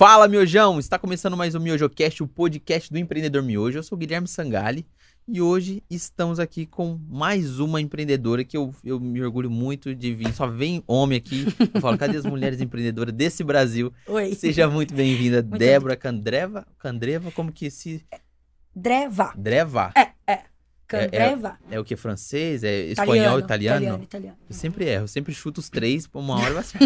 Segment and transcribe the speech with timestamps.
[0.00, 0.78] Fala, Miojão!
[0.78, 3.76] Está começando mais um MiojoCast, o podcast do empreendedor Miojo.
[3.76, 4.86] Eu sou o Guilherme Sangali
[5.28, 10.14] e hoje estamos aqui com mais uma empreendedora que eu, eu me orgulho muito de
[10.14, 10.32] vir.
[10.32, 11.44] Só vem homem aqui.
[11.74, 13.92] Eu falo, cadê as mulheres empreendedoras desse Brasil?
[14.06, 14.34] Oi.
[14.34, 16.66] Seja muito bem-vinda, Débora Candreva.
[16.78, 18.02] Candreva, como que se.
[18.74, 19.34] Dreva.
[19.36, 19.92] Dreva.
[20.90, 21.56] Candreva.
[21.70, 21.94] É o que?
[21.94, 22.64] Francês?
[22.64, 23.78] É espanhol, italiano?
[23.84, 24.36] Italiano, italiano.
[24.48, 26.78] Eu sempre erro, eu sempre chuto os três, por uma hora ser.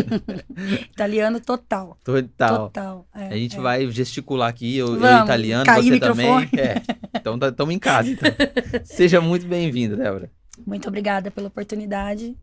[0.92, 1.96] Italiano total.
[2.04, 2.58] Total.
[2.58, 3.06] Total.
[3.14, 3.60] é, A gente é.
[3.60, 6.28] vai gesticular aqui, eu, eu Vamos, italiano, cair você também.
[6.58, 6.82] É.
[7.14, 8.10] Então estamos em casa.
[8.10, 8.30] Então.
[8.84, 10.30] Seja muito bem-vinda, Débora.
[10.66, 12.36] Muito obrigada pela oportunidade.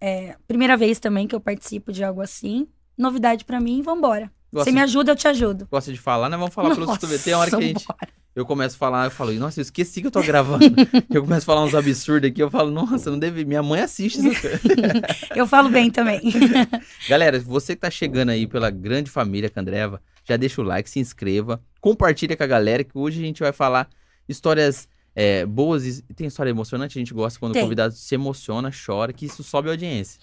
[0.00, 2.66] É, primeira vez também que eu participo de algo assim.
[2.96, 4.32] Novidade pra mim, vambora.
[4.50, 5.68] Gosta, Você me ajuda, eu te ajudo.
[5.70, 6.36] gosta de falar, né?
[6.36, 7.24] Vamos falar Nossa, cotovelos.
[7.24, 7.84] Tem hora que a gente.
[7.84, 8.23] vambora.
[8.34, 10.64] Eu começo a falar, eu falo, nossa, eu esqueci que eu tô gravando.
[11.08, 13.44] eu começo a falar uns absurdos aqui, eu falo, nossa, não deve.
[13.44, 14.46] Minha mãe assiste isso.
[15.36, 16.20] Eu falo bem também.
[17.08, 20.98] Galera, você que tá chegando aí pela grande família Candreva, já deixa o like, se
[20.98, 23.88] inscreva, compartilha com a galera, que hoje a gente vai falar
[24.28, 26.98] histórias é, boas e tem história emocionante.
[26.98, 27.62] A gente gosta quando Tem.
[27.62, 30.18] o convidado se emociona, chora, que isso sobe a audiência.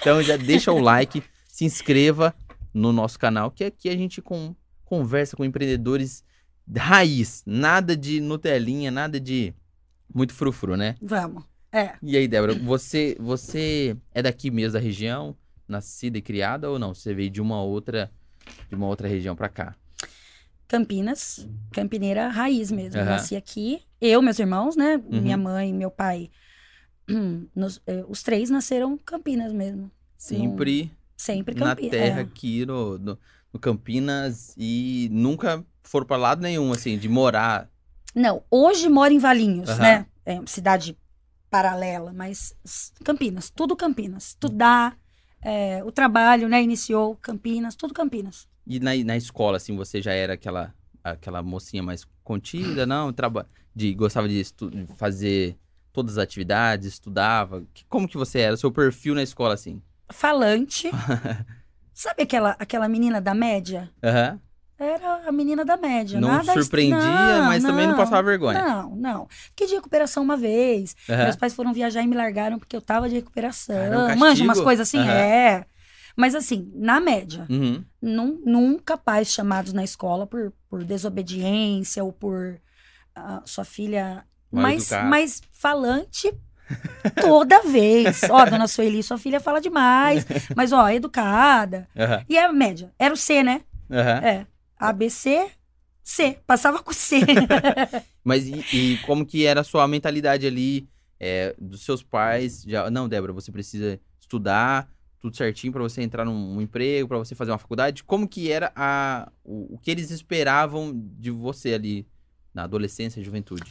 [0.00, 2.34] Então já deixa o like, se inscreva
[2.72, 4.54] no nosso canal, que aqui a gente com-
[4.88, 6.24] conversa com empreendedores
[6.76, 9.54] raiz, nada de Nutelinha, nada de
[10.12, 10.94] muito frufru, né?
[11.02, 11.44] Vamos.
[11.70, 11.92] É.
[12.02, 15.36] E aí, Débora, você, você é daqui mesmo da região,
[15.68, 16.94] nascida e criada ou não?
[16.94, 18.10] Você veio de uma outra,
[18.70, 19.74] de uma outra região pra cá?
[20.66, 23.00] Campinas, Campineira raiz mesmo.
[23.00, 23.10] Aham.
[23.10, 24.96] Nasci aqui, eu, meus irmãos, né?
[25.10, 25.20] Uhum.
[25.20, 26.30] Minha mãe, meu pai.
[27.54, 29.90] nos- eh, os três nasceram Campinas mesmo.
[30.16, 31.90] Sempre Sempre na Campinas.
[31.90, 33.18] terra aqui no, no,
[33.52, 37.68] no Campinas e nunca foram pra lado nenhum, assim, de morar.
[38.14, 39.78] Não, hoje moro em Valinhos, Aham.
[39.82, 40.06] né?
[40.24, 40.96] É uma cidade
[41.50, 42.54] paralela, mas
[43.04, 44.28] Campinas, tudo Campinas.
[44.28, 44.98] Estudar,
[45.40, 46.62] é, o trabalho, né?
[46.62, 48.46] Iniciou Campinas, tudo Campinas.
[48.66, 53.12] E na, na escola, assim, você já era aquela, aquela mocinha mais contida, não?
[53.12, 55.56] Traba de, gostava de de fazer
[55.90, 57.64] todas as atividades, estudava?
[57.72, 58.54] Que- como que você era?
[58.54, 59.80] O seu perfil na escola, assim?
[60.10, 60.90] Falante.
[61.98, 63.90] Sabe aquela, aquela menina da média?
[64.00, 64.38] Aham.
[64.78, 66.20] Era a menina da média.
[66.20, 68.62] Não nada surpreendia, Não, mas também não passava vergonha.
[68.62, 69.26] Não, não.
[69.28, 70.94] Fiquei de recuperação uma vez.
[71.10, 71.24] Aham.
[71.24, 73.74] Meus pais foram viajar e me largaram porque eu tava de recuperação.
[73.74, 75.00] Cara, é um Manja umas coisas assim?
[75.00, 75.10] Aham.
[75.10, 75.66] É.
[76.16, 77.44] Mas assim, na média.
[77.50, 77.84] Uhum.
[78.00, 82.60] Nun- nunca pais chamados na escola por, por desobediência ou por
[83.12, 84.24] ah, sua filha.
[84.52, 85.02] Educada.
[85.08, 86.32] mas falante
[87.20, 88.22] toda vez.
[88.30, 90.26] Ó, dona Sueli, sua filha fala demais.
[90.56, 91.88] Mas, ó, educada.
[91.96, 92.24] Aham.
[92.28, 92.92] E a média?
[92.98, 93.62] Era o C, né?
[93.90, 94.26] Aham.
[94.26, 94.46] É.
[94.78, 95.50] ABC,
[96.02, 96.38] C.
[96.46, 97.20] Passava com C.
[98.24, 102.62] Mas e, e como que era a sua mentalidade ali é, dos seus pais?
[102.62, 104.88] Já, não, Débora, você precisa estudar
[105.20, 108.04] tudo certinho pra você entrar num, num emprego, pra você fazer uma faculdade.
[108.04, 112.06] Como que era a, o, o que eles esperavam de você ali
[112.54, 113.70] na adolescência, juventude?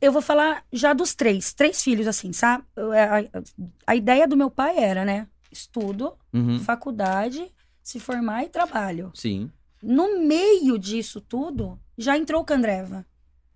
[0.00, 1.52] Eu vou falar já dos três.
[1.52, 2.64] Três filhos, assim, sabe?
[2.76, 3.42] A, a-
[3.88, 5.26] a ideia do meu pai era, né?
[5.52, 6.58] Estudo, Uhum.
[6.60, 7.50] faculdade,
[7.82, 9.10] se formar e trabalho.
[9.14, 9.50] Sim.
[9.82, 13.04] No meio disso tudo, já entrou o Candreva.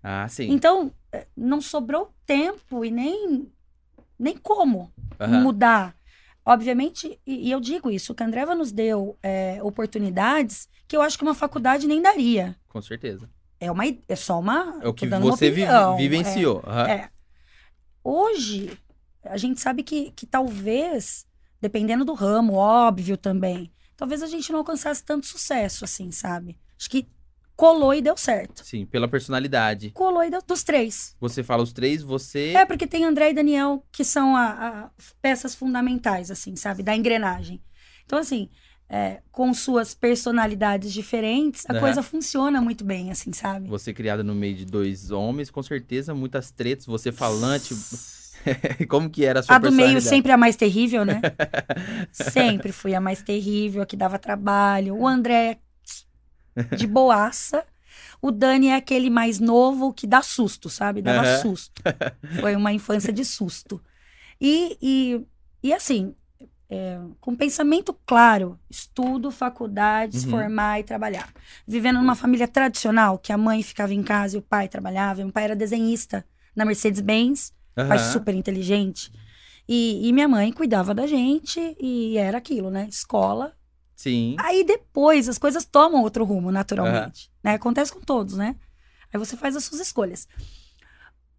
[0.03, 0.51] Ah, sim.
[0.51, 3.51] Então, eh, não sobrou tempo e nem,
[4.19, 5.41] nem como Aham.
[5.41, 5.95] mudar.
[6.45, 11.17] Obviamente, e, e eu digo isso, o Candreva nos deu eh, oportunidades que eu acho
[11.17, 12.55] que uma faculdade nem daria.
[12.69, 13.27] Com certeza.
[13.59, 14.79] É, uma, é só uma.
[14.81, 16.63] É o que você vi- opinião, vivenciou.
[16.87, 17.09] É, é.
[18.03, 18.77] Hoje,
[19.23, 21.25] a gente sabe que, que talvez,
[21.59, 26.57] dependendo do ramo, óbvio também, talvez a gente não alcançasse tanto sucesso, assim, sabe?
[26.77, 27.07] Acho que
[27.55, 28.63] colou e deu certo.
[28.65, 29.89] Sim, pela personalidade.
[29.91, 31.15] Colou e deu dos três.
[31.19, 32.53] Você fala os três, você.
[32.53, 34.45] É, porque tem André e Daniel, que são a,
[34.85, 34.91] a-
[35.21, 36.83] peças fundamentais, assim, sabe?
[36.83, 37.63] Da engrenagem.
[38.05, 38.49] Então, assim,
[38.89, 41.79] é, com suas personalidades diferentes, a Aham.
[41.79, 43.67] coisa funciona muito bem, assim, sabe?
[43.67, 47.73] Você criada no meio de dois homens, com certeza, muitas tretas, você falante.
[48.87, 51.21] Como que era a sua A do meio sempre a mais terrível, né?
[52.11, 54.95] sempre fui a mais terrível, a que dava trabalho.
[54.95, 55.59] O André,
[56.75, 57.65] de boaça.
[58.21, 61.01] O Dani é aquele mais novo que dá susto, sabe?
[61.01, 61.41] Dava Aham.
[61.41, 61.81] susto.
[62.39, 63.81] Foi uma infância de susto.
[64.39, 65.25] E, e,
[65.63, 66.15] e assim,
[66.69, 70.31] é, com pensamento claro, estudo, faculdade, se Uhum.
[70.31, 71.31] formar e trabalhar.
[71.67, 75.23] Vivendo numa família tradicional, que a mãe ficava em casa e o pai trabalhava.
[75.23, 76.25] Meu pai era desenhista
[76.55, 78.11] na Mercedes-Benz, pai Aham.
[78.11, 79.11] super inteligente.
[79.67, 82.87] E, e minha mãe cuidava da gente e era aquilo, né?
[82.89, 83.53] Escola.
[83.95, 84.35] Sim.
[84.39, 87.31] Aí depois as coisas tomam outro rumo, naturalmente.
[87.43, 87.53] Né?
[87.53, 88.55] Acontece com todos, né?
[89.13, 90.27] Aí você faz as suas escolhas.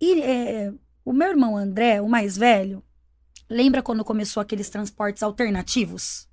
[0.01, 0.73] E é,
[1.05, 2.83] o meu irmão André, o mais velho,
[3.49, 6.29] lembra quando começou aqueles transportes alternativos?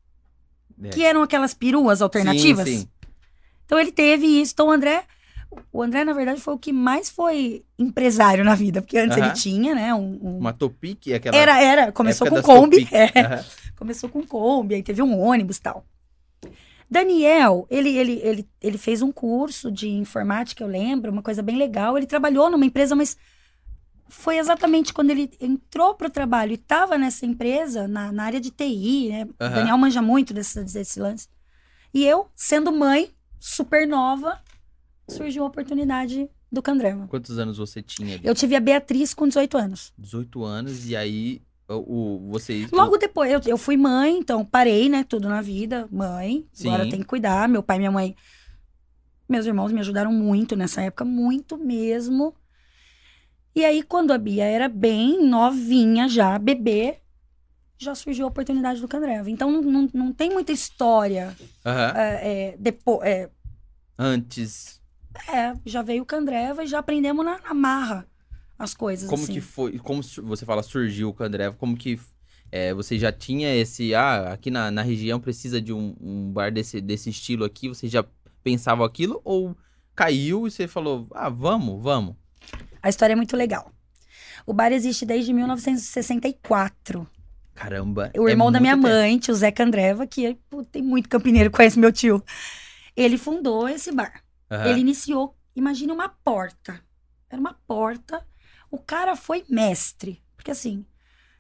[0.82, 0.90] É.
[0.90, 2.68] que eram aquelas peruas alternativas.
[2.68, 2.88] Sim, sim.
[3.66, 4.54] Então ele teve isso.
[4.54, 5.04] Então o André,
[5.72, 9.28] o André, na verdade, foi o que mais foi empresário na vida, porque antes Aham.
[9.28, 9.94] ele tinha, né?
[9.94, 11.38] Um, um- Uma Topic, aquela.
[11.38, 12.88] Era, era, começou com Kombi.
[12.92, 13.20] É.
[13.20, 13.46] Aham.
[13.76, 15.86] Começou com Kombi, aí teve um ônibus e tal.
[16.90, 21.56] Daniel, ele, ele, ele, ele fez um curso de informática, eu lembro, uma coisa bem
[21.58, 21.98] legal.
[21.98, 23.18] Ele trabalhou numa empresa, mas
[24.14, 28.40] foi exatamente quando ele entrou para o trabalho e estava nessa empresa, na, na área
[28.40, 29.26] de TI, né?
[29.26, 29.56] O Aham.
[29.56, 31.28] Daniel manja muito desse, desse lance.
[31.94, 34.40] E eu, sendo mãe, super nova,
[35.10, 37.08] surgiu a oportunidade do Candrema.
[37.08, 38.26] Quantos anos você tinha ali?
[38.28, 39.94] Eu tive a Beatriz com 18 anos.
[39.98, 41.74] 18 anos, e aí o,
[42.28, 42.70] o- vocês.
[42.72, 45.04] Logo depois, eu, eu fui mãe, então parei, né?
[45.04, 45.88] Tudo na vida.
[45.92, 46.90] Mãe, agora Sim.
[46.92, 47.50] tem que cuidar.
[47.50, 48.16] Meu pai e minha mãe,
[49.28, 52.34] meus irmãos me ajudaram muito nessa época, muito mesmo.
[53.56, 56.98] E aí, quando a Bia era bem novinha já, bebê,
[57.78, 59.30] já surgiu a oportunidade do Candreva.
[59.30, 61.36] Então, não, não, não tem muita história.
[61.66, 61.94] Aham.
[61.96, 63.30] É, depois, é,
[63.98, 64.82] Antes,
[65.32, 68.08] é, já veio o Candreva e já aprendemos na, na marra
[68.58, 69.10] as coisas.
[69.10, 69.34] como assim.
[69.34, 69.78] que foi?
[69.78, 71.56] Como você fala, surgiu o Candreva?
[71.56, 72.00] Como que
[72.52, 73.94] é, você já tinha esse.
[73.94, 77.70] Ah, aqui na, na região precisa de um, um bar desse, desse estilo aqui?
[77.70, 78.04] Você já
[78.44, 79.22] pensava aquilo?
[79.24, 79.56] Ou
[79.96, 82.16] caiu e você falou, ah, vamos, vamos?
[82.84, 83.72] A história é muito legal.
[84.46, 87.08] O bar existe desde 1964.
[87.56, 88.12] Caramba.
[88.18, 89.00] O é irmão da minha muito tempo.
[89.00, 92.22] mãe, tio Zé Candreva, que pô, tem muito campineiro conhece meu tio.
[92.96, 94.22] Ele fundou esse bar.
[94.52, 94.70] Aham.
[94.70, 96.82] Ele iniciou, imagine uma porta.
[97.30, 98.26] Era uma porta.
[98.70, 100.22] O cara foi mestre.
[100.36, 100.86] Porque assim,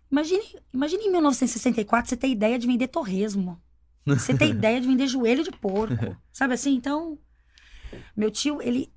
[0.09, 0.43] imagine,
[0.73, 3.61] imagine em 1964 você ter ideia de vender torresmo.
[4.05, 6.15] Você ter ideia de vender joelho de porco.
[6.31, 6.73] Sabe assim?
[6.73, 7.17] Então,
[8.15, 8.93] meu tio, ele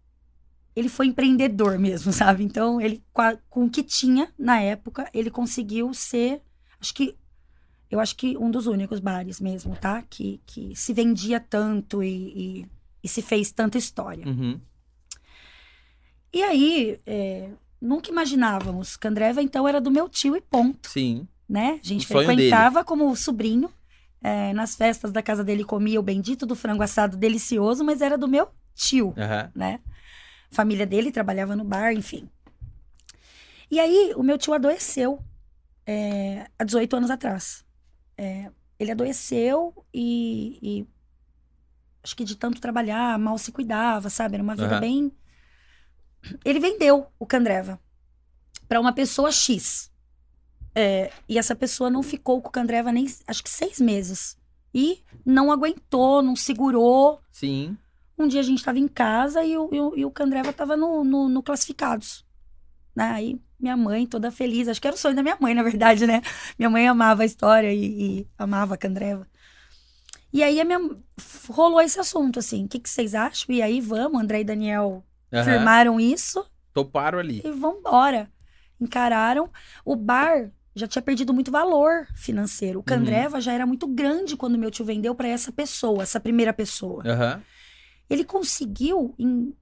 [0.77, 2.45] ele foi empreendedor mesmo, sabe?
[2.45, 3.03] Então, ele
[3.51, 6.43] com, o que tinha na época, ele conseguiu ser,
[6.81, 7.17] acho que
[7.91, 10.03] eu acho que um dos únicos bares mesmo, tá?
[10.11, 12.09] Que, que se vendia tanto e,
[12.61, 12.67] e,
[13.05, 14.27] e se fez tanta história.
[14.27, 14.61] Uhum.
[16.33, 17.49] E aí, é,
[17.81, 18.97] nunca imaginávamos.
[18.97, 21.27] Candreva, então, era do meu tio e ponto, Sim.
[21.49, 21.79] né?
[21.83, 23.71] A gente O frequentava como sobrinho.
[24.21, 28.19] é, nas festas da casa dele comia o bendito do frango assado delicioso, mas era
[28.19, 29.51] do meu tio, Aham.
[29.55, 29.81] né?
[30.57, 32.31] Família dele trabalhava no bar, enfim.
[33.71, 35.23] E aí, o meu tio adoeceu
[35.87, 37.63] é, há 18 anos atrás.
[38.17, 40.87] É, ele adoeceu e, e
[42.03, 44.37] acho que de tanto trabalhar, mal se cuidava, sabe?
[44.37, 44.81] Era uma vida Aham.
[44.81, 45.13] bem.
[46.43, 47.79] Ele vendeu o Candreva
[48.67, 49.93] para uma pessoa X.
[50.75, 54.39] É, e essa pessoa não ficou com o Candreva nem, acho que seis meses.
[54.73, 57.21] E não aguentou, não segurou.
[57.31, 57.77] Sim.
[58.19, 60.77] Um dia a gente estava em casa e o, e o, e o Candreva estava
[60.77, 62.25] no, no, no classificados.
[62.95, 63.05] Né?
[63.05, 66.07] Aí minha mãe, toda feliz, acho que era o sonho da minha mãe, na verdade,
[66.07, 66.21] né?
[66.59, 69.27] Minha mãe amava a história e, e amava a Candreva.
[70.33, 70.79] E aí minha,
[71.49, 73.55] rolou esse assunto, assim, o que, que vocês acham?
[73.55, 75.03] E aí vamos, André e Daniel
[75.33, 75.45] Aham.
[75.45, 77.41] firmaram isso Toparam ali.
[77.45, 78.31] e vambora.
[78.79, 79.49] Encararam.
[79.83, 82.81] O bar já tinha perdido muito valor financeiro.
[82.81, 86.53] O Candreva já era muito grande quando meu tio vendeu para essa pessoa, essa primeira
[86.53, 87.03] pessoa.
[87.07, 87.43] Aham.
[88.09, 89.55] Ele conseguiu em.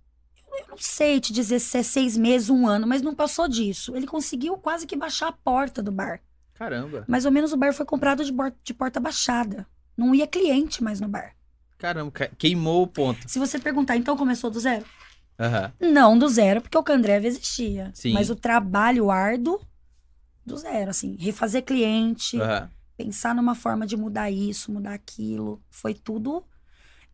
[0.61, 3.97] Eu não sei te dizer se é seis meses, um ano, mas não passou disso.
[3.97, 6.21] Ele conseguiu quase que baixar a porta do bar.
[6.55, 7.05] Caramba.
[7.09, 8.33] Mais ou menos o bar foi comprado de,
[8.63, 9.67] de porta baixada.
[9.97, 11.35] Não ia cliente mais no bar.
[11.77, 13.29] Caramba, ca- queimou o ponto.
[13.29, 14.85] Se você perguntar, então começou do zero?
[15.39, 15.73] Aham.
[15.81, 17.91] Não do zero, porque o Candreva existia.
[17.93, 18.13] Sim.
[18.13, 19.61] Mas o trabalho árduo
[20.47, 21.17] do zero, assim.
[21.19, 22.71] Refazer cliente, Aham.
[22.97, 25.61] pensar numa forma de mudar isso, mudar aquilo.
[25.69, 26.45] Foi tudo.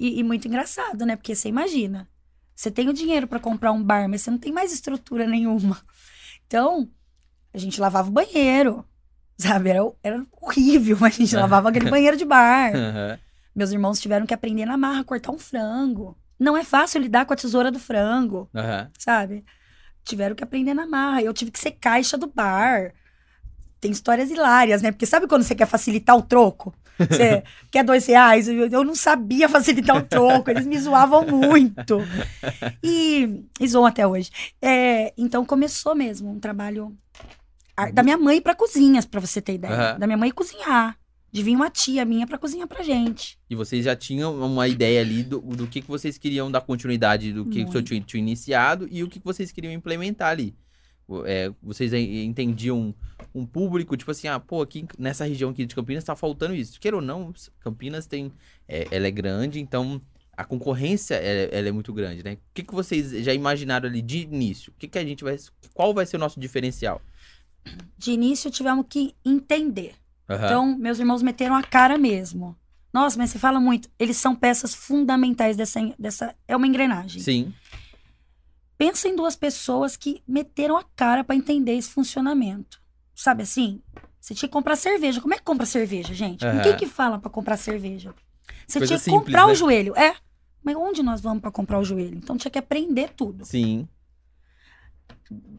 [0.00, 1.14] E, e muito engraçado, né?
[1.14, 2.08] Porque você imagina.
[2.56, 5.78] Você tem o dinheiro pra comprar um bar, mas você não tem mais estrutura nenhuma.
[6.46, 6.90] Então,
[7.52, 8.82] a gente lavava o banheiro.
[9.36, 9.70] Sabe?
[9.70, 12.72] Era, era horrível, mas a gente lavava aquele banheiro de bar.
[12.74, 13.18] Aham.
[13.54, 16.16] Meus irmãos tiveram que aprender na marra a cortar um frango.
[16.38, 18.90] Não é fácil lidar com a tesoura do frango Aham.
[18.98, 19.44] sabe?
[20.04, 21.22] Tiveram que aprender na marra.
[21.22, 22.94] Eu tive que ser caixa do bar.
[23.80, 24.92] Tem histórias hilárias, né?
[24.92, 26.74] Porque sabe quando você quer facilitar o troco?
[27.08, 28.48] Você quer dois reais?
[28.48, 30.50] Eu, não sabia facilitar o troco.
[30.50, 31.98] Eles me zoavam muito.
[32.82, 34.30] E, e zoam até hoje.
[34.60, 36.96] É, então começou mesmo um trabalho
[37.92, 39.74] da minha mãe pra cozinhas, pra você ter ideia.
[39.74, 39.98] Aham.
[39.98, 40.96] Da minha mãe cozinhar.
[41.32, 43.38] De vir uma tia minha pra cozinhar pra gente.
[43.48, 47.32] E vocês já tinham uma ideia ali do, do que, que vocês queriam dar continuidade
[47.32, 47.84] do que o seu Muito.
[47.84, 50.56] tio tinha iniciado e o que, que vocês queriam implementar ali.
[51.26, 52.94] É, vocês en- entendiam
[53.34, 56.78] um público, tipo assim, ah, pô, aqui nessa região aqui de Campinas tá faltando isso.
[56.80, 58.32] Queira ou não, Campinas tem.
[58.68, 60.00] é, ela é grande, então
[60.36, 62.34] a concorrência ela, ela é muito grande, né?
[62.34, 64.72] O que, que vocês já imaginaram ali de início?
[64.72, 65.36] O que, que a gente vai.
[65.74, 67.00] Qual vai ser o nosso diferencial?
[67.98, 69.92] De início tivemos que entender.
[70.28, 70.46] Aham.
[70.46, 72.56] Então, meus irmãos meteram a cara mesmo.
[72.92, 73.88] Nossa, mas você fala muito.
[73.98, 75.80] Eles são peças fundamentais dessa.
[75.98, 77.20] dessa é uma engrenagem.
[77.20, 77.52] Sim.
[78.80, 82.80] Pensa em duas pessoas que meteram a cara pra entender esse funcionamento.
[83.14, 83.82] Sabe assim?
[84.18, 85.20] Você tinha que comprar cerveja.
[85.20, 86.46] Como é que compra cerveja, gente?
[86.46, 86.62] Aham.
[86.62, 88.14] quem que fala pra comprar cerveja?
[88.66, 89.52] Você Coisa tinha que simples, comprar né?
[89.52, 89.94] o joelho.
[89.98, 90.16] É.
[90.64, 92.16] Mas onde nós vamos pra comprar o joelho?
[92.16, 93.44] Então tinha que aprender tudo.
[93.44, 93.86] Sim.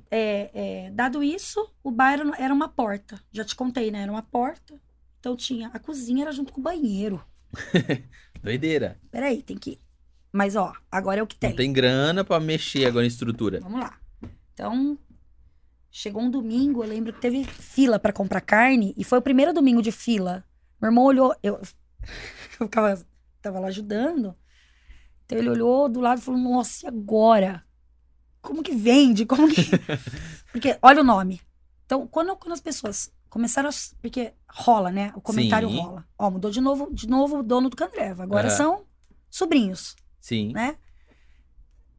[0.10, 0.50] É,
[0.88, 3.22] é, dado isso, o bar era, era uma porta.
[3.32, 4.02] Já te contei, né?
[4.02, 4.82] Era uma porta.
[5.20, 5.70] Então tinha.
[5.72, 7.24] A cozinha era junto com o banheiro.
[8.42, 9.00] Doideira.
[9.12, 9.80] Peraí, tem que.
[10.32, 11.56] Mas ó, agora é o que Não tem.
[11.56, 13.60] tem grana pra mexer agora em estrutura.
[13.60, 14.00] Vamos lá.
[14.54, 14.98] Então,
[15.92, 19.54] chegou um domingo, eu lembro que teve fila pra comprar carne e foi o primeiro
[19.54, 20.44] domingo de fila.
[20.82, 21.60] Meu irmão olhou, eu,
[22.60, 23.06] eu ficava,
[23.42, 24.34] tava lá ajudando.
[25.26, 27.64] Então ele olhou do lado e falou: "Nossa, e agora?
[28.42, 29.26] Como que vende?
[29.26, 29.62] Como que
[30.52, 31.42] Porque olha o nome.
[31.86, 33.72] Então, quando, quando as pessoas começaram a,
[34.02, 35.12] porque rola, né?
[35.16, 35.78] O comentário Sim.
[35.78, 36.06] rola.
[36.18, 38.24] Ó, mudou de novo, de novo o dono do Candreva.
[38.24, 38.56] Agora Aham.
[38.58, 38.86] são
[39.30, 40.54] sobrinhos Sim.
[40.54, 40.76] né?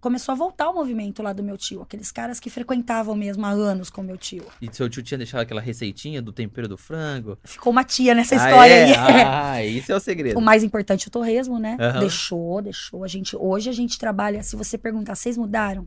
[0.01, 3.51] Começou a voltar o movimento lá do meu tio, aqueles caras que frequentavam mesmo há
[3.51, 4.45] anos com meu tio.
[4.61, 7.39] E seu tio tinha deixado aquela receitinha do tempero do frango?
[7.45, 8.85] Ficou uma tia nessa Ah, história é?
[8.85, 8.95] aí.
[8.97, 10.37] Ah, esse é o segredo.
[10.41, 11.77] O mais importante é o torresmo, né?
[11.79, 12.01] Aham.
[12.01, 13.05] Deixou, deixou.
[13.05, 15.87] A gente, hoje a gente trabalha, se você perguntar, vocês mudaram?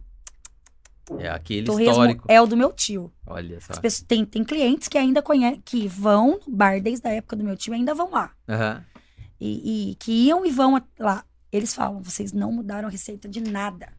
[1.20, 2.25] É aquele torresmo histórico.
[2.30, 3.12] é o do meu tio.
[3.27, 3.74] Olha só.
[3.74, 7.36] As pessoas, tem, tem clientes que ainda conhecem, que vão no bar desde a época
[7.36, 8.32] do meu tio ainda vão lá.
[8.48, 8.82] Aham.
[9.42, 11.25] E, e que iam e vão lá.
[11.55, 13.91] Eles falam, vocês não mudaram a receita de nada.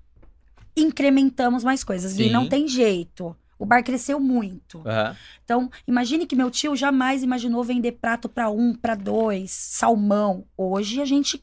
[0.76, 2.12] Incrementamos mais coisas.
[2.12, 2.24] Sim.
[2.24, 3.34] E não tem jeito.
[3.58, 4.80] O bar cresceu muito.
[4.86, 5.16] Aham.
[5.44, 10.46] Então, imagine que meu tio jamais imaginou vender prato para um, para dois, salmão.
[10.56, 11.42] Hoje a gente,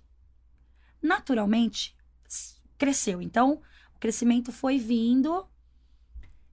[1.02, 1.96] naturalmente,
[2.78, 3.22] cresceu.
[3.22, 3.62] Então,
[3.96, 5.46] o crescimento foi vindo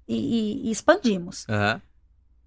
[0.09, 1.47] e, e- e expandimos.
[1.49, 1.83] Aham.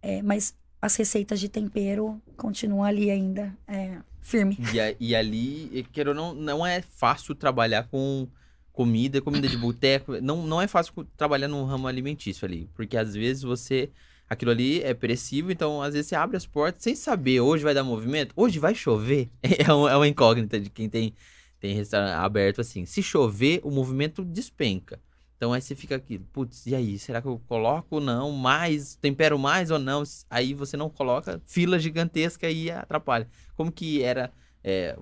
[0.01, 4.57] É, mas as receitas de tempero continuam ali ainda, é, firme.
[4.99, 8.27] E, e ali, queira ou não, não é fácil trabalhar com
[8.71, 10.19] comida, comida de boteco.
[10.21, 12.69] Não, não é fácil trabalhar no ramo alimentício ali.
[12.73, 13.91] Porque às vezes você.
[14.29, 17.39] Aquilo ali é perecível, então às vezes você abre as portas sem saber.
[17.41, 18.33] Hoje vai dar movimento?
[18.35, 19.29] Hoje vai chover?
[19.43, 21.13] É, um- é uma incógnita de quem tem,
[21.59, 22.85] tem restaurante aberto assim.
[22.85, 24.99] Se chover, o movimento despenca.
[25.43, 26.97] Então aí você fica aqui, putz, e aí?
[26.97, 28.31] Será que eu coloco ou não?
[28.31, 30.01] Mais, tempero mais ou não?
[30.29, 33.27] Aí você não coloca, fila gigantesca e atrapalha.
[33.53, 34.31] Como que era
[34.63, 34.97] é,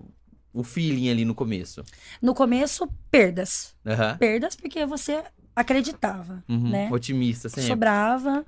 [0.51, 1.83] o feeling ali no começo?
[2.19, 3.75] No começo, perdas.
[3.85, 4.17] Aham.
[4.17, 5.23] Perdas porque você
[5.55, 6.71] acreditava, Uhum.
[6.71, 6.91] né?
[6.91, 7.67] Otimista sempre.
[7.67, 8.43] sobrava.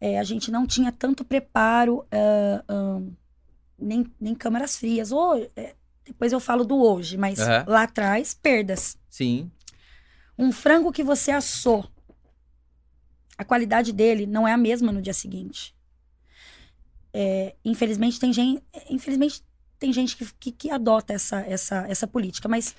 [0.00, 3.02] É, a gente não tinha tanto preparo, ah, ah,
[3.78, 5.12] nem, nem câmaras frias.
[5.12, 5.74] Ou, é,
[6.06, 7.64] depois eu falo do hoje, mas Aham.
[7.68, 8.96] lá atrás, perdas.
[9.10, 9.50] Sim.
[10.38, 11.88] Um frango que você assou,
[13.38, 15.74] a qualidade dele não é a mesma no dia seguinte.
[17.12, 19.42] É, infelizmente, tem gente, infelizmente,
[19.78, 22.76] tem gente que, que, que adota essa, essa, essa política, mas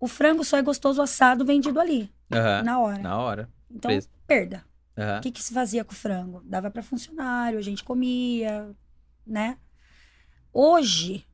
[0.00, 2.62] o frango só é gostoso assado vendido ali, Aham.
[2.62, 2.98] na hora.
[2.98, 3.50] Na hora.
[3.70, 4.12] Então, Fresco.
[4.26, 4.64] perda.
[4.96, 5.18] Aham.
[5.18, 6.42] O que, que se fazia com o frango?
[6.44, 8.74] Dava para funcionário, a gente comia,
[9.26, 9.58] né?
[10.52, 11.26] Hoje,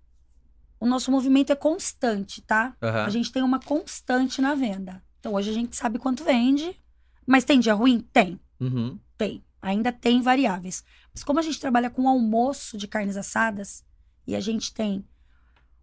[0.81, 2.77] o nosso movimento é constante, tá?
[2.83, 3.05] Aham.
[3.05, 5.03] A gente tem uma constante na venda.
[5.23, 6.77] Então, hoje a gente sabe quanto vende,
[7.25, 8.01] mas tem dia ruim?
[8.13, 8.99] Tem, Uhum.
[9.17, 9.45] tem.
[9.63, 10.83] Ainda tem variáveis.
[11.15, 13.85] Mas como a gente trabalha com almoço de carnes assadas
[14.27, 15.07] e a gente tem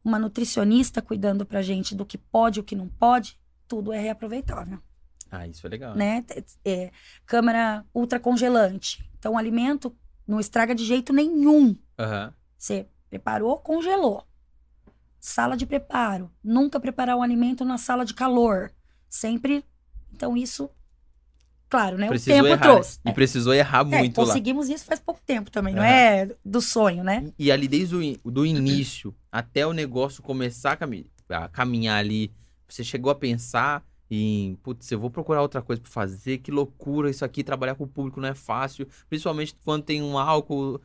[0.04, 4.00] uma nutricionista cuidando pra gente do que pode e o que não pode, tudo é
[4.02, 4.78] reaproveitável
[5.32, 5.96] Ah, isso é legal.
[5.96, 6.26] né?
[6.66, 6.92] É,
[7.26, 9.10] câmara ultracongelante.
[9.18, 9.96] Então, o alimento
[10.28, 11.78] não estraga de jeito nenhum.
[11.98, 12.34] Aham.
[12.58, 14.28] Você preparou, congelou.
[15.18, 16.30] Sala de preparo.
[16.44, 18.74] Nunca preparar um alimento na sala de calor.
[19.10, 19.64] Sempre.
[20.14, 20.70] Então, isso,
[21.70, 22.08] claro, né?
[22.08, 22.62] Precisou o tempo errar.
[22.74, 23.00] trouxe.
[23.06, 24.28] E precisou errar É, muito lá.
[24.28, 25.92] conseguimos isso faz pouco tempo também, não Aham.
[25.92, 27.32] é do sonho, né?
[27.38, 30.78] E ali desde o in- do início até o negócio começar
[31.30, 32.32] a, a caminhar ali,
[32.68, 37.10] você chegou a pensar em, putz, eu vou procurar outra coisa pra fazer, que loucura
[37.12, 40.82] isso aqui, trabalhar com o público não é fácil, principalmente quando tem um álcool,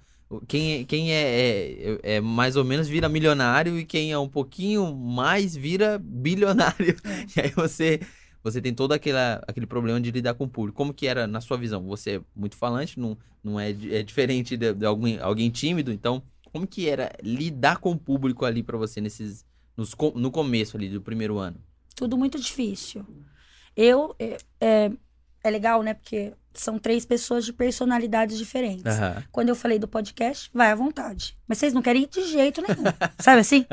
[0.49, 4.95] quem, quem é, é, é mais ou menos vira milionário e quem é um pouquinho
[4.95, 6.97] mais vira bilionário.
[7.37, 7.41] É.
[7.41, 8.01] E aí você
[8.43, 10.77] você tem todo aquela, aquele problema de lidar com o público.
[10.77, 11.83] Como que era na sua visão?
[11.87, 16.23] Você é muito falante, não, não é, é diferente de, de alguém, alguém tímido, então
[16.53, 19.45] como que era lidar com o público ali pra você nesses
[19.77, 21.57] nos, no começo ali do primeiro ano?
[21.97, 23.05] Tudo muito difícil.
[23.77, 24.15] Eu.
[24.61, 24.93] É,
[25.45, 25.95] é, legal, né?
[25.95, 28.87] Porque são três pessoas de personalidades diferentes.
[28.87, 29.23] Aham.
[29.31, 31.37] Quando eu falei do podcast, vai à vontade.
[31.47, 32.85] Mas vocês não querem ir de jeito nenhum.
[33.21, 33.67] Sabe assim?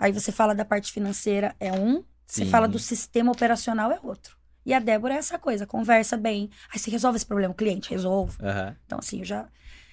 [0.00, 2.02] Aí você fala da parte financeira, é um.
[2.26, 2.50] Você Sim.
[2.50, 4.36] fala do sistema operacional, é outro.
[4.64, 6.48] E a Débora é essa coisa, conversa bem.
[6.72, 8.36] Aí você resolve esse problema, o cliente, resolvo.
[8.42, 8.76] Aham.
[8.86, 9.48] Então, assim, eu já.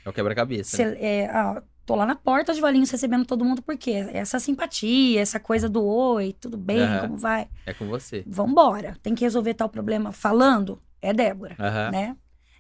[0.06, 0.78] É o quebra-cabeça.
[0.78, 0.98] né?
[1.00, 5.40] é, ah, Tô lá na porta de Valinhos recebendo todo mundo, porque essa simpatia, essa
[5.40, 7.02] coisa do oi, tudo bem, Aham.
[7.02, 7.48] como vai?
[7.66, 8.24] É com você.
[8.28, 8.96] Vambora.
[9.02, 10.80] Tem que resolver tal problema falando?
[11.02, 11.90] É Débora, Aham.
[11.92, 12.18] né?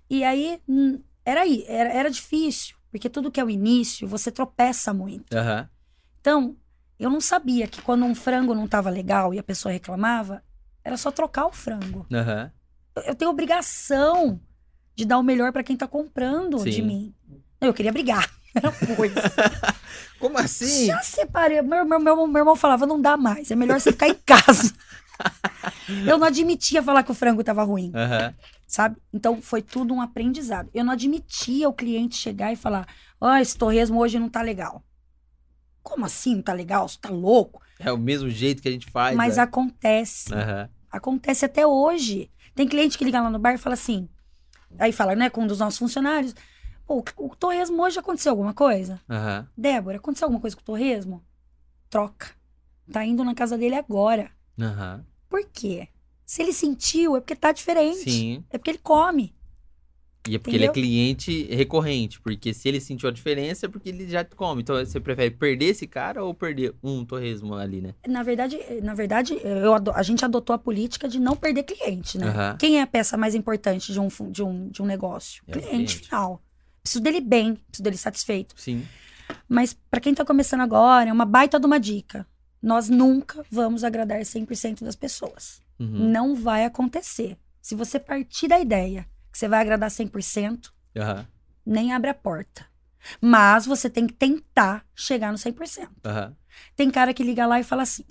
[0.09, 4.31] E aí, hum, era aí, era, era difícil, porque tudo que é o início, você
[4.31, 5.37] tropeça muito.
[5.37, 5.69] Aham.
[6.19, 6.55] Então,
[6.97, 10.43] eu não sabia que quando um frango não tava legal e a pessoa reclamava,
[10.83, 12.03] era só trocar o frango.
[12.95, 14.41] Eu- Eu tenho obrigação
[14.95, 16.81] de dar o melhor pra quem tá comprando de Sim.
[16.81, 17.13] mim.
[17.61, 18.27] Não, Eu queria brigar.
[18.55, 19.21] Era coisa.
[20.19, 20.87] Como assim?
[20.87, 21.61] Já separei.
[21.61, 23.51] Meu, meu, meu, meu irmão falava, não dá mais.
[23.51, 24.73] É melhor você ficar em casa.
[26.07, 28.33] eu não admitia falar que o frango tava ruim, Aham.
[28.67, 28.97] sabe?
[29.13, 30.69] Então foi tudo um aprendizado.
[30.73, 32.87] Eu não admitia o cliente chegar e falar:
[33.19, 34.83] Ó, esse torresmo hoje não tá legal.
[35.81, 36.87] Como assim não tá legal?
[36.87, 37.61] Você tá louco?
[37.79, 39.15] É o mesmo jeito que a gente faz.
[39.15, 39.43] Mas né?
[39.43, 40.33] acontece.
[40.33, 40.69] Aham.
[40.91, 42.29] Acontece até hoje.
[42.55, 44.09] Tem cliente que liga lá no bar e fala assim.
[44.77, 46.35] Aí fala, né, com um dos nossos funcionários.
[46.89, 48.99] O torresmo hoje aconteceu alguma coisa?
[49.07, 49.47] Aham.
[49.55, 51.23] Débora, aconteceu alguma coisa com o torresmo?
[51.89, 52.31] Troca.
[52.91, 54.31] Tá indo na casa dele agora.
[54.59, 55.05] Aham.
[55.29, 55.87] Por quê?
[56.25, 58.09] Se ele sentiu, é porque tá diferente.
[58.09, 58.43] Sim.
[58.49, 59.35] É porque ele come.
[60.27, 60.83] E é porque ele é Entendeu?
[60.83, 62.19] cliente recorrente.
[62.21, 64.61] Porque se ele sentiu a diferença, é porque ele já come.
[64.61, 67.95] Então você prefere perder esse cara ou perder um torresmo ali, né?
[68.07, 72.27] Na verdade, na verdade eu a gente adotou a política de não perder cliente, né?
[72.27, 72.57] Aham.
[72.57, 75.43] Quem é a peça mais importante de um, de um, de um negócio?
[75.47, 75.99] É cliente, cliente.
[75.99, 76.43] final.
[76.81, 78.55] Preciso dele bem, preciso dele satisfeito.
[78.57, 78.87] Sim.
[79.47, 82.25] Mas pra quem tá começando agora, é uma baita de uma dica.
[82.61, 85.61] Nós nunca vamos agradar 100% das pessoas.
[85.79, 86.09] Uhum.
[86.09, 87.37] Não vai acontecer.
[87.61, 91.27] Se você partir da ideia que você vai agradar 100%, Aham.
[91.65, 92.65] nem abre a porta.
[93.21, 95.89] Mas você tem que tentar chegar no 100%.
[96.03, 96.35] Aham.
[96.75, 98.03] Tem cara que liga lá e fala assim: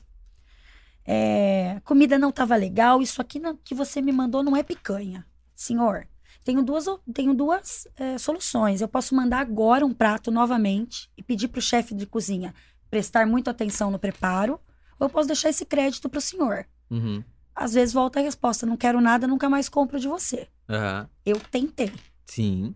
[1.06, 5.26] é, comida não tava legal, isso aqui não- que você me mandou não é picanha.
[5.54, 6.06] Senhor,
[6.48, 8.80] tenho duas, o- tenho duas é, soluções.
[8.80, 12.54] Eu posso mandar agora um prato novamente e pedir pro chefe de cozinha
[12.90, 14.58] prestar muita atenção no preparo,
[14.98, 16.64] ou eu posso deixar esse crédito pro senhor.
[16.90, 17.22] Uhum.
[17.54, 20.48] Às vezes volta a resposta: não quero nada, nunca mais compro de você.
[20.70, 21.06] Aham.
[21.26, 21.92] Eu tentei.
[22.24, 22.74] Sim.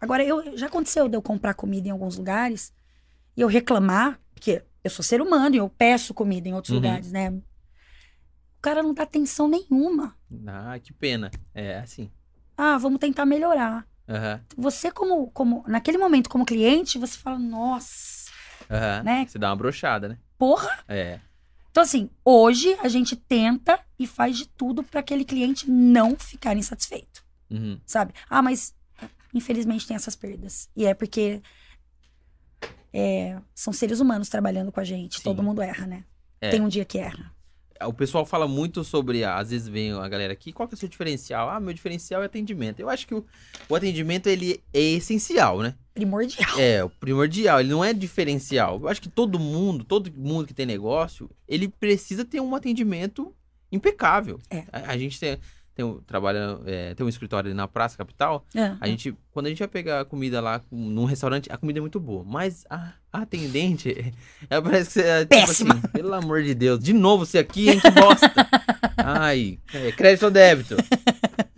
[0.00, 2.72] Agora, eu, já aconteceu de eu comprar comida em alguns lugares
[3.36, 6.78] e eu reclamar, porque eu sou ser humano e eu peço comida em outros Uhum.
[6.80, 7.30] lugares, né?
[7.30, 10.16] O cara não dá atenção nenhuma.
[10.48, 11.30] Ah, que pena.
[11.54, 12.10] É assim.
[12.60, 13.86] Ah, vamos tentar melhorar.
[14.08, 14.40] Aham.
[14.56, 18.28] Você, como, como naquele momento, como cliente, você fala, nossa,
[18.68, 19.02] Aham.
[19.04, 19.26] Né?
[19.26, 20.18] Você dá uma brochada, né?
[20.36, 20.84] porra.
[20.88, 21.20] É.
[21.70, 26.56] Então, assim, hoje a gente tenta e faz de tudo para aquele cliente não ficar
[26.56, 27.80] insatisfeito, Uhum.
[27.86, 28.12] sabe?
[28.28, 28.74] Ah, mas
[29.32, 30.68] infelizmente tem essas perdas.
[30.74, 31.40] E é porque
[32.92, 35.18] é, são seres humanos trabalhando com a gente.
[35.18, 35.22] Sim.
[35.22, 36.04] Todo mundo erra, né?
[36.40, 36.50] É.
[36.50, 37.32] Tem um dia que erra.
[37.86, 40.78] O pessoal fala muito sobre, às vezes vem a galera aqui, qual que é o
[40.78, 41.48] seu diferencial?
[41.48, 42.80] Ah, meu diferencial é atendimento.
[42.80, 43.24] Eu acho que o,
[43.68, 45.74] o atendimento, ele é essencial, né?
[45.94, 46.58] Primordial.
[46.58, 48.80] É, o primordial, ele não é diferencial.
[48.80, 53.34] Eu acho que todo mundo, todo mundo que tem negócio, ele precisa ter um atendimento
[53.70, 54.38] impecável.
[54.50, 54.64] É.
[54.72, 55.38] A, a gente tem,
[55.78, 58.74] tem um, trabalha, é, tem um escritório ali na Praça Capital, É.
[58.80, 62.00] a gente, quando a gente vai pegar comida lá num restaurante, a comida é muito
[62.00, 62.24] boa.
[62.26, 64.12] Mas a, a atendente,
[64.50, 67.70] ela parece que você é tipo assim, pelo amor de Deus, de novo você aqui,
[67.70, 68.28] hein, que bosta.
[68.98, 70.74] Ai, é, crédito ou débito?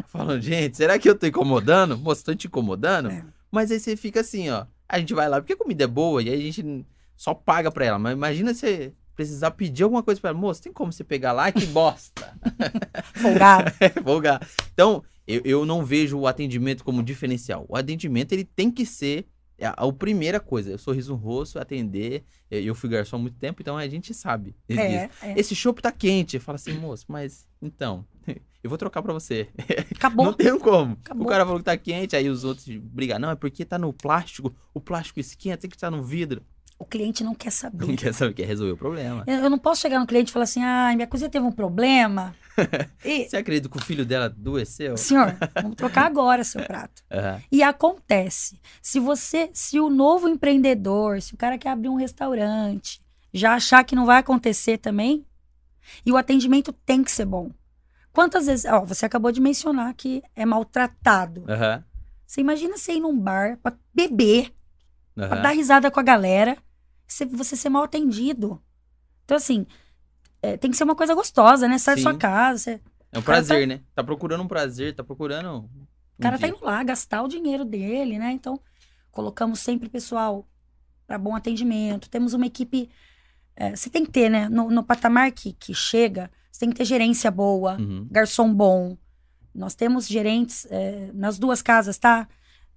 [0.09, 1.97] Falando, gente, será que eu tô incomodando?
[1.97, 3.09] Moço, tô te incomodando?
[3.11, 3.25] É.
[3.51, 4.67] Mas aí você fica assim, ó.
[4.87, 6.85] A gente vai lá porque a comida é boa e aí a gente
[7.17, 7.99] só paga pra ela.
[7.99, 10.39] Mas imagina você precisar pedir alguma coisa pra ela.
[10.39, 11.51] Moço, tem como você pegar lá?
[11.53, 12.35] Que bosta.
[13.15, 13.73] Folgado.
[13.81, 14.47] É, folgar.
[14.73, 17.65] Então, eu, eu não vejo o atendimento como diferencial.
[17.69, 19.27] O atendimento, ele tem que ser
[19.61, 20.77] a, a primeira coisa.
[20.79, 22.25] Sorriso no rosto, atender.
[22.51, 24.55] Eu, eu fui garçom há muito tempo, então a gente sabe.
[24.69, 25.11] É, é.
[25.37, 26.39] Esse chopp tá quente.
[26.39, 28.05] Fala assim, moço, mas então,
[28.63, 29.49] eu vou trocar pra você.
[29.95, 30.27] Acabou.
[30.27, 30.99] Não tem como.
[31.05, 31.27] Acabou.
[31.27, 33.19] O cara falou que tá quente, aí os outros brigam.
[33.19, 36.43] Não, é porque tá no plástico, o plástico esquenta, tem que estar no vidro.
[36.81, 37.95] O cliente não quer Não saber.
[37.97, 39.23] quer saber, quer resolver o problema.
[39.27, 41.53] Eu eu não posso chegar no cliente e falar assim: ah, minha cozinha teve um
[41.53, 42.35] problema.
[43.05, 44.97] E, Você acredita que o filho dela adoeceu?
[44.97, 47.03] senhor, vamos trocar agora seu prato.
[47.11, 47.41] Aham.
[47.53, 48.61] E acontece.
[48.83, 53.01] Se você, se o novo empreendedor, se o cara quer abrir um restaurante,
[53.33, 55.25] já achar que não vai acontecer também,
[56.05, 57.51] e o atendimento tem que ser bom.
[58.13, 61.45] Quantas vezes, ó, você acabou de mencionar que é maltratado.
[61.49, 61.83] Aham.
[62.27, 64.53] Você imagina você ir num bar pra beber,
[65.15, 65.43] pra Aham.
[65.43, 66.59] dar risada com a galera,
[67.37, 68.63] você, ser mal atendido.
[69.25, 69.67] Então, assim,
[70.43, 71.79] é, tem que ser uma coisa gostosa, né?
[71.79, 72.81] Sai da sua casa, você,
[73.13, 73.81] É um cara prazer, né?
[73.95, 75.49] Tá procurando um prazer, tá procurando.
[75.51, 75.87] Um
[76.19, 76.57] O cara tá dia.
[76.57, 78.33] indo lá gastar o dinheiro dele, né?
[78.33, 78.61] Então,
[79.11, 80.47] colocamos sempre pessoal
[81.07, 82.09] para bom atendimento.
[82.09, 82.89] Temos uma equipe.
[83.57, 84.49] é, você tem que ter, né?
[84.49, 88.07] No, no patamar que, que chega, você tem que ter gerência boa, Uhum.
[88.11, 88.97] garçom bom.
[89.55, 92.29] Nós temos gerentes é, nas duas casas, tá?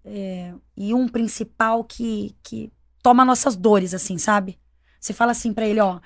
[0.04, 2.72] É, e um principal que, que
[3.04, 4.58] toma nossas dores, assim, sabe?
[5.00, 6.00] Você fala assim pra ele, ó,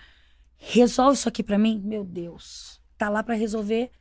[0.58, 1.80] resolve isso aqui pra mim.
[1.86, 3.92] Meu Deus, tá lá pra resolver.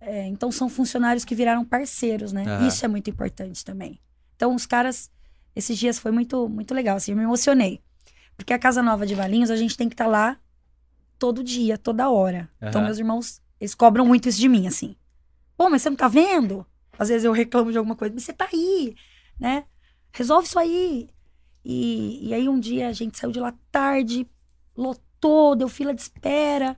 [0.00, 2.44] É, então são funcionários que viraram parceiros, né?
[2.44, 2.66] Aham.
[2.66, 4.00] Isso é muito importante também.
[4.34, 5.08] Então os caras,
[5.54, 7.80] esses dias foi muito, muito legal, assim, eu me emocionei.
[8.36, 10.36] Porque a Casa Nova de Valinhos, a gente tem que estar lá
[11.18, 12.50] todo dia, toda hora.
[12.60, 12.86] Então Aham.
[12.88, 14.96] meus irmãos, eles cobram muito isso de mim, assim.
[15.56, 16.66] Pô, mas você não tá vendo?
[16.98, 18.96] Às vezes eu reclamo de alguma coisa, mas você tá aí,
[19.38, 19.64] né?
[20.12, 21.08] Resolve isso aí.
[21.64, 24.26] E, e aí um dia a gente saiu de lá tarde,
[24.76, 26.76] lotou, deu fila de espera.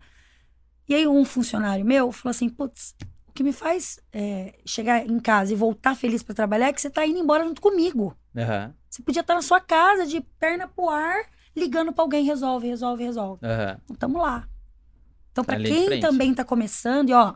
[0.88, 2.94] E aí um funcionário meu falou assim, putz,
[3.26, 6.80] o que me faz é, chegar em casa e voltar feliz pra trabalhar é que
[6.80, 8.16] você tá indo embora junto comigo.
[8.36, 11.24] Aham, Você podia estar na sua casa, de perna pro ar,
[11.56, 13.44] ligando pra alguém, resolve, resolve, resolve.
[13.44, 13.78] aham.
[13.84, 14.48] Então tamo lá.
[15.32, 17.34] Então, linha de quem também tá começando, e ó,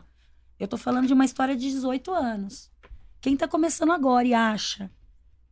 [0.57, 2.71] eu tô falando de uma história de 18 anos.
[3.19, 4.89] Quem tá começando agora e acha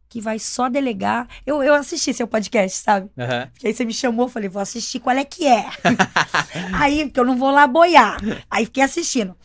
[0.09, 1.27] que vai só delegar.
[1.45, 3.09] Eu, eu assisti seu podcast, sabe?
[3.17, 3.47] Aham.
[3.51, 5.65] Porque aí você me chamou, eu falei, vou assistir qual é que é.
[6.79, 8.17] aí, porque eu não vou lá boiar.
[8.49, 9.35] Aí fiquei assistindo.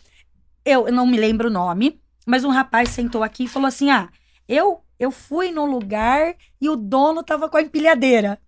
[0.65, 3.89] Eu, eu não me lembro o nome, mas um rapaz sentou aqui e falou assim:
[3.89, 4.09] ah,
[4.47, 8.39] eu, eu fui no lugar e o dono tava com a empilhadeira.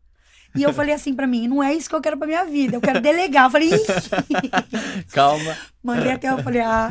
[0.55, 2.77] E eu falei assim pra mim, não é isso que eu quero pra minha vida,
[2.77, 3.47] eu quero delegar.
[3.47, 5.03] Eu falei, Ih!
[5.11, 5.57] Calma.
[5.83, 6.89] mandei até, eu falei, ah,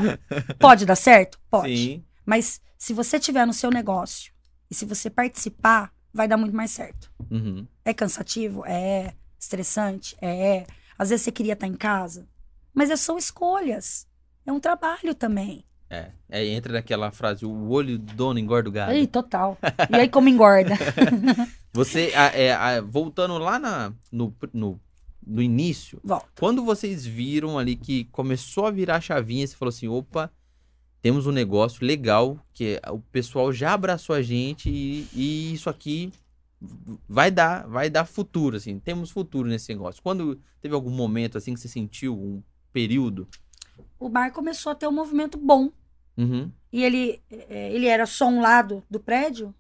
[0.59, 1.39] pode dar certo?
[1.51, 1.75] Pode.
[1.75, 2.05] Sim.
[2.27, 4.34] Mas se você tiver no seu negócio
[4.75, 7.11] e se você participar, vai dar muito mais certo.
[7.31, 7.65] Uhum.
[7.85, 8.65] É cansativo?
[8.67, 9.15] É.
[9.39, 10.17] Estressante?
[10.21, 10.67] É.
[10.99, 12.27] Às vezes você queria estar em casa.
[12.75, 14.07] Mas é- são escolhas.
[14.45, 15.65] É um trabalho também.
[15.89, 16.11] É.
[16.31, 18.95] Aí entra naquela frase, o olho do dono engorda o gado.
[18.95, 19.57] Ih, total.
[19.91, 20.75] E aí como engorda?
[21.73, 24.81] Você, a- é, a- voltando lá na, no, no,
[25.25, 26.27] no início, Volta.
[26.39, 30.31] quando vocês viram ali que começou a virar a chavinha, você falou assim, opa,
[31.05, 36.11] temos um negócio legal, que o pessoal já abraçou a gente e, e isso aqui
[37.07, 40.03] vai dar, vai dar futuro, assim, temos futuro nesse negócio.
[40.03, 43.29] Quando teve algum momento, assim, que você sentiu, um período?
[44.01, 45.71] O bar começou a ter um movimento bom.
[46.17, 49.55] Uhum, E ele, é, ele era só um lado do prédio.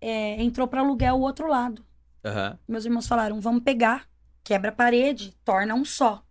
[0.00, 1.84] É, entrou para aluguel o outro lado.
[2.24, 4.08] aham, Meus irmãos falaram: vamos pegar,
[4.42, 6.24] quebra a parede, torna um só.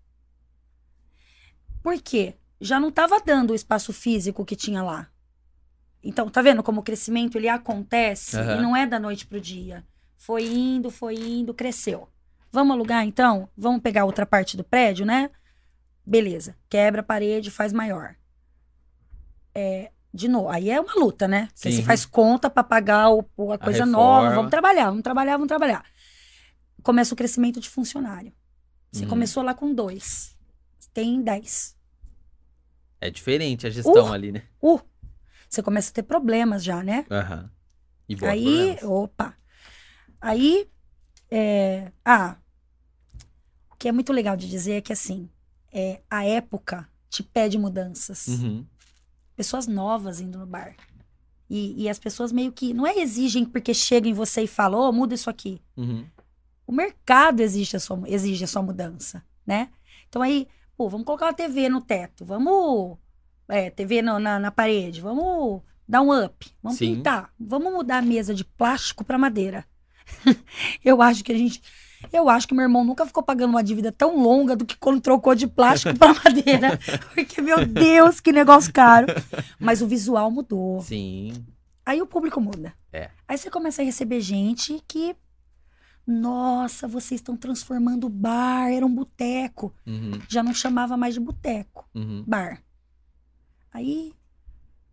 [1.81, 2.35] Por quê?
[2.59, 5.07] Já não estava dando o espaço físico que tinha lá.
[6.03, 8.57] Então, tá vendo como o crescimento ele acontece Aham.
[8.57, 9.83] e não é da noite pro dia.
[10.17, 12.07] Foi indo, foi indo, cresceu.
[12.51, 13.49] Vamos alugar então?
[13.57, 15.29] Vamos pegar outra parte do prédio, né?
[16.05, 16.55] Beleza.
[16.69, 18.15] Quebra a parede, faz maior.
[19.53, 21.49] É, de novo, aí é uma luta, né?
[21.53, 21.77] Porque Sim.
[21.77, 23.19] você faz conta para pagar o,
[23.51, 23.91] a coisa reforma.
[23.91, 24.35] nova.
[24.35, 25.83] Vamos trabalhar, vamos trabalhar, vamos trabalhar.
[26.83, 28.31] Começa o crescimento de funcionário.
[28.91, 29.09] Você Uhum.
[29.09, 30.37] começou lá com dois.
[30.93, 31.74] Tem dez.
[33.05, 34.13] É diferente a gestão Uh!
[34.13, 34.43] ali, né?
[34.61, 34.79] Uh!
[35.49, 37.05] Você começa a ter problemas já, né?
[37.09, 37.49] Aham.
[38.09, 38.83] E bota Aí, problemas.
[38.83, 39.37] opa.
[40.19, 40.67] Aí,
[41.29, 42.37] é, ah,
[43.71, 45.29] o que é muito legal de dizer é que assim,
[45.71, 48.27] é, a época te pede mudanças.
[48.27, 48.65] Uhum.
[49.35, 50.75] Pessoas novas indo no bar.
[51.49, 54.79] E, e as pessoas meio que, não é exigem porque chegam em você e falam,
[54.79, 55.61] ô, muda isso aqui.
[55.77, 56.05] Uhum.
[56.65, 59.69] O mercado exige a sua, exige a sua mudança, né?
[60.09, 62.97] Então aí, pô, vamos colocar uma TV no teto, vamos.
[63.47, 66.95] É, TV no- na, na parede, vamos dar um up, vamos Sim.
[66.95, 69.65] pintar, vamos mudar a mesa de plástico para madeira.
[70.83, 71.61] eu acho que a gente.
[72.13, 75.01] Eu acho que meu irmão nunca ficou pagando uma dívida tão longa do que quando
[75.01, 76.77] trocou de plástico para madeira.
[77.15, 79.07] Porque, meu Deus, que negócio caro.
[79.59, 80.81] Mas o visual mudou.
[80.81, 81.33] Sim.
[81.83, 82.73] Aí o público muda.
[82.93, 83.09] É.
[83.27, 85.15] Aí você começa a receber gente que.
[86.07, 89.73] Nossa, vocês estão transformando o bar, era um boteco.
[89.87, 90.19] Uhum.
[90.29, 92.23] Já não chamava mais de boteco, Uhum.
[92.27, 92.61] bar.
[93.71, 94.13] Aí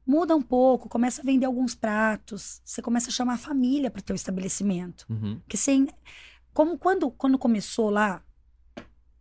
[0.06, 2.60] muda um pouco, começa a vender alguns pratos.
[2.64, 5.06] Você começa a chamar a família para teu estabelecimento.
[5.10, 5.38] Uhum.
[5.40, 5.88] Porque sem.
[6.54, 8.22] Como quando, quando começou lá,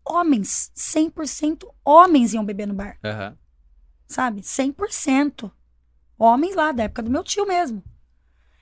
[0.05, 3.37] homens, 100% homens iam beber no bar Aham.
[4.07, 4.41] sabe?
[4.43, 5.51] 100%.
[6.17, 7.83] Homens lá, da época do meu tio mesmo.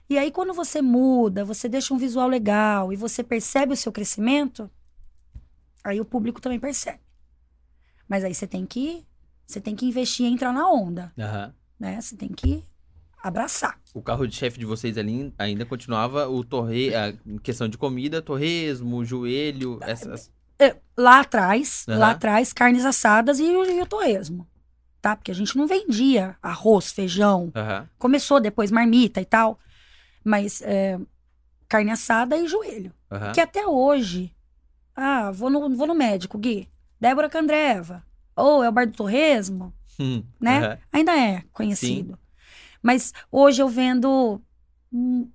[0.09, 3.91] E aí, quando você muda, você deixa um visual legal e você percebe o seu
[3.91, 4.69] crescimento,
[5.83, 6.99] aí o público também percebe.
[8.07, 9.05] Mas aí você tem que,
[9.45, 11.53] você tem que investir e entrar na onda, Aham.
[11.79, 12.01] né?
[12.01, 12.63] Você tem que
[13.21, 13.79] abraçar.
[13.93, 17.77] O carro de chefe de vocês ali ainda continuava o torre, a em questão de
[17.77, 20.31] comida, torresmo, joelho, essas.
[20.57, 21.99] É, Lá atrás, Aham.
[21.99, 24.47] lá atrás, carnes assadas e, o- e o torresmo,
[25.01, 25.15] tá?
[25.15, 27.87] Porque a gente não vendia arroz, feijão, Aham.
[27.99, 29.57] começou depois marmita e tal,
[30.23, 30.99] mas é,
[31.67, 32.93] carne assada e joelho.
[33.11, 33.31] Aham.
[33.31, 34.35] Que até hoje.
[34.95, 36.69] Ah, vou no, vou no médico, Gui.
[36.99, 38.03] Débora Candreva.
[38.35, 39.73] Ou é o Bar do Torresmo.
[39.99, 40.57] Hum, né?
[40.59, 40.77] aham.
[40.91, 42.17] Ainda é conhecido.
[42.81, 44.41] Mas hoje eu vendo
[44.91, 45.29] hum,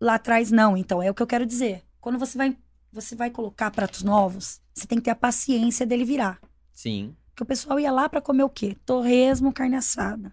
[0.00, 0.76] lá atrás não.
[0.76, 1.82] Então, é o que eu quero dizer.
[2.00, 2.56] Quando você vai,
[2.92, 6.40] você vai colocar pratos novos, você tem que ter a paciência dele virar.
[6.72, 7.16] Sim.
[7.28, 8.76] Porque o pessoal ia lá pra comer o quê?
[8.86, 10.32] Torresmo, carne assada.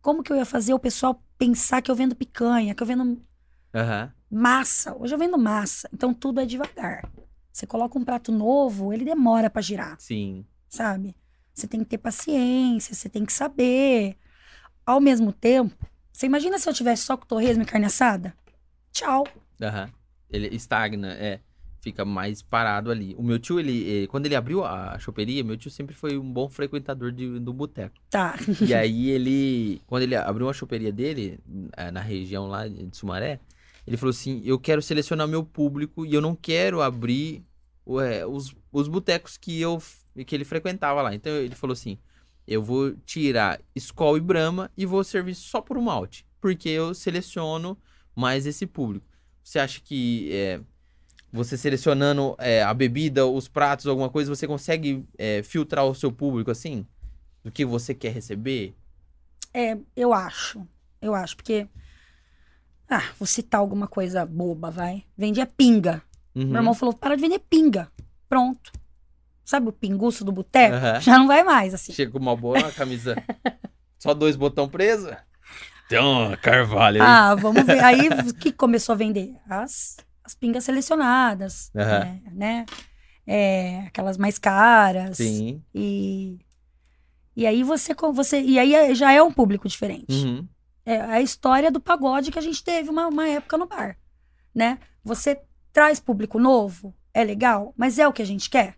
[0.00, 3.20] Como que eu ia fazer o pessoal pensar que eu vendo picanha, que eu vendo
[3.74, 4.12] Aham.
[4.30, 4.96] massa?
[4.96, 5.88] Hoje eu vendo massa.
[5.92, 7.10] Então tudo é devagar.
[7.52, 10.46] Você coloca um prato novo, ele demora pra girar, Sim.
[10.68, 11.16] sabe?
[11.52, 14.16] Você tem que ter paciência, você tem que saber.
[14.86, 15.76] Ao mesmo tempo,
[16.12, 18.34] você imagina se eu tivesse só com torresmo e carne assada?
[18.92, 19.24] Tchau.
[19.60, 19.90] Aham.
[20.30, 21.40] Ele estagna, é.
[21.82, 23.12] Fica mais parado ali.
[23.18, 26.32] O meu tio, ele, eh, quando ele abriu a choperia, meu tio sempre foi um
[26.32, 27.96] bom frequentador de, do boteco.
[28.08, 28.36] Tá.
[28.64, 31.40] E aí ele, quando ele abriu a choperia dele,
[31.76, 33.40] eh, na região lá de Sumaré,
[33.84, 37.44] ele falou assim: eu quero selecionar meu público e eu não quero abrir
[37.84, 39.82] ué, os, os botecos que, eu,
[40.24, 41.12] que ele frequentava lá.
[41.12, 41.98] Então ele falou assim:
[42.46, 46.94] eu vou tirar Skol e Brahma e vou servir só por um malte, porque eu
[46.94, 47.76] seleciono
[48.14, 49.06] mais esse público.
[49.42, 50.60] Você acha que eh,
[51.32, 56.12] você selecionando eh, a bebida, os pratos, alguma coisa, você consegue eh, filtrar o seu
[56.12, 56.86] público assim?
[57.42, 58.74] Do que você quer receber?
[59.54, 60.66] É, eu acho.
[61.00, 61.66] Eu acho, porque.
[62.88, 65.04] Ah, vou citar alguma coisa boba, vai.
[65.16, 66.02] Vendia pinga.
[66.34, 66.46] Uhum.
[66.46, 67.90] Meu irmão falou: para de vender pinga.
[68.28, 68.70] Pronto.
[69.44, 70.76] Sabe o pinguço do boteco?
[70.76, 71.00] Aham.
[71.00, 71.92] Já não vai mais, assim.
[71.92, 73.16] Chega com uma boa camisa.
[73.98, 75.10] Só dois botão preso.
[75.86, 77.08] Então, Carvalho aí.
[77.08, 77.82] Ah, vamos ver.
[77.82, 79.34] Aí, o que começou a vender?
[79.48, 82.66] As, as pingas selecionadas, é, né?
[83.26, 85.16] É, aquelas mais caras.
[85.16, 85.62] Sim.
[85.74, 86.38] E,
[87.36, 88.40] e aí você, você.
[88.40, 90.12] E aí é- já é um público diferente.
[90.12, 90.46] Uhum.
[90.84, 93.96] É a história do pagode que a gente teve uma, uma época no bar,
[94.54, 94.78] né?
[95.04, 95.40] Você
[95.72, 98.76] traz público novo, é legal, mas é o que a gente quer?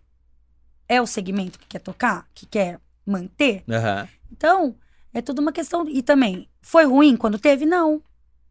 [0.87, 3.63] É o segmento que quer tocar, que quer manter?
[3.67, 4.07] Aham.
[4.31, 4.75] Então,
[5.13, 5.87] é tudo uma questão.
[5.89, 7.65] E também, foi ruim quando teve?
[7.65, 8.01] Não.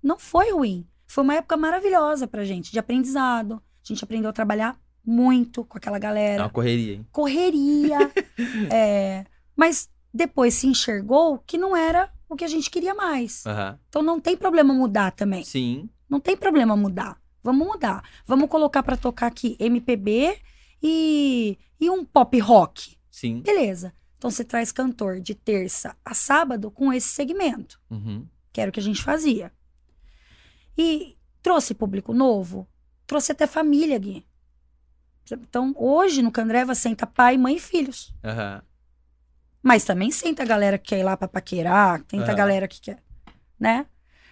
[0.03, 0.87] Não foi ruim.
[1.07, 3.55] Foi uma época maravilhosa pra gente, de aprendizado.
[3.85, 6.43] A gente aprendeu a trabalhar muito com aquela É galera.
[6.45, 7.07] uma correria, hein?
[7.13, 7.99] Correria.
[8.73, 9.25] é,
[9.57, 13.45] mas depois se enxergou que não era o que a gente queria mais.
[13.47, 13.79] Aham.
[13.89, 15.45] Então não tem problema mudar também.
[15.45, 15.89] Sim.
[16.09, 17.21] Não tem problema mudar.
[17.43, 18.03] Vamos mudar.
[18.27, 20.39] Vamos colocar pra tocar aqui MPB
[20.83, 22.97] e, e um pop rock.
[23.11, 23.41] Sim.
[23.43, 23.93] Beleza.
[24.17, 28.27] Então você traz cantor de terça a sábado com esse segmento, Uhum.
[28.53, 29.53] que era o que a gente fazia.
[30.77, 32.67] E trouxe público novo,
[33.07, 34.27] trouxe até família, Gui.
[35.31, 38.15] Então, hoje no Candreva senta pai, mãe e filhos.
[38.23, 38.63] Aham.
[39.63, 42.37] Mas também senta a galera que quer ir lá pra paquerar, senta a Aham.
[42.37, 43.03] galera que quer,
[43.59, 43.87] né?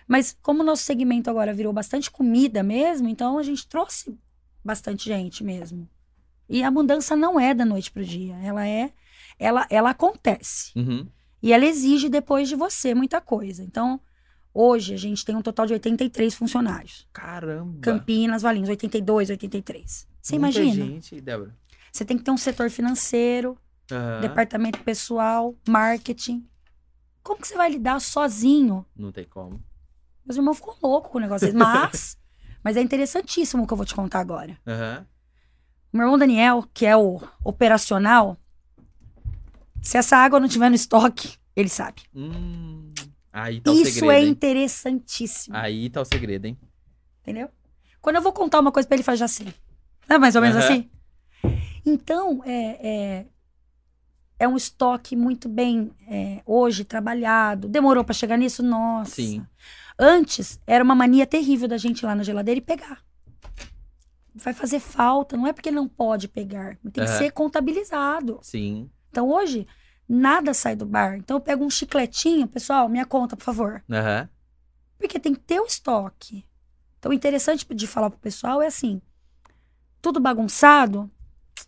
[0.06, 4.18] Mas como o nosso segmento agora virou bastante comida mesmo, então a gente trouxe
[4.62, 5.88] bastante gente mesmo.
[6.48, 8.92] E a mudança não é da noite pro dia, ela é
[9.38, 10.72] ela ela acontece.
[10.76, 11.08] Uhum.
[11.42, 13.62] E ela exige depois de você muita coisa.
[13.64, 13.98] Então,
[14.54, 17.06] hoje a gente tem um total de 83 funcionários.
[17.12, 17.78] Caramba.
[17.80, 20.06] Campinas, Valinhos, 82, 83.
[20.20, 20.86] Você Muita imagina?
[20.86, 21.54] gente, Débora.
[21.90, 23.58] Você tem que ter um setor financeiro,
[23.90, 24.20] Aham.
[24.20, 26.46] departamento pessoal, marketing.
[27.22, 28.84] Como que você vai lidar sozinho?
[28.96, 29.62] Não tem como.
[30.24, 31.52] Meus irmãos ficam loucos com o negócio.
[31.54, 32.16] Mas,
[32.62, 34.58] mas é interessantíssimo o que eu vou te contar agora.
[35.92, 38.36] O meu irmão Daniel, que é o operacional,
[39.82, 42.02] se essa água não tiver no estoque, ele sabe.
[42.14, 42.91] Hum.
[43.32, 44.28] Aí tá o Isso segredo, é hein?
[44.28, 45.56] interessantíssimo.
[45.56, 46.58] Aí tá o segredo, hein?
[47.22, 47.48] Entendeu?
[48.00, 49.54] Quando eu vou contar uma coisa pra ele, ele fala, já sei.
[50.08, 50.64] Não é mais ou menos Aham.
[50.64, 50.90] assim?
[51.86, 53.26] Então, é, é,
[54.40, 57.68] é um estoque muito bem é, hoje trabalhado.
[57.68, 58.62] Demorou pra chegar nisso?
[58.62, 59.14] Nossa.
[59.14, 59.46] Sim.
[59.98, 63.02] Antes, era uma mania terrível da gente ir lá na geladeira e pegar.
[64.34, 67.18] Vai fazer falta, não é porque não pode pegar, tem que Aham.
[67.18, 68.38] ser contabilizado.
[68.42, 68.90] Sim.
[69.10, 69.66] Então, hoje,
[70.12, 71.16] nada sai do bar.
[71.16, 73.82] Então, eu pego um chicletinho, pessoal, minha conta, por favor.
[73.90, 74.28] Aham.
[74.98, 76.44] Porque tem que ter o estoque.
[76.98, 79.00] Então, o interessante de falar pro pessoal é assim:
[80.00, 81.10] tudo bagunçado,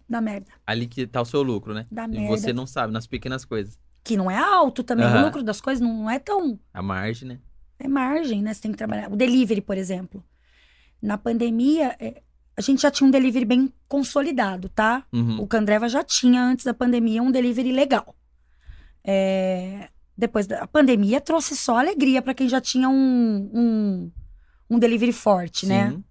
[0.09, 0.53] dá merda.
[0.67, 1.87] Ali que tá o seu lucro, né?
[1.91, 2.29] Dá E merda.
[2.37, 3.79] você não sabe, nas pequenas coisas.
[4.05, 5.07] Que não é alto também.
[5.07, 5.23] Aham.
[5.23, 6.59] O lucro das coisas não é tão.
[6.73, 7.41] A margem, né?
[7.79, 8.55] É margem, né?
[8.55, 9.11] Você tem que trabalhar.
[9.11, 10.25] O delivery, por exemplo.
[11.03, 12.23] Na pandemia, é,
[12.57, 15.05] a gente já tinha um delivery bem consolidado, tá?
[15.13, 15.41] Uhum.
[15.41, 18.15] O Candreva já tinha, antes da pandemia, um delivery legal.
[19.05, 24.13] É, depois da pandemia, trouxe só alegria para quem já tinha um, um,
[24.71, 25.91] um delivery forte, né?
[25.91, 26.05] Sim.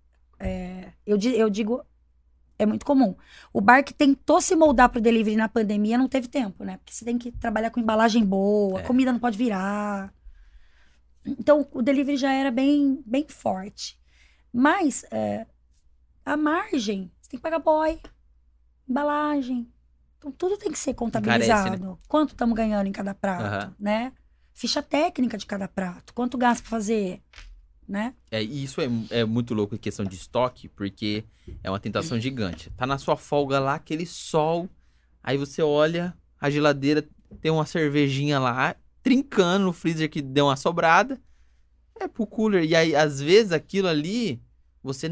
[1.05, 1.81] Eu, di- eu digo,
[2.59, 3.15] é muito comum.
[3.53, 6.77] O bar que tentou se moldar pro delivery na pandemia não teve tempo, né?
[6.77, 8.83] Porque você tem que trabalhar com embalagem boa, É.
[8.83, 10.13] comida não pode virar.
[11.25, 13.97] Então, o delivery já era bem, bem forte.
[14.51, 15.47] Mas, é,
[16.25, 17.97] a margem, você tem que pagar boy,
[18.87, 19.71] embalagem.
[20.23, 21.75] Então, tudo tem que ser contabilizado.
[21.75, 23.75] Encarece, Quanto estamos ganhando em cada prato, Aham.
[23.77, 24.13] né?
[24.53, 26.13] Ficha técnica de cada prato.
[26.13, 27.21] Quanto gasta pra fazer?
[27.85, 28.13] né?
[28.31, 31.25] É, e isso é, é muito louco em questão de estoque, porque
[31.61, 32.69] é uma tentação gigante.
[32.71, 34.69] Tá na sua folga lá, aquele sol,
[35.21, 37.05] aí você olha, a geladeira
[37.41, 41.21] tem uma cervejinha lá, trincando no freezer que deu uma sobrada,
[41.99, 42.63] é pro cooler.
[42.63, 44.41] E aí, às vezes, aquilo ali,
[44.81, 45.09] você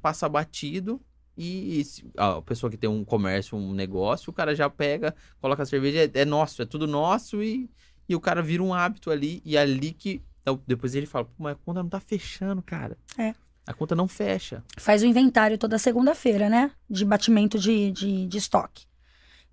[0.00, 1.00] passa batido
[1.36, 5.14] e, e se- a pessoa que tem um comércio, um negócio, o cara já pega,
[5.40, 7.70] coloca a cerveja, é, é nosso, é tudo nosso e,
[8.08, 11.24] e o cara vira um hábito ali, e é ali que então, depois ele fala,
[11.24, 12.98] Pô, mas a conta não tá fechando, cara.
[13.16, 13.32] É.
[13.64, 14.64] A conta não fecha.
[14.76, 16.72] Faz o inventário toda segunda-feira, né?
[16.90, 18.84] De batimento de, de, de estoque.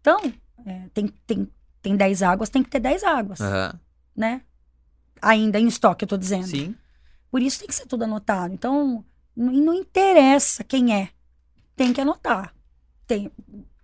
[0.01, 0.19] Então,
[0.65, 1.47] é, tem, tem,
[1.79, 3.79] tem 10 águas, tem que ter 10 águas, Aham.
[4.15, 4.41] né?
[5.21, 6.47] Ainda em estoque, eu tô dizendo.
[6.47, 6.73] Sim.
[7.29, 8.51] Por isso tem que ser tudo anotado.
[8.51, 11.09] Então, não, não interessa quem é.
[11.79, 12.53] Tem que anotar.
[13.07, 13.31] Tem,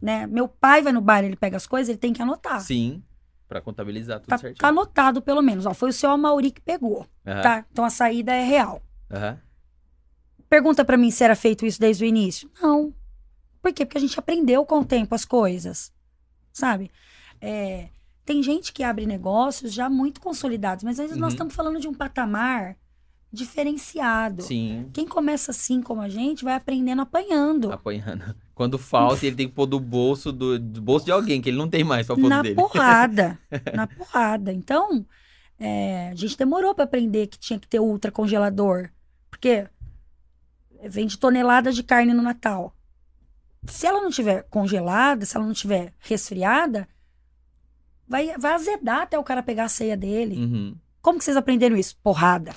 [0.02, 0.28] né?
[0.28, 2.60] Meu pai vai no bar, ele pega as coisas, ele tem que anotar.
[2.60, 3.02] Sim.
[3.48, 4.58] Pra contabilizar tudo Tá, certinho.
[4.60, 5.66] tá anotado, pelo menos.
[5.66, 7.42] Ó, foi o seu Amauri que pegou, Aham.
[7.42, 7.66] tá?
[7.72, 8.82] Então a saída é real.
[9.10, 9.40] Aham.
[10.50, 12.52] Pergunta pra mim se era feito isso desde o início.
[12.62, 12.94] Não.
[13.62, 13.86] Por quê?
[13.86, 15.94] Porque a gente aprendeu com o tempo as coisas.
[16.52, 16.92] Sabe?
[17.40, 17.88] É,
[18.26, 21.36] tem gente que abre negócios já muito consolidados, mas às vezes nós Uhum.
[21.36, 22.76] estamos falando de um patamar
[23.36, 24.42] diferenciado.
[24.42, 24.90] Sim.
[24.94, 27.72] Quem começa assim como a gente vai aprendendo apanhando.
[27.72, 28.36] Apanhando.
[28.56, 31.58] Quando falta, ele tem que pôr do bolso do, do bolso de alguém, que ele
[31.58, 32.56] não tem mais pra pôr na dele.
[32.56, 33.38] porrada.
[33.76, 34.54] na porrada.
[34.54, 35.06] Então,
[35.60, 38.90] é, a gente demorou para aprender que tinha que ter ultra congelador.
[39.30, 39.68] Porque
[40.88, 42.74] vende toneladas de carne no Natal.
[43.68, 46.88] Se ela não tiver congelada, se ela não tiver resfriada,
[48.08, 50.38] vai, vai azedar até o cara pegar a ceia dele.
[50.38, 50.76] Uhum.
[51.06, 51.96] Como que vocês aprenderam isso?
[52.02, 52.52] Porrada.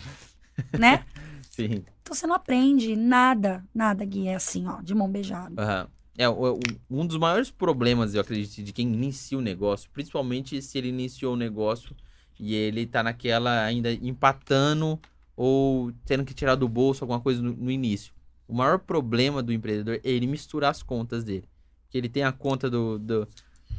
[0.78, 1.02] né?
[1.50, 1.82] Sim.
[2.02, 5.54] Então você não aprende nada, nada, Gui, é assim, ó, de mão beijada.
[5.56, 5.88] Aham.
[6.18, 10.60] É, o- o- um dos maiores problemas, eu acredito, de quem inicia o negócio, principalmente
[10.60, 11.96] se ele iniciou o negócio
[12.38, 15.00] e ele tá naquela ainda empatando
[15.34, 18.12] ou tendo que tirar do bolso alguma coisa no, no início.
[18.46, 21.48] O maior problema do empreendedor é ele misturar as contas dele.
[21.88, 23.26] Que ele tem a conta do, do-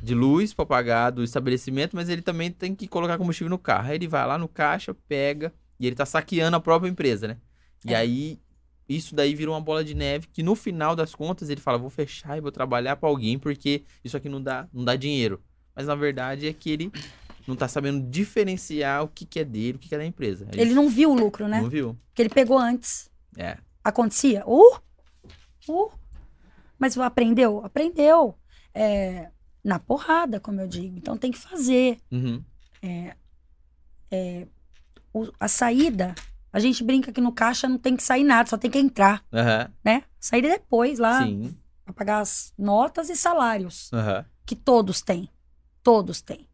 [0.04, 3.89] de luz para pagar do estabelecimento, mas ele também tem que colocar combustível no carro.
[3.89, 7.38] Aí ele vai lá no caixa, pega e ele tá saqueando a própria empresa, né?
[7.86, 7.97] E É.
[7.97, 8.39] aí
[8.89, 11.89] isso daí vira uma bola de neve que no final das contas ele fala, vou
[11.89, 15.41] fechar e vou trabalhar para alguém porque isso aqui não dá, não dá dinheiro.
[15.75, 16.91] Mas na verdade é que ele
[17.47, 20.47] não tá sabendo diferenciar o que, que é dele, o que, que é da empresa.
[20.51, 21.62] Aí Ele não viu o lucro, né?
[21.62, 21.97] não viu.
[22.10, 23.10] Porque ele pegou antes.
[23.38, 23.58] É.
[23.84, 24.43] Acontecia?
[24.45, 24.77] Uh!
[25.67, 25.91] Uh!
[26.77, 27.63] Mas aprendeu?
[27.63, 28.36] Aprendeu.
[28.73, 29.30] É,
[29.63, 30.97] na porrada, como eu digo.
[30.97, 32.00] Então tem que fazer.
[32.12, 32.43] Uhum.
[35.13, 36.15] O- a saída,
[36.54, 39.24] a gente brinca que no caixa não tem que sair nada, só tem que entrar,
[39.34, 39.69] Aham.
[39.84, 40.04] né?
[40.19, 41.56] Saída depois lá, Sim.
[41.84, 43.91] pra pagar as notas e salários.
[43.91, 44.26] Aham.
[44.45, 45.30] Que todos têm.
[45.84, 46.47] Todos têm.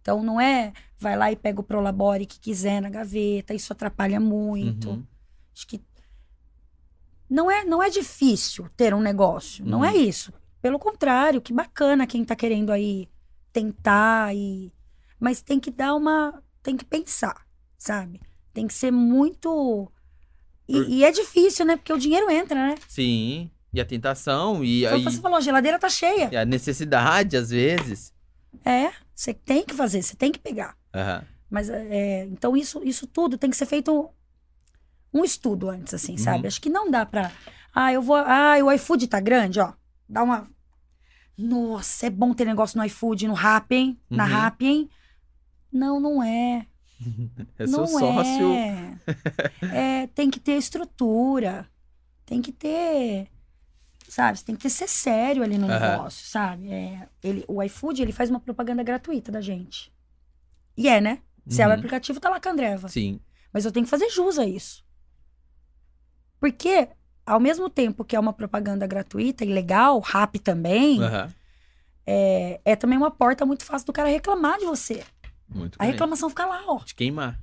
[0.00, 4.18] Então não é vai lá e pega o Prolabore que quiser na gaveta, isso atrapalha
[4.18, 4.88] muito.
[4.90, 5.04] Uhum.
[5.54, 5.82] Acho que
[7.28, 9.84] não é, não é difícil ter um negócio, não Uhum.
[9.84, 10.32] é isso.
[10.60, 13.08] Pelo contrário, que bacana quem tá querendo aí
[13.52, 14.72] tentar e
[15.20, 17.44] mas tem que dar uma, tem que pensar,
[17.76, 18.20] sabe?
[18.52, 19.90] Tem que ser muito
[20.68, 21.76] e, e é difícil, né?
[21.76, 22.74] Porque o dinheiro entra, né?
[22.86, 23.50] Sim.
[23.72, 26.28] E a tentação e, aí, você falou, a geladeira tá cheia.
[26.32, 28.12] e a necessidade, às vezes.
[28.64, 30.76] É, você tem que fazer, você tem que pegar.
[30.94, 31.24] Aham.
[31.50, 34.10] Mas é, então isso, isso tudo tem que ser feito
[35.12, 36.40] um estudo antes, assim, sabe?
[36.40, 36.46] Uhum.
[36.46, 37.32] Acho que não dá pra.
[37.74, 38.16] Ah, eu vou.
[38.16, 39.72] Ah, o iFood tá grande, ó.
[40.08, 40.48] Dá uma.
[41.36, 44.00] Nossa, é bom ter negócio no iFood, no Rap, hein?
[44.10, 44.30] Na Uhum.
[44.30, 44.90] Rap, hein?
[45.72, 46.66] Não, não é.
[47.58, 48.54] É não seu sócio.
[48.54, 48.98] É.
[50.02, 51.68] É, tem que ter estrutura.
[52.26, 53.28] Tem que ter.
[54.08, 54.38] Sabe?
[54.38, 55.92] Você tem que ter ser sério ali no Aham.
[55.92, 56.72] negócio, sabe?
[56.72, 59.92] É, ele, o iFood, ele faz uma propaganda gratuita da gente.
[60.76, 61.22] E é, né?
[61.48, 61.76] Se é o Uhum.
[61.76, 62.88] aplicativo, tá lá com a Andreva.
[62.88, 63.20] Sim.
[63.52, 64.84] Mas eu tenho que fazer jus a isso.
[66.40, 66.88] Porque,
[67.28, 71.32] ao mesmo tempo que é uma propaganda gratuita e legal, rap também, Aham.
[72.06, 75.04] é, é também uma porta muito fácil do cara reclamar de você.
[75.48, 75.92] Muito A bem.
[75.92, 76.78] reclamação fica lá, ó.
[76.84, 77.38] De queimar.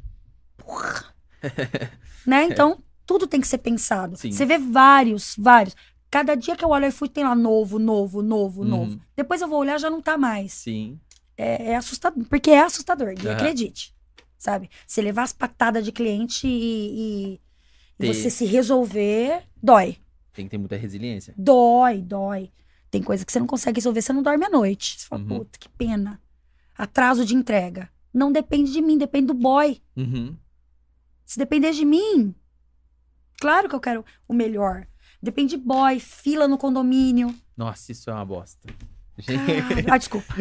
[2.26, 2.46] Né?
[2.52, 4.15] Então, tudo tem que ser pensado.
[4.15, 4.17] É.
[4.17, 4.31] Sim.
[4.31, 5.75] Você vê vários, vários.
[6.10, 8.67] Cada dia que eu olho o iFood tem lá novo, novo, novo, Uhum.
[8.67, 9.00] novo.
[9.15, 10.54] Depois eu vou olhar, já não tá mais.
[10.54, 11.00] Sim.
[11.38, 13.31] É, é assustador, porque é assustador, Aham.
[13.33, 13.94] acredite.
[14.38, 14.69] Sabe?
[14.88, 17.42] Você levar as patadas de cliente e- e
[17.98, 19.98] Ter- você se resolver, dói.
[20.33, 21.33] Tem que ter muita resiliência.
[21.37, 22.52] Dói, dói.
[22.91, 25.00] Tem coisa que você não consegue resolver, você não dorme à noite.
[25.00, 25.27] Você fala, Uhum.
[25.39, 26.21] puta, que pena.
[26.77, 27.89] Atraso de entrega.
[28.13, 29.81] Não depende de mim, depende do boy.
[29.96, 30.35] Uhum.
[31.25, 32.35] Se depender de mim,
[33.39, 34.85] claro que eu quero o melhor.
[35.21, 37.33] Depende de boy, fila no condomínio.
[37.58, 38.67] Nossa, isso é uma bosta.
[39.25, 39.25] Cara,
[39.96, 40.33] ah, desculpa.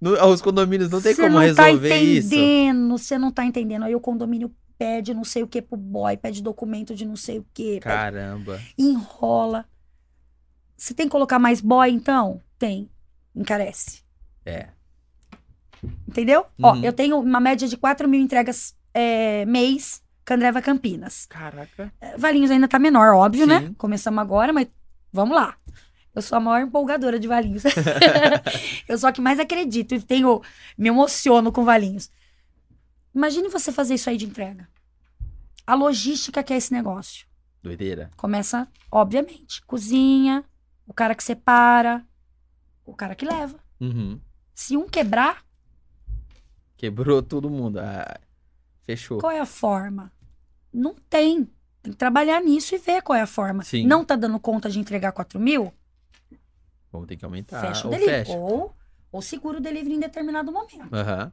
[0.00, 2.26] No- os condomínios não tem Você como não tá resolver isso.
[2.34, 3.84] entendendo, você não tá entendendo.
[3.84, 7.38] Aí o condomínio pede não sei o que pro boy, pede documento de não sei
[7.40, 8.60] o que, pede Caramba.
[8.78, 9.66] enrola.
[10.76, 12.40] Você tem que colocar mais boy, então?
[12.58, 12.88] Tem.
[13.34, 14.02] Encarece.
[14.46, 14.68] É.
[16.06, 16.46] Entendeu?
[16.62, 16.84] Ó, Uhum.
[16.84, 21.26] eu tenho uma média de 4 mil entregas é, mês, Candreva Campinas.
[21.26, 21.92] Caraca.
[22.00, 23.60] É, Valinhos ainda tá menor, óbvio, né?
[23.60, 23.74] Sim.
[23.74, 24.68] Começamos agora, mas
[25.12, 25.56] vamos lá.
[26.14, 27.62] Eu sou a maior empolgadora de Valinhos.
[28.88, 30.40] eu sou a que mais acredito e tenho,
[30.76, 32.10] me emociono com Valinhos.
[33.18, 34.68] Imagine você fazer isso aí de entrega.
[35.66, 37.26] A logística que é esse negócio.
[37.60, 38.12] Doideira.
[38.16, 40.44] Começa, obviamente, cozinha,
[40.86, 42.06] o cara que separa,
[42.86, 43.58] o cara que leva.
[43.80, 44.20] Uhum.
[44.54, 45.44] Se um quebrar,
[46.76, 47.80] Quebrou todo mundo.
[47.80, 48.20] Ah,
[48.84, 49.18] fechou.
[49.18, 50.12] qual é a forma?
[50.72, 51.50] Não tem.
[51.82, 53.64] Tem que trabalhar nisso e ver qual é a forma.
[53.64, 53.84] Sim.
[53.84, 55.74] Não tá dando conta de entregar 4 mil?
[56.92, 57.66] Vamos ter que aumentar.
[57.66, 58.24] fecha o ou delivery.
[58.26, 58.38] fecha.
[58.38, 58.76] Ou,
[59.10, 60.94] ou segura o delivery em determinado momento.
[60.94, 61.32] Aham.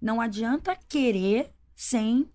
[0.00, 2.28] Não adianta querer sem.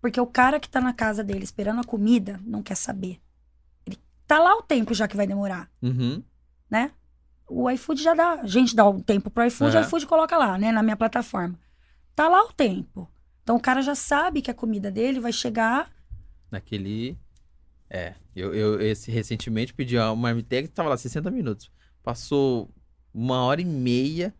[0.00, 3.20] Porque o cara que tá na casa dele esperando a comida não quer saber.
[3.86, 6.22] Ele tá lá o tempo já que vai demorar, Uhum.
[6.70, 6.92] né?
[7.48, 8.32] O iFood já dá.
[8.40, 10.72] A gente dá o tempo pro iFood, o iFood coloca lá, né?
[10.72, 11.58] Na minha plataforma.
[12.14, 13.08] Tá lá o tempo.
[13.42, 15.90] Então o cara já sabe que a comida dele vai chegar.
[16.50, 17.18] Naquele.
[17.90, 18.14] É.
[18.34, 21.70] Eu, eu esse, recentemente pedi uma marmitex que tava lá 60 minutos.
[22.02, 22.70] Passou
[23.12, 24.34] uma hora e meia.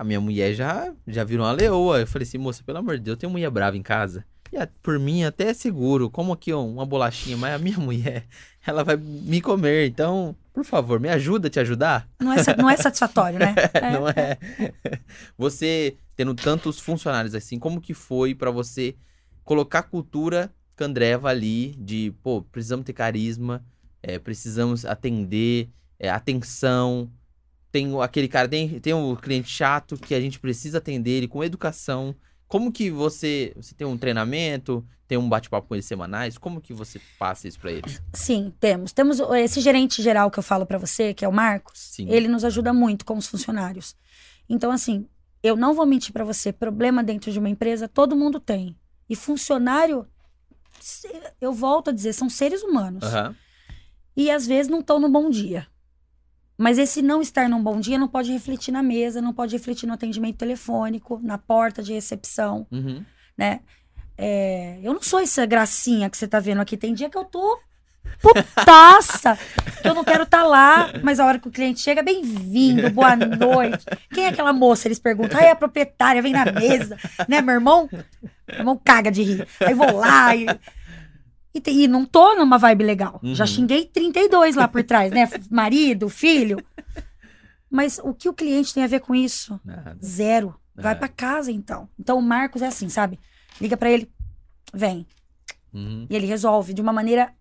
[0.00, 2.00] A minha mulher já, já virou uma leoa.
[2.00, 4.24] Eu falei assim, moça, pelo amor de Deus, eu tenho mulher brava em casa.
[4.50, 6.08] E a- por mim até é seguro.
[6.08, 8.26] Como aqui ó, uma bolachinha, mas a minha mulher,
[8.66, 9.88] ela vai me comer.
[9.88, 12.08] Então, por favor, me ajuda a te ajudar.
[12.18, 13.54] Não é, não é satisfatório, né?
[13.74, 14.38] É, não é?
[15.36, 18.96] Você tendo tantos funcionários assim, como que foi pra você
[19.44, 23.62] colocar a cultura Candreva ali de, pô, precisamos ter carisma,
[24.02, 27.10] é, precisamos atender, é, atenção.
[27.72, 31.44] Tem aquele cara, tem, tem o cliente chato que a gente precisa atender ele com
[31.44, 32.14] educação.
[32.48, 36.36] Como que você, você tem um treinamento, tem um bate-papo com eles semanais?
[36.36, 38.02] Como que você passa isso pra eles?
[38.12, 38.92] Sim, temos.
[38.92, 41.78] Temos esse gerente geral que eu falo pra você, que é o Marcos.
[41.78, 42.08] Sim.
[42.10, 43.94] Ele nos ajuda muito com os funcionários.
[44.48, 45.06] Então, assim,
[45.42, 46.52] eu não vou mentir pra você.
[46.52, 48.76] Problema dentro de uma empresa, todo mundo tem.
[49.08, 50.06] E funcionário,
[51.40, 53.04] eu volto a dizer, são seres humanos.
[53.04, 53.36] Aham.
[54.16, 55.66] E às vezes não estão no bom dia.
[56.62, 59.86] Mas esse não estar num bom dia não pode refletir na mesa, não pode refletir
[59.86, 63.02] no atendimento telefônico, na porta de recepção, Uhum.
[63.36, 63.60] né?
[64.18, 66.76] É, eu não sou essa gracinha que você tá vendo aqui.
[66.76, 67.58] Tem dia que eu tô
[68.20, 69.38] putaça,
[69.80, 73.16] que eu não quero estar lá, mas a hora que o cliente chega, bem-vindo, boa
[73.16, 73.84] noite.
[74.12, 74.86] Quem é aquela moça?
[74.88, 75.40] Eles perguntam.
[75.40, 76.98] Ah, é a proprietária, vem na mesa,
[77.28, 77.88] né, meu irmão?
[77.90, 79.48] Meu irmão caga de rir.
[79.60, 80.44] Aí vou lá e.
[81.52, 83.20] E, tem- e não tô numa vibe legal.
[83.22, 83.48] Já Uhum.
[83.48, 85.28] xinguei 32 lá por trás, né?
[85.50, 86.64] Marido, filho.
[87.68, 89.60] Mas o que o cliente tem a ver com isso?
[89.64, 89.98] Nada.
[90.04, 90.54] Zero.
[90.74, 90.96] Vai É.
[90.96, 91.88] pra casa, então.
[91.98, 93.18] Então o Marcos é assim, sabe?
[93.60, 94.10] Liga pra ele,
[94.72, 95.06] vem.
[95.72, 96.06] Uhum.
[96.08, 97.34] E ele resolve de uma maneira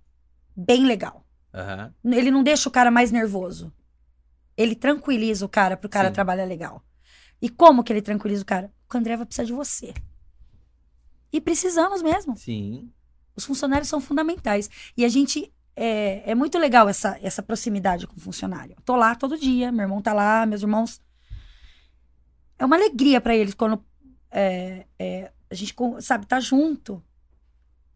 [0.55, 1.25] bem legal.
[1.53, 1.93] Aham.
[2.03, 3.71] Ele não deixa o cara mais nervoso.
[4.57, 6.13] Ele tranquiliza o cara pro cara Sim.
[6.13, 6.83] trabalhar legal.
[7.41, 8.71] E como que ele tranquiliza o cara?
[8.93, 9.93] O André vai precisar de você.
[11.31, 12.35] E precisamos mesmo.
[12.35, 12.91] Sim.
[13.39, 14.69] Os funcionários são fundamentais.
[14.95, 15.51] E a gente.
[15.81, 18.75] É, é muito legal essa, essa proximidade com o funcionário.
[18.77, 21.01] Eu tô lá todo dia, meu irmão tá lá, meus irmãos.
[22.57, 23.81] É uma alegria pra eles quando
[24.29, 27.01] é, é, a gente, sabe, tá junto.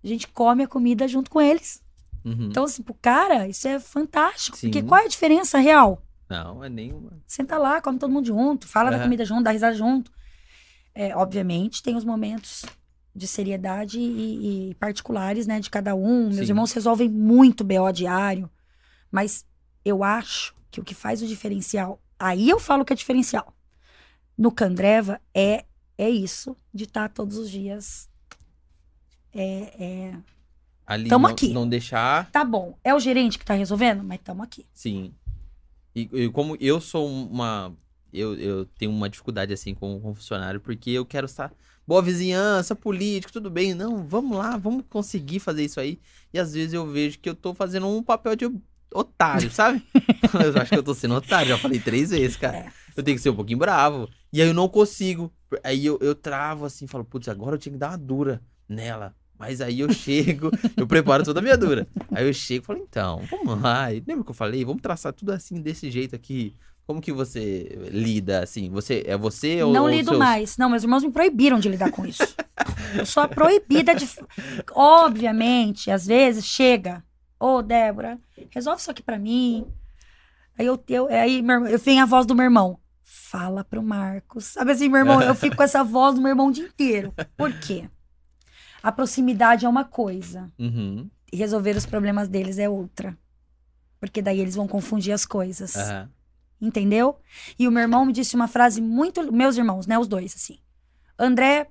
[0.02, 1.84] A gente come a comida junto com eles.
[2.24, 2.48] Uhum.
[2.48, 4.56] Então, assim, pro cara, isso é fantástico.
[4.56, 4.68] Sim.
[4.68, 6.02] Porque qual é a diferença real?
[6.30, 7.22] Não, é nenhuma.
[7.28, 9.06] Senta lá, come todo mundo junto, fala da Aham.
[9.06, 10.10] comida junto, dá risada junto.
[10.96, 12.64] É, obviamente, tem os momentos
[13.16, 16.26] de seriedade e, e particulares, né, de cada um.
[16.26, 16.52] Meus Sim.
[16.54, 18.50] irmãos resolvem muito BO diário,
[19.12, 19.46] mas
[19.86, 23.54] eu acho que o que faz o diferencial, aí eu falo que é diferencial.
[24.38, 28.10] No Candreva é é isso de estar todos os dias.
[29.32, 30.14] É, é,
[30.86, 31.54] Ali Tamo não, aqui.
[31.54, 34.66] não deixar, tá bom, é o gerente que tá resolvendo, mas estamos aqui.
[34.74, 35.14] sim.
[35.96, 37.72] E, e como eu sou uma.
[38.12, 41.54] Eu, eu tenho uma dificuldade assim com, com funcionário, porque eu quero estar.
[41.86, 43.74] Boa vizinhança, político, tudo bem.
[43.74, 46.00] Não, vamos lá, vamos conseguir fazer isso aí.
[46.34, 48.50] E às vezes eu vejo que eu tô fazendo um papel de
[48.94, 49.84] otário, sabe?
[50.34, 52.58] eu acho que eu tô sendo otário, já falei três vezes, cara.
[52.58, 52.72] É.
[52.96, 54.08] Eu tenho que ser um pouquinho bravo.
[54.32, 55.32] E aí eu não consigo.
[55.64, 59.16] Aí eu, eu travo assim, falo, putz, agora eu tinha que dar uma dura nela.
[59.38, 61.86] Mas aí eu chego, eu preparo toda a minha dura.
[62.12, 63.92] Aí eu chego e falo, então, vamos lá.
[63.92, 64.64] E Lembra que eu falei?
[64.64, 66.56] Vamos traçar tudo assim, desse jeito aqui.
[66.86, 68.70] Como que você lida, assim?
[68.70, 70.58] Você, é você ou Não lido seus- mais.
[70.58, 72.24] Não, meus irmãos me proibiram de lidar com isso.
[72.98, 74.06] eu sou a proibida de.
[74.76, 77.04] Obviamente, às vezes chega.
[77.40, 78.20] Ô, Débora,
[78.50, 79.66] resolve isso aqui pra mim.
[80.58, 82.78] Aí eu, eu, aí meu irmão- eu venho a voz do meu irmão.
[83.02, 84.46] Fala pro Marcos.
[84.46, 87.14] Sabe assim, meu irmão, eu fico com essa voz do meu irmão o dia inteiro.
[87.38, 87.90] Por quê?
[88.82, 91.10] A proximidade é uma coisa Uhum.
[91.32, 93.18] e resolver os problemas deles é outra.
[94.00, 95.76] Porque daí eles vão confundir as coisas.
[95.76, 96.10] Aham.
[96.64, 97.20] Entendeu?
[97.60, 99.34] E o meu irmão me disse uma frase muito.
[99.34, 100.00] Meus irmãos, né?
[100.00, 100.60] Os dois, assim.
[101.20, 101.68] André,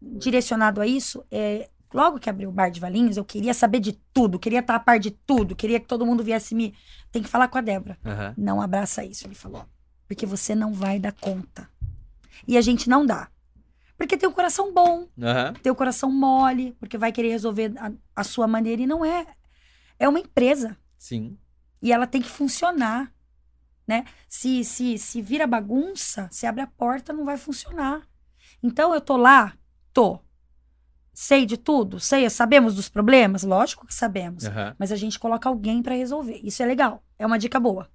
[0.00, 3.92] direcionado a isso, é, logo que abriu o bar de Valinhos, eu queria saber de
[4.14, 6.74] tudo, queria estar a par de tudo, queria que todo mundo viesse me.
[7.12, 7.98] Tem que falar com a Débora.
[8.02, 8.34] Aham.
[8.38, 9.66] Não abraça isso, ele falou.
[10.08, 11.68] Porque você não vai dar conta.
[12.48, 13.28] E a gente não dá.
[13.98, 15.52] Porque tem o coração bom, Aham.
[15.62, 19.26] tem o coração mole, porque vai querer resolver a, a sua maneira e não é.
[19.98, 21.36] É uma empresa Sim.
[21.82, 23.12] e ela tem que funcionar,
[23.90, 24.04] né?
[24.28, 28.06] Se se se vira bagunça, se abre a porta, não vai funcionar.
[28.62, 29.52] Então eu tô lá,
[29.92, 30.20] tô.
[31.12, 34.76] Sei de tudo, sei, sabemos dos problemas, lógico que sabemos, Aham.
[34.78, 36.40] mas a gente coloca alguém pra resolver.
[36.42, 37.90] Isso é legal, é uma dica boa.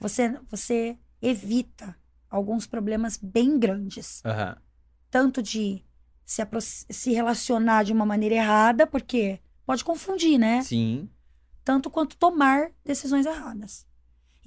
[0.00, 1.94] Você você evita
[2.30, 4.56] alguns problemas bem grandes, Aham.
[5.10, 5.84] tanto de
[6.24, 6.42] se,
[6.90, 10.62] se relacionar de uma maneira errada, porque pode confundir, né?
[10.62, 11.08] Sim.
[11.64, 13.86] tanto quanto tomar decisões erradas.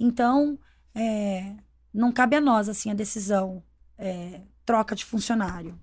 [0.04, 0.58] Então,
[0.94, 1.54] é,
[1.94, 3.62] não cabe a nós, assim, a decisão,
[3.96, 5.78] é, troca de funcionário.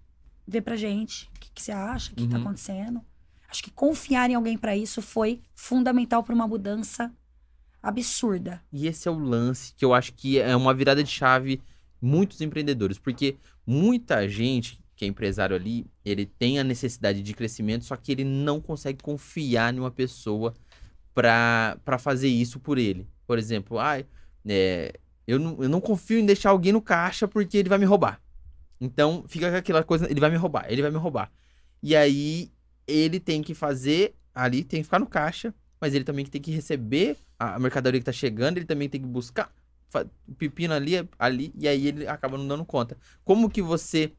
[0.46, 2.44] Vê pra gente o que, que você acha, o que, que tá Uhum.
[2.44, 3.02] acontecendo.
[3.50, 7.12] Acho que confiar em alguém pra isso foi fundamental para uma mudança
[7.82, 8.62] absurda.
[8.72, 11.62] E esse é o lance que eu acho que é uma virada de chave
[12.02, 17.86] muitos empreendedores, porque muita gente que é empresário ali, ele tem a necessidade de crescimento,
[17.86, 20.54] só que ele não consegue confiar em uma pessoa
[21.14, 23.08] pra fazer isso por ele.
[23.30, 24.08] Por exemplo, ai,
[24.48, 24.92] é,
[25.28, 28.20] eu, não, eu não confio em deixar alguém no caixa porque ele vai me roubar.
[28.82, 31.32] Então fica aquela coisa, ele vai me roubar, ele vai me roubar.
[31.84, 32.52] E aí
[32.88, 36.52] ele tem que fazer ali, tem que ficar no caixa, mas ele também tem que
[36.52, 39.54] receber a mercadoria que tá chegando, ele também tem que buscar
[40.28, 42.98] o pepino ali, ali, e aí ele acaba não dando conta.
[43.24, 44.14] Como que você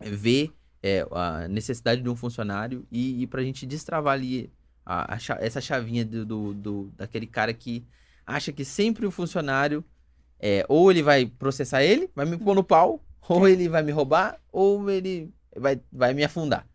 [0.00, 0.52] vê
[0.82, 4.52] é, a necessidade de um funcionário e, e pra gente destravar ali
[4.86, 7.84] a- a essa chavinha do, do- do- daquele cara que
[8.28, 9.82] acha que sempre o funcionário
[10.38, 13.90] é, ou ele vai processar ele, vai me pôr no pau, ou ele vai me
[13.90, 16.66] roubar, ou ele vai, vai me afundar.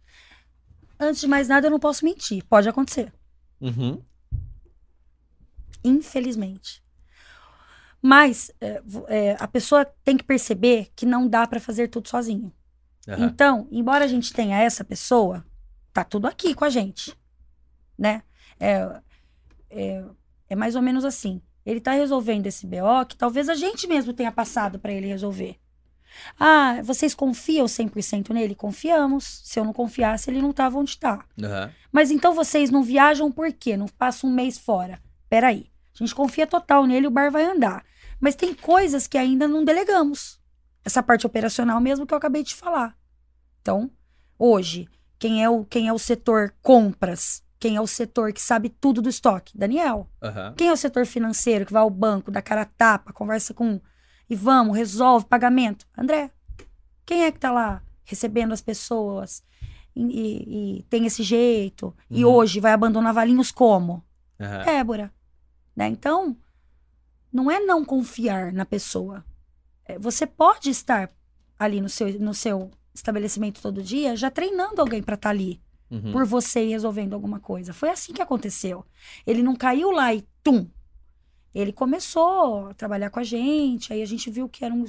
[0.99, 2.43] Antes de mais nada, eu não posso mentir.
[2.45, 3.13] Pode acontecer.
[3.61, 4.01] Uhum.
[5.83, 6.83] Infelizmente.
[8.01, 12.51] Mas é, é, a pessoa tem que perceber que não dá pra fazer tudo sozinho.
[13.07, 13.25] Aham.
[13.25, 15.45] Então, embora a gente tenha essa pessoa,
[15.93, 17.17] tá tudo aqui com a gente,
[17.97, 18.23] né?
[18.59, 19.01] É,
[20.53, 21.41] é, mais ou menos assim.
[21.65, 25.57] Ele tá resolvendo esse BO que talvez a gente mesmo tenha passado pra ele resolver.
[26.39, 28.53] Ah, vocês confiam 100% nele?
[28.53, 29.41] Confiamos.
[29.43, 31.25] Se eu não confiasse, ele não tava onde tá.
[31.41, 31.71] Aham.
[31.91, 33.75] Mas então vocês não viajam por quê?
[33.75, 35.01] Não passam um mês fora?
[35.29, 35.67] Peraí.
[35.93, 37.83] A gente confia total nele, o bar vai andar.
[38.19, 40.39] Mas tem coisas que ainda não delegamos.
[40.85, 42.95] Essa parte operacional mesmo que eu acabei de falar.
[43.61, 43.89] Então,
[44.37, 44.87] hoje,
[45.17, 47.43] quem é o, quem é o setor compras?
[47.63, 49.57] Quem é o setor que sabe tudo do estoque?
[49.57, 50.05] Daniel.
[50.21, 50.53] Aham.
[50.57, 53.79] Quem é o setor financeiro que vai ao banco, dá cara a tapa, conversa com
[54.29, 55.87] e vamos, resolve pagamento?
[55.97, 56.29] André.
[57.05, 59.41] Quem é que tá lá recebendo as pessoas
[59.95, 61.95] e, e- e tem esse jeito?
[62.09, 62.31] E Uhum.
[62.33, 64.03] hoje vai abandonar Valinhos como?
[64.37, 64.65] Aham.
[64.65, 65.13] Débora.
[65.73, 65.87] Né?
[65.87, 66.35] Então,
[67.31, 69.23] não é não confiar na pessoa.
[69.85, 71.09] É, Você pode estar
[71.57, 75.61] ali no seu, no seu estabelecimento todo dia já treinando alguém para estar ali
[75.93, 76.11] Uhum.
[76.11, 77.71] por você e resolvendo alguma coisa.
[77.71, 78.83] Foi assim que aconteceu.
[79.27, 80.67] Ele não caiu lá e tum.
[81.53, 84.85] Ele começou a trabalhar com a gente, aí a gente viu que era um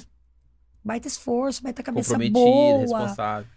[0.83, 2.79] baita esforço, baita cabeça boa.
[2.79, 3.47] responsável.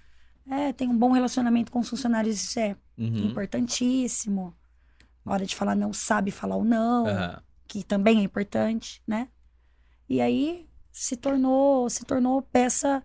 [0.50, 3.28] É, tem um bom relacionamento com os funcionários, isso é Uhum.
[3.28, 4.54] importantíssimo.
[5.24, 7.42] Na hora de falar não, sabe falar o não, Aham.
[7.66, 9.28] que também é importante, né?
[10.08, 13.02] E aí se tornou, se tornou peça,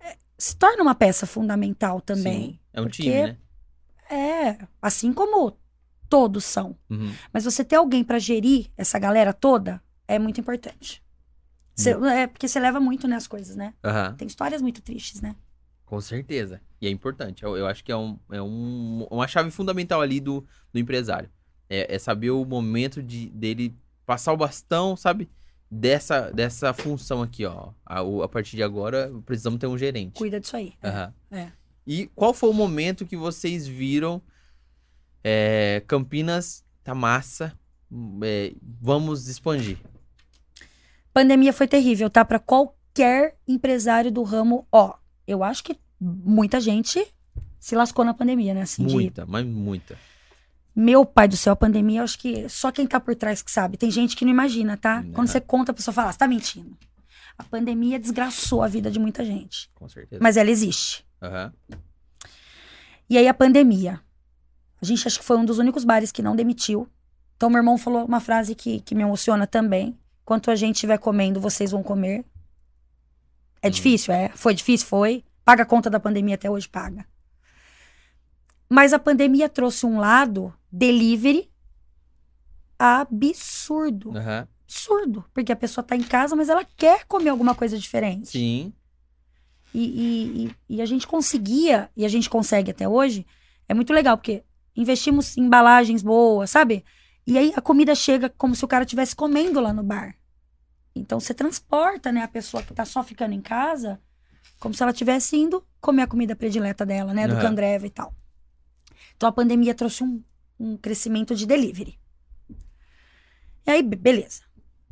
[0.00, 2.52] é, se torna uma peça fundamental também.
[2.52, 2.58] Sim.
[2.72, 3.36] É um time, né?
[4.10, 5.56] É, assim como
[6.08, 6.76] todos são.
[6.88, 7.12] Uhum.
[7.32, 11.02] Mas você ter alguém pra gerir essa galera toda é muito importante.
[11.74, 13.72] Cê- é porque você leva muito, né, as coisas, né?
[13.84, 14.14] Aham.
[14.16, 15.36] Tem histórias muito tristes, né?
[15.86, 16.60] Com certeza.
[16.80, 17.42] E é importante.
[17.44, 21.30] Eu, eu acho que é, um, é um- uma chave fundamental ali do, do empresário.
[21.68, 25.30] É, é saber o momento de, dele passar o bastão, sabe?
[25.70, 27.72] Dessa, dessa função aqui, ó.
[27.84, 30.14] A, a partir de agora, precisamos ter um gerente.
[30.18, 30.72] Cuida disso aí.
[30.82, 31.14] Aham.
[31.30, 31.52] é.
[31.88, 34.20] E qual foi o momento que vocês viram
[35.24, 37.58] é, Campinas tá massa,
[38.22, 39.78] é, vamos expandir?
[41.14, 42.26] Pandemia foi terrível, tá?
[42.26, 44.98] Pra qualquer empresário do ramo, ó.
[45.26, 47.06] Eu acho que muita gente
[47.58, 48.60] se lascou na pandemia, né?
[48.60, 49.98] Assim, de Muita, mas muita.
[50.76, 53.50] Meu pai do céu, a pandemia, eu acho que só quem tá por trás que
[53.50, 53.78] sabe.
[53.78, 55.02] Tem gente que não imagina, tá?
[55.02, 55.12] Não.
[55.12, 56.76] Quando você conta, a pessoa fala, "Ah, você tá mentindo.
[57.38, 59.70] A pandemia desgraçou a vida de muita gente.
[59.74, 60.22] Com certeza.
[60.22, 61.07] Mas ela existe.
[61.22, 61.52] Aham.
[63.08, 64.00] E aí a pandemia.
[64.80, 66.88] A gente acho que foi um dos únicos bares que não demitiu.
[67.36, 69.98] Então meu irmão falou uma frase que, que me emociona também.
[70.22, 72.24] Enquanto a gente estiver comendo, vocês vão comer.
[73.62, 73.70] É Hum.
[73.70, 74.28] difícil, é.
[74.34, 75.24] Foi difícil, foi.
[75.44, 77.06] Paga a conta da pandemia até hoje, paga.
[78.68, 81.50] Mas a pandemia trouxe um lado delivery
[82.78, 84.16] absurdo.
[84.16, 84.46] Aham.
[84.64, 85.24] Absurdo.
[85.32, 88.28] Porque a pessoa tá em casa, mas ela quer comer alguma coisa diferente.
[88.28, 88.72] Sim.
[89.74, 93.26] E, e, e, a gente conseguia, e a gente consegue até hoje,
[93.68, 94.42] é muito legal, porque
[94.74, 96.84] investimos em embalagens boas, sabe?
[97.26, 100.16] E aí a comida chega como se o cara estivesse comendo lá no bar.
[100.94, 104.00] Então você transporta, né, a pessoa que tá só ficando em casa,
[104.58, 107.42] como se ela estivesse indo comer a comida predileta dela, né, do Aham.
[107.42, 108.14] Candreva e tal.
[109.16, 110.22] Então a pandemia trouxe um,
[110.58, 111.98] um crescimento de delivery.
[113.66, 114.42] E aí, be- beleza.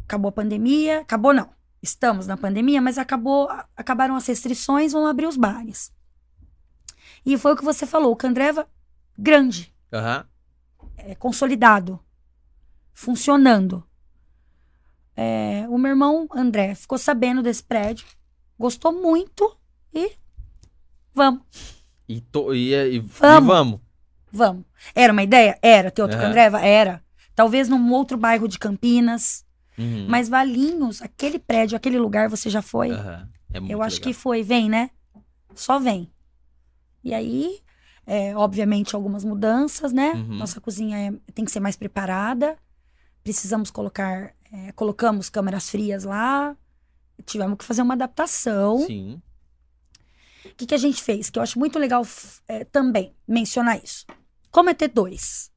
[0.04, 1.55] Acabou a pandemia, acabou não.
[1.86, 5.92] Estamos na pandemia, mas acabou, acabaram as restrições, vão abrir os bares.
[7.24, 8.68] E foi o que você falou, o Candreva
[9.16, 10.26] grande, Aham.
[10.96, 12.00] é, consolidado,
[12.92, 13.86] funcionando.
[15.16, 18.04] É, o meu irmão André ficou sabendo desse prédio,
[18.58, 19.56] gostou muito
[19.94, 20.10] e
[21.14, 21.42] vamos,
[22.08, 23.46] E, to, e, e, e Vamos.
[23.48, 23.80] vamos.
[24.30, 24.64] vamos.
[24.92, 25.56] Era uma ideia?
[25.62, 25.90] Era.
[25.92, 26.26] Ter outro Aham.
[26.26, 26.60] Candreva?
[26.60, 27.02] Era.
[27.34, 29.45] Talvez num outro bairro de Campinas.
[29.78, 30.06] Uhum.
[30.08, 32.90] Mas Valinhos, aquele prédio, aquele lugar, você já foi?
[32.90, 33.28] Aham.
[33.52, 34.12] É muito Eu acho legal.
[34.12, 34.42] que foi.
[34.42, 34.90] Vem, né?
[35.54, 36.10] Só vem.
[37.04, 37.60] E aí,
[38.06, 40.12] é, obviamente, algumas mudanças, né?
[40.12, 40.36] Uhum.
[40.38, 42.56] Nossa cozinha é- tem que ser mais preparada.
[43.22, 44.34] Precisamos colocar.
[44.52, 46.56] é, colocamos câmeras frias lá.
[47.24, 48.78] Tivemos que fazer uma adaptação.
[48.86, 49.20] Sim.
[50.44, 51.28] O que, que a gente fez?
[51.28, 52.06] Que eu acho muito legal
[52.46, 54.06] é, também mencionar isso.
[54.50, 55.50] Como é T2?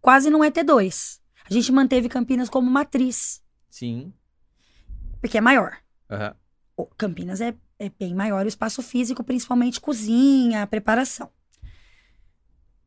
[0.00, 1.18] Quase não é T2.
[1.50, 3.42] A gente manteve Campinas como matriz,
[3.78, 4.12] Sim.
[5.20, 5.76] porque é maior.
[6.76, 11.30] O Campinas é, é bem maior o espaço físico, principalmente cozinha, preparação.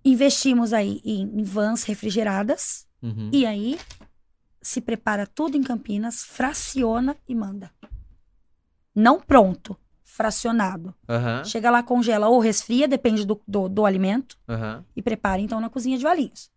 [0.03, 3.29] Investimos aí em, vans refrigeradas, Uhum.
[3.33, 3.79] e aí
[4.61, 7.71] se prepara tudo em Campinas, fraciona e manda.
[8.93, 10.93] Não pronto, fracionado.
[11.09, 11.43] Aham.
[11.43, 14.85] Chega lá, congela ou resfria, depende do, do, do alimento, Aham.
[14.95, 16.51] e prepara então na cozinha de Valinhos.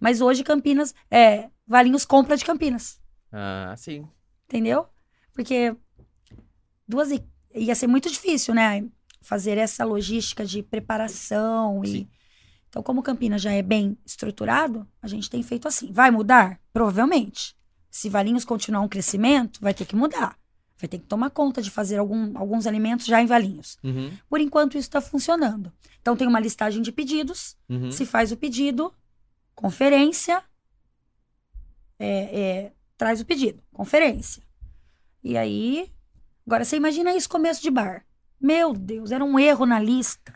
[0.00, 3.00] Mas hoje Campinas, é, Valinhos compra de Campinas,
[3.32, 4.06] Ah, sim.
[4.44, 4.86] entendeu?
[5.32, 5.74] Porque
[6.86, 7.24] duas i-
[7.54, 8.84] ia ser muito difícil, né?
[9.22, 12.08] Fazer essa logística de preparação e Sim.
[12.68, 15.90] então como Campinas já é bem estruturado, a gente tem feito assim.
[15.92, 16.60] Vai mudar?
[16.72, 17.56] Provavelmente.
[17.90, 20.36] Se Valinhos continuar um crescimento, vai ter que mudar.
[20.78, 23.78] Vai ter que tomar conta de fazer algum- alguns alimentos já em Valinhos.
[23.84, 24.10] Uhum.
[24.28, 25.72] Por enquanto, isso está funcionando.
[26.00, 27.56] Então, tem uma listagem de pedidos.
[27.68, 27.90] Uhum.
[27.92, 28.92] Se faz o pedido,
[29.54, 30.42] conferência,
[31.98, 34.42] é, é, traz o pedido, conferência.
[35.22, 35.90] E aí,
[36.46, 38.04] agora você imagina isso começo de bar.
[38.40, 40.34] Meu Deus, era um erro na lista.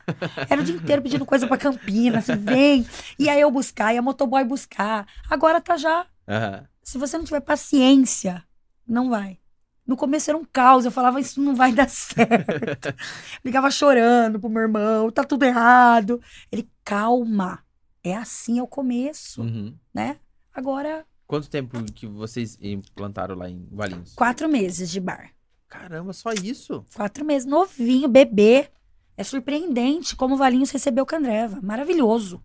[0.49, 2.87] Era o dia inteiro pedindo coisa pra Campinas, vem.
[3.19, 5.07] E aí eu buscar, e a motoboy buscar.
[5.29, 6.07] Agora tá já.
[6.29, 6.67] Aham.
[6.85, 8.45] Se você não tiver paciência,
[8.87, 9.41] não vai.
[9.85, 12.95] No começo era um caos, eu falava, isso não vai dar certo.
[13.45, 16.21] Ligava chorando pro meu irmão, tá tudo errado.
[16.51, 17.65] Ele, calma,
[18.05, 19.75] é assim é o começo, Uhum.
[19.93, 20.19] né?
[20.55, 24.15] Agora, Quanto tempo que vocês implantaram lá em Valinhos?
[24.15, 25.31] quatro meses de bar.
[25.69, 26.85] Caramba, só isso?
[26.95, 28.69] Quatro meses, novinho, bebê.
[29.17, 31.61] É surpreendente como o Valinhos recebeu o Candreva.
[31.63, 32.43] Maravilhoso.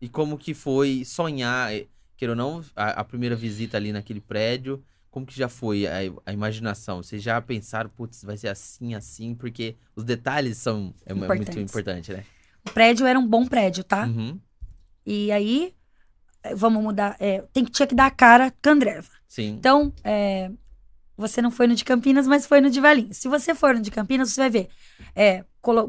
[0.00, 4.20] E como que foi sonhar, eh, queira ou não, a, a primeira visita ali naquele
[4.20, 4.82] prédio?
[5.10, 7.02] Como que já foi a, a imaginação?
[7.02, 9.34] Vocês já pensaram, putz, vai ser assim, assim?
[9.34, 11.56] Porque os detalhes são é, é muito Importantes.
[11.70, 12.24] importante, né?
[12.68, 14.06] O prédio era um bom prédio, tá?
[14.06, 14.38] Uhum.
[15.04, 15.74] E aí,
[16.54, 17.16] vamos mudar.
[17.20, 19.08] é, tem que, tinha que dar a cara Candreva.
[19.28, 19.50] Sim.
[19.58, 20.50] Então, é,
[21.16, 23.16] você não foi no de Campinas, mas foi no de Valinhos.
[23.18, 24.68] Se você for no de Campinas, você vai ver
[25.14, 25.44] é,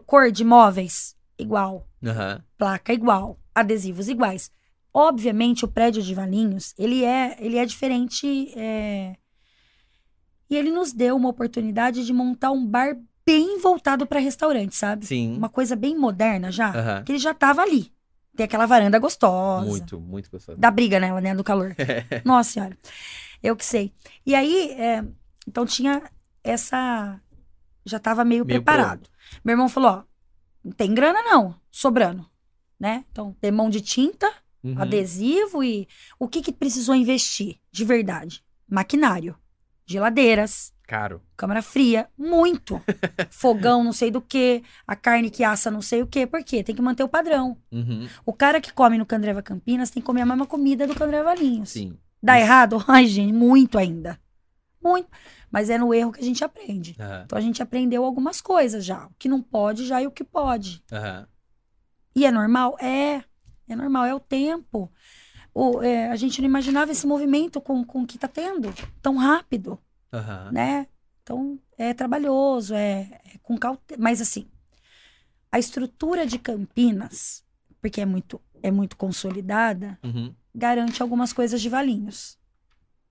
[0.05, 2.43] cor de móveis igual, Aham.
[2.57, 4.51] placa igual, adesivos iguais.
[4.93, 8.51] Obviamente, o prédio de Valinhos, ele é, ele é diferente.
[8.57, 9.15] é,
[10.49, 15.05] E ele nos deu uma oportunidade de montar um bar bem voltado para restaurante, sabe?
[15.05, 15.37] Sim.
[15.37, 16.69] Uma coisa bem moderna já.
[16.71, 17.03] Aham.
[17.05, 17.91] Que ele já tava ali.
[18.41, 19.67] Tem aquela varanda gostosa.
[19.67, 20.57] Muito, muito gostoso.
[20.57, 21.35] Dá briga nela, né?
[21.35, 21.75] Do calor.
[22.25, 22.75] Nossa senhora.
[23.43, 23.93] Eu que sei.
[24.25, 25.05] E aí, é,
[25.47, 26.01] então tinha
[26.43, 27.21] essa.
[27.85, 29.07] Já tava meio, Meio preparado.
[29.45, 30.03] Meu irmão falou: ó,
[30.63, 32.25] não tem grana não, sobrando.
[32.79, 33.05] Né?
[33.11, 34.31] Então, tem mão de tinta,
[34.63, 34.81] Uhum.
[34.81, 35.87] adesivo e.
[36.17, 38.43] O que que precisou investir de verdade?
[38.67, 39.35] Maquinário,
[39.85, 41.21] geladeiras, Caro.
[41.37, 42.81] câmara fria, muito.
[43.31, 46.27] Fogão, não sei do que, a carne que assa, não sei o que.
[46.27, 46.61] Por quê?
[46.65, 47.57] Tem que manter o padrão.
[47.71, 48.09] Uhum.
[48.25, 51.23] O cara que come no Candreva Campinas tem que comer a mesma comida do Candreva
[51.23, 51.69] Valinhos.
[51.69, 51.97] Sim.
[52.21, 52.45] Dá Isso.
[52.45, 52.83] errado?
[52.89, 54.19] Ai, gente, muito ainda.
[54.83, 55.07] Muito.
[55.49, 56.97] Mas é no erro que a gente aprende.
[56.99, 57.21] Aham.
[57.25, 59.05] Então a gente aprendeu algumas coisas já.
[59.05, 60.83] O que não pode já e o que pode.
[60.91, 61.25] Aham.
[62.13, 62.75] E é normal?
[62.81, 63.23] É.
[63.65, 64.91] É normal, é o tempo.
[65.53, 69.15] O, é, a gente não imaginava esse movimento com, com o que tá tendo tão
[69.15, 69.79] rápido,
[70.13, 70.51] Aham.
[70.51, 70.87] né?
[71.23, 74.01] Então, é trabalhoso, é, é com cautela.
[74.01, 74.47] Mas, assim,
[75.51, 77.43] a estrutura de Campinas,
[77.81, 80.33] porque é muito, é muito consolidada, Uhum.
[80.53, 82.37] garante algumas coisas de Valinhos,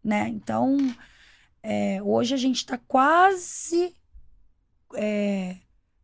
[0.03, 0.28] né?
[0.28, 0.76] Então,
[1.62, 3.94] é, hoje a gente está quase,
[4.94, 5.57] é,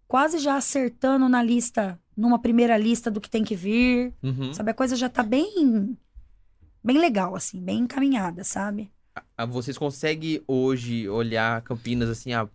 [0.07, 4.53] quase já acertando na lista, numa primeira lista do que tem que vir, Uhum.
[4.53, 4.71] sabe?
[4.71, 5.97] A coisa já tá bem,
[6.83, 8.91] bem legal, assim, bem encaminhada, sabe?
[9.49, 12.49] Vocês conseguem hoje olhar Campinas assim, ah,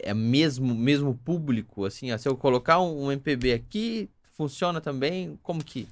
[0.00, 5.38] é mesmo mesmo público assim, ah, se eu colocar um, um MPB aqui, funciona também?
[5.42, 5.88] Como que?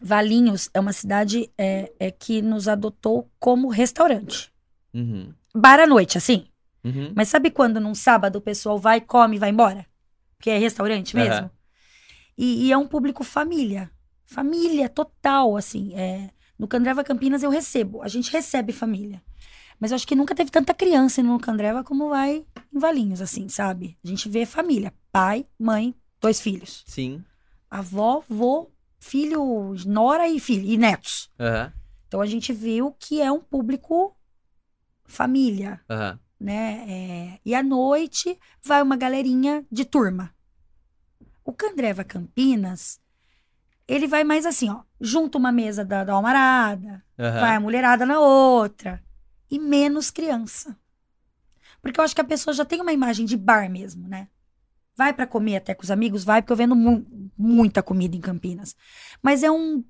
[0.00, 4.52] Valinhos é uma cidade é, é que nos adotou como restaurante.
[4.94, 5.32] Uhum.
[5.54, 6.46] Bar à noite, assim.
[6.84, 7.12] Uhum.
[7.14, 9.84] Mas sabe quando num sábado o pessoal vai, come e vai embora?
[10.36, 11.32] Porque é restaurante mesmo?
[11.32, 11.50] Aham.
[12.36, 13.90] E, e é um público família.
[14.24, 15.92] Família total, assim.
[15.94, 18.02] É, no Candreva Campinas eu recebo.
[18.02, 19.22] A gente recebe família.
[19.78, 22.44] Mas eu acho que nunca teve tanta criança no Candreva como vai
[22.74, 23.96] em Valinhos, assim, sabe?
[24.04, 24.92] A gente vê família.
[25.12, 26.82] Pai, mãe, dois filhos.
[26.86, 27.22] Sim.
[27.70, 30.66] Avó, vô, filho, nora e filho.
[30.66, 31.30] E netos.
[31.38, 31.72] Aham.
[32.08, 34.16] Então a gente viu que é um público
[35.04, 36.18] família Aham.
[36.40, 36.84] né?
[36.88, 40.34] É, e à noite vai uma galerinha de turma.
[41.44, 43.00] O Candreva Campinas,
[43.88, 44.82] ele vai mais assim, ó.
[45.00, 47.40] Junta uma mesa da, da almarada, Aham.
[47.40, 49.02] vai a mulherada na outra.
[49.50, 50.78] E menos criança.
[51.80, 54.28] Porque eu acho que a pessoa já tem uma imagem de bar mesmo, né?
[54.96, 57.06] Vai pra comer até com os amigos, vai, porque eu vendo mu-
[57.38, 58.76] muita comida em Campinas.
[59.22, 59.84] Mas é um.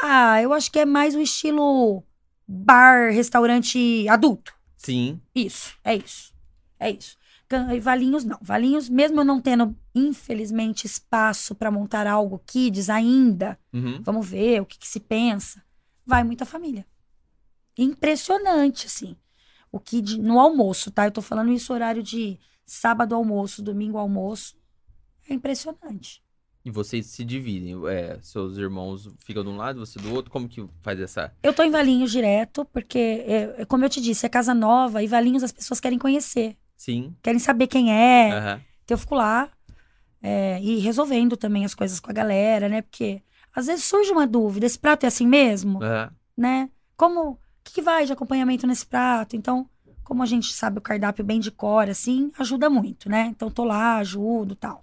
[0.00, 2.02] Ah, eu acho que é mais o estilo
[2.46, 4.54] bar, restaurante adulto.
[4.76, 5.20] Sim.
[5.34, 6.32] Isso, é isso.
[6.78, 7.16] É isso.
[7.74, 8.38] E Valinhos não.
[8.42, 14.00] Valinhos, mesmo eu não tendo, infelizmente, espaço para montar algo kids ainda, Uhum.
[14.02, 15.62] vamos ver o que, que se pensa.
[16.04, 16.86] Vai muita família.
[17.76, 19.16] Impressionante, assim.
[19.70, 21.06] O kid no almoço, tá?
[21.06, 24.56] Eu tô falando isso horário de sábado almoço, domingo almoço.
[25.28, 26.22] É impressionante.
[26.64, 30.48] E vocês se dividem, é, seus irmãos ficam de um lado, você do outro, como
[30.48, 31.34] que faz essa?
[31.42, 35.02] Eu tô em Valinhos direto, porque, é, é como eu te disse, é casa nova
[35.02, 37.14] e Valinhos as pessoas querem conhecer, Sim.
[37.22, 38.32] querem saber quem é.
[38.32, 38.60] Aham.
[38.82, 39.48] Então eu fico lá
[40.20, 42.82] é, e resolvendo também as coisas com a galera, né?
[42.82, 43.22] Porque
[43.54, 45.80] às vezes surge uma dúvida: esse prato é assim mesmo?
[45.80, 46.10] Aham.
[46.36, 46.70] Né?
[46.96, 47.30] Como.
[47.30, 49.36] O que, que vai de acompanhamento nesse prato?
[49.36, 49.70] Então,
[50.02, 53.26] como a gente sabe o cardápio bem de cor, assim, ajuda muito, né?
[53.30, 54.80] Então tô lá, ajudo tal.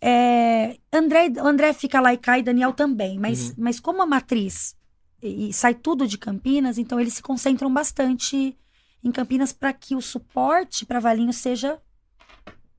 [0.00, 3.18] É, André, André fica lá e cai, Daniel também.
[3.18, 3.54] Mas, Uhum.
[3.58, 4.76] mas como a matriz
[5.20, 8.56] e, e sai tudo de Campinas, então eles se concentram bastante
[9.04, 11.78] em Campinas para que o suporte para Valinho seja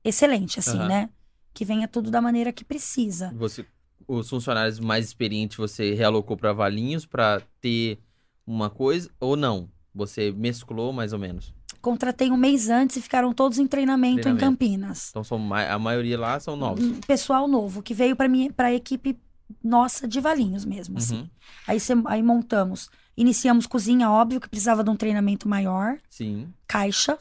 [0.04, 0.88] excelente, assim, Aham.
[0.88, 1.08] né?
[1.54, 3.32] Que venha tudo da maneira que precisa.
[3.36, 3.64] Você,
[4.06, 7.98] os funcionários mais experientes você realocou para Valinhos para ter
[8.46, 9.70] uma coisa ou não?
[9.94, 11.54] Você mesclou mais ou menos?
[11.80, 14.44] Contratei um mês antes e ficaram todos em treinamento, Treinamento.
[14.44, 15.08] em Campinas.
[15.10, 16.84] Então são a maioria lá são novos.
[16.84, 19.16] Um Pessoal novo, que veio para mim, para a equipe
[19.62, 21.20] nossa de Valinhos mesmo, assim.
[21.20, 21.30] Uhum.
[21.66, 26.52] Aí, cê- aí montamos, iniciamos cozinha, óbvio que precisava de um treinamento maior, Sim.
[26.66, 27.18] caixa,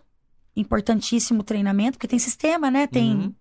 [0.55, 2.88] importantíssimo treinamento, porque tem sistema, né?
[2.88, 3.15] Tem.
[3.15, 3.36] Uhum.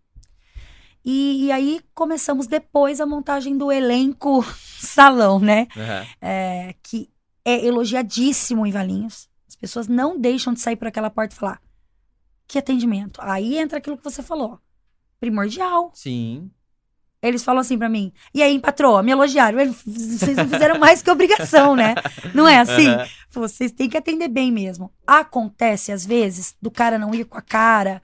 [1.05, 4.43] E, e aí começamos depois a montagem do elenco
[4.81, 5.67] salão, né?
[5.77, 6.07] Aham.
[6.21, 7.11] É, que
[7.45, 9.29] é elogiadíssimo em Valinhos.
[9.47, 11.61] As pessoas não deixam de sair por aquela porta e falar:
[12.49, 13.21] que atendimento.
[13.23, 14.59] Aí entra aquilo que você falou.
[15.21, 15.91] Primordial.
[15.95, 16.51] Sim.
[17.27, 19.59] Eles falam assim pra mim: e aí, patroa, me elogiaram.
[19.59, 21.95] Eles- Vocês não fizeram mais que obrigação, né?
[22.35, 22.89] Não é assim?
[22.89, 23.07] Aham.
[23.31, 24.93] Vocês têm que atender bem mesmo.
[25.07, 28.03] Acontece, às vezes, do cara não ir com a cara.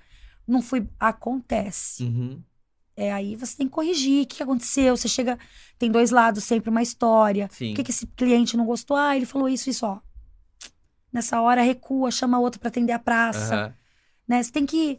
[0.48, 0.88] Não fui.
[0.98, 2.02] Acontece.
[2.04, 2.42] Uhum.
[2.96, 4.24] É, aí você tem que corrigir.
[4.24, 4.96] O que aconteceu?
[4.96, 5.38] Você chega.
[5.78, 7.48] Tem dois lados, sempre uma história.
[7.52, 7.72] Sim.
[7.72, 8.96] O que, que esse cliente não gostou?
[8.96, 9.98] Ah, ele falou isso, isso, ó.
[11.12, 13.54] Nessa hora, recua, chama outro pra atender a praça.
[13.54, 13.74] Aham.
[14.28, 14.42] Né?
[14.42, 14.98] Você tem que.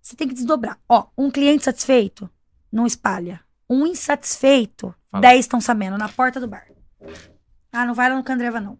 [0.00, 0.78] Você tem que desdobrar.
[0.88, 2.30] Ó, um cliente satisfeito
[2.72, 3.40] não espalha.
[3.68, 5.22] Um insatisfeito, Fala.
[5.22, 6.66] dez estão sabendo, na porta do bar.
[7.72, 8.78] Ah, não vai lá no Candreva, não.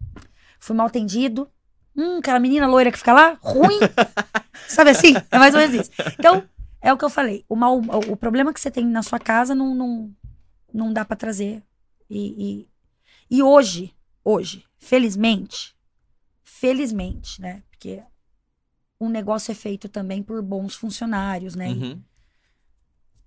[0.59, 1.49] Fui mal atendido.
[1.95, 3.79] Hum, aquela menina loira que fica lá, ruim.
[4.67, 5.13] Sabe assim?
[5.31, 5.91] É mais ou menos isso.
[6.17, 6.43] Então,
[6.81, 7.45] é o que eu falei.
[7.47, 10.15] O, mal, o, o problema que você tem na sua casa não, não,
[10.73, 11.63] não dá pra trazer.
[12.09, 12.67] E,
[13.29, 15.75] e, e hoje, hoje, felizmente,
[16.43, 17.63] felizmente, né?
[17.69, 18.01] Porque
[18.99, 21.69] um negócio é feito também por bons funcionários, né?
[21.69, 22.01] Uhum.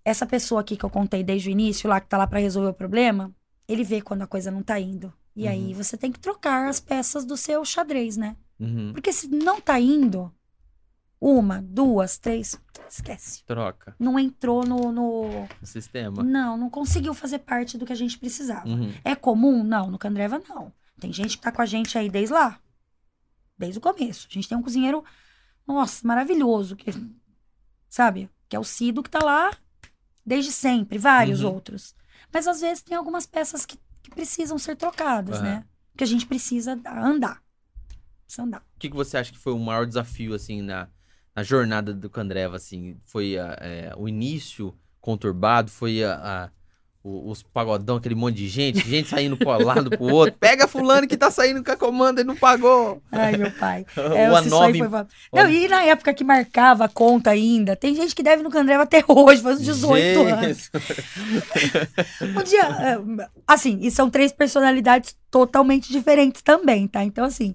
[0.05, 2.71] Essa pessoa aqui que eu contei desde o início, lá que tá lá pra resolver
[2.71, 3.33] o problema,
[3.69, 5.13] ele vê quando a coisa não tá indo.
[5.35, 5.75] E aí Uhum.
[5.75, 8.37] você tem que trocar as peças do seu xadrez, né?
[8.59, 8.93] Uhum.
[8.93, 10.33] Porque se não tá indo,
[11.21, 13.45] uma, duas, três, esquece.
[13.45, 16.23] Troca Não entrou no, no- o sistema.
[16.23, 18.69] Não, não conseguiu fazer parte do que a gente precisava.
[18.69, 18.93] Uhum.
[19.05, 19.63] É comum?
[19.63, 20.73] Não, no Candreva não.
[21.01, 22.59] Tem gente que tá com a gente aí desde lá.
[23.57, 24.27] Desde o começo.
[24.31, 25.05] A gente tem um cozinheiro,
[25.67, 26.75] nossa, maravilhoso.
[26.77, 26.91] Que,
[27.89, 28.29] sabe?
[28.49, 29.51] Que é o Cido que tá lá
[30.25, 30.99] desde sempre.
[30.99, 31.53] Vários Uhum.
[31.55, 31.95] outros.
[32.33, 35.45] Mas às vezes tem algumas peças que, que precisam ser trocadas, Aham.
[35.45, 35.65] né?
[35.97, 37.43] Que a gente precisa andar.
[38.25, 38.61] Precisa andar.
[38.77, 40.89] O que, que você acha que foi o maior desafio, assim, na,
[41.35, 42.97] na jornada do Candreva, assim?
[43.05, 45.71] Foi a- é, o início conturbado?
[45.71, 46.51] Foi a, a-
[47.05, 48.89] os pagodão, aquele monte de gente?
[48.89, 50.35] Gente saindo pro lado, pro outro.
[50.39, 53.03] Pega fulano que tá saindo com a comanda e não pagou.
[53.11, 53.85] Ai, meu pai.
[53.97, 55.07] o É, sonho A9 foi...
[55.33, 58.85] Não, e na época que marcava a conta ainda, tem gente que deve no Candreva
[58.85, 60.71] até hoje, faz uns 18 anos.
[62.37, 67.03] Um dia, é, assim, e são três personalidades totalmente diferentes também, tá?
[67.05, 67.55] Então, assim,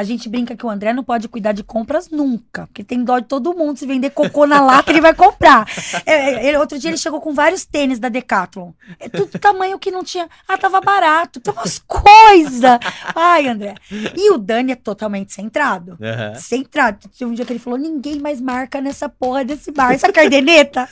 [0.00, 3.18] a gente brinca que o André não pode cuidar de compras nunca, porque tem dó
[3.18, 3.76] de todo mundo.
[3.78, 5.66] Se vender cocô na lata, ele vai comprar.
[6.06, 8.72] É, ele- outro dia ele chegou com vários tênis da Decathlon.
[8.98, 10.26] É tudo tamanho que não tinha.
[10.48, 11.38] Ah, tava barato.
[11.38, 12.78] Tem umas coisas.
[13.14, 13.74] Ai, André.
[14.16, 15.98] E o Dani é totalmente centrado.
[16.00, 16.34] Aham.
[16.36, 16.98] Centrado.
[17.18, 19.92] Teve um dia que ele falou: ninguém mais marca nessa porra desse bar.
[19.92, 20.88] Essa cardeneta.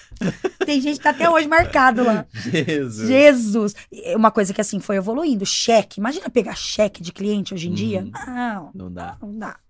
[0.66, 2.26] Tem gente que tá até hoje marcado lá.
[2.34, 3.08] Jesus.
[3.08, 3.74] Jesus!
[4.14, 5.46] Uma coisa que assim foi evoluindo.
[5.46, 5.98] Cheque.
[6.00, 8.00] Imagina pegar cheque de cliente hoje em dia.
[8.02, 8.34] Uhum.
[8.34, 9.18] Não, Não dá.
[9.20, 9.60] não dá.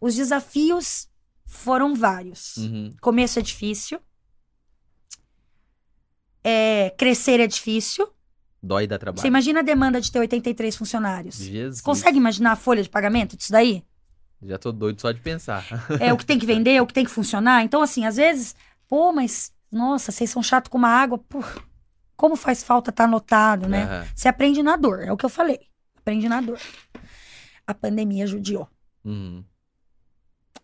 [0.00, 1.08] Os desafios
[1.46, 2.56] foram vários.
[2.56, 2.90] Uhum.
[3.00, 4.00] Começo é difícil.
[6.44, 8.08] É, crescer é difícil.
[8.62, 9.20] Dói dar trabalho.
[9.20, 11.36] Você imagina a demanda de ter 83 funcionários.
[11.36, 11.80] Jesus.
[11.80, 13.84] Consegue imaginar a folha de pagamento disso daí?
[14.42, 15.64] Já tô doido só de pensar.
[16.00, 17.62] É o que tem que vender, é o que tem que funcionar.
[17.64, 18.54] Então, assim, às vezes,
[18.88, 21.18] pô, mas, nossa, vocês são chato com uma água.
[21.18, 21.42] Pô,
[22.16, 23.84] como faz falta estar anotado, né?
[23.84, 24.06] Aham.
[24.14, 25.60] Você aprende na dor, é o que eu falei.
[25.96, 26.58] Aprende na dor.
[27.66, 28.68] A pandemia judiou.
[29.08, 29.42] Uhum.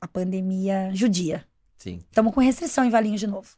[0.01, 1.47] A pandemia judia.
[1.79, 1.97] Sim.
[1.97, 3.57] Estamos com restrição em Valinhos de novo.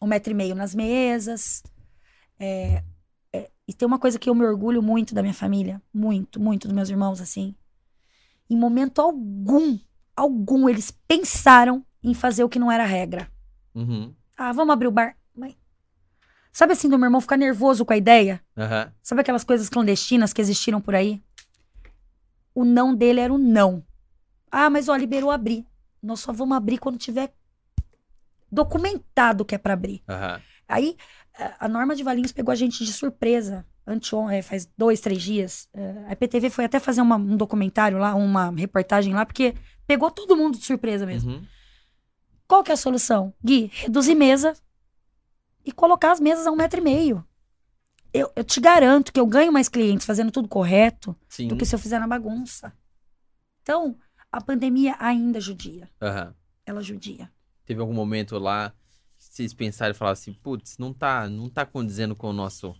[0.00, 1.62] Um metro e meio nas mesas.
[2.38, 2.82] É,
[3.32, 5.82] é, e tem uma coisa que eu me orgulho muito da minha família.
[5.92, 7.54] Muito, muito dos meus irmãos, assim.
[8.48, 9.78] Em momento algum,
[10.16, 13.30] algum, eles pensaram em fazer o que não era regra.
[13.74, 14.14] Uhum.
[14.36, 15.16] Ah, vamos abrir o bar.
[15.34, 15.54] Mas...
[16.52, 18.42] Sabe assim, do meu irmão ficar nervoso com a ideia?
[18.56, 18.92] Aham.
[19.02, 21.22] Sabe aquelas coisas clandestinas que existiram por aí?
[22.54, 23.84] O não dele era o não.
[24.54, 25.66] Ah, mas ó, liberou abrir.
[26.02, 27.32] Nós só vamos abrir quando tiver
[28.50, 30.02] documentado que é pra abrir.
[30.08, 30.40] Aham.
[30.68, 30.96] Aí,
[31.38, 33.66] a- a Norma de Valinhos pegou a gente de surpresa.
[33.86, 35.68] Anteon, é, faz dois, três dias.
[35.72, 39.54] É, A IPTV foi até fazer uma- um documentário lá, uma reportagem lá, porque
[39.86, 41.32] pegou todo mundo de surpresa mesmo.
[41.32, 41.46] Uhum.
[42.46, 43.32] Qual que é a solução?
[43.42, 44.54] Gui, reduzir mesa
[45.64, 47.26] e colocar as mesas a um metro e meio.
[48.12, 51.48] Eu, eu te garanto que eu ganho mais clientes fazendo tudo correto Sim.
[51.48, 52.72] do que se eu fizer na bagunça.
[53.62, 53.96] Então,
[54.32, 55.88] a pandemia ainda judia.
[56.00, 56.34] Aham.
[56.64, 57.30] Ela judia.
[57.66, 58.70] Teve algum momento lá
[59.18, 62.74] que vocês pensaram e falaram assim, putz, não tá, não tá condizendo com o nosso,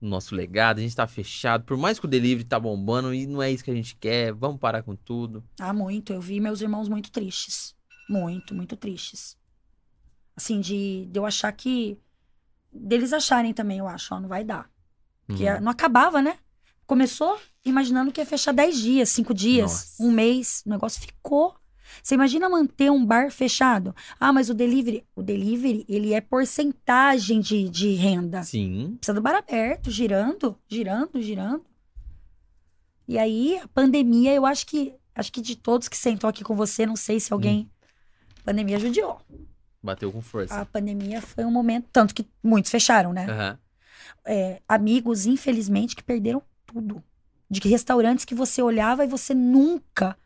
[0.00, 3.40] nosso legado, a gente tá fechado, por mais que o delivery tá bombando e não
[3.42, 5.44] é isso que a gente quer, vamos parar com tudo.
[5.58, 6.12] Ah, muito.
[6.12, 7.74] Eu vi meus irmãos muito tristes.
[8.08, 9.38] Muito, muito tristes.
[10.36, 11.98] Assim, de, de eu achar que.
[12.72, 14.70] Deles acharem também, eu acho, ó, não vai dar.
[15.26, 15.60] Porque Uhum.
[15.60, 16.38] não acabava, né?
[16.86, 20.02] Começou imaginando que ia fechar 10 dias, 5 dias, Nossa.
[20.02, 20.62] um mês.
[20.66, 21.54] O negócio ficou.
[22.02, 23.94] Você imagina manter um bar fechado?
[24.18, 25.04] Ah, mas o delivery.
[25.14, 28.42] O delivery, ele é porcentagem de, de renda.
[28.42, 28.96] Sim.
[28.98, 31.64] Precisa do bar aberto, girando, girando, girando.
[33.06, 34.94] E aí, a pandemia, eu acho que.
[35.14, 37.70] Acho que de todos que sentam aqui com você, não sei se alguém.
[38.40, 39.20] A pandemia judiou.
[39.82, 40.58] Bateu com força.
[40.58, 41.88] A pandemia foi um momento.
[41.92, 43.26] Tanto que muitos fecharam, né?
[43.28, 43.58] Aham.
[44.24, 46.42] É, amigos, infelizmente, que perderam
[46.72, 47.02] tudo.
[47.50, 50.16] De que restaurantes que você olhava e você nunca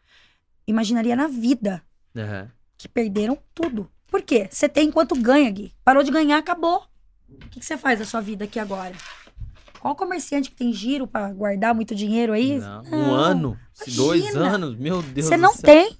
[0.66, 1.82] imaginaria na vida
[2.16, 2.50] Aham.
[2.78, 3.90] que perderam tudo.
[4.06, 4.48] Por quê?
[4.50, 5.74] Você tem enquanto ganha, Gui.
[5.84, 6.84] Parou de ganhar, acabou.
[7.28, 8.94] O que, que você faz da sua vida aqui agora?
[9.80, 12.58] Qual comerciante que tem giro pra guardar muito dinheiro aí?
[12.58, 14.48] Não, Um Não, ano, se dois imagina.
[14.54, 15.62] anos, meu Deus Você do não céu.
[15.64, 15.96] tem.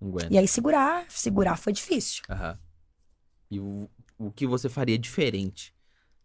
[0.00, 0.18] Não.
[0.30, 2.22] E aí segurar, segurar foi difícil.
[2.28, 2.58] Aham.
[3.50, 3.88] E o,
[4.18, 5.74] o que você faria diferente?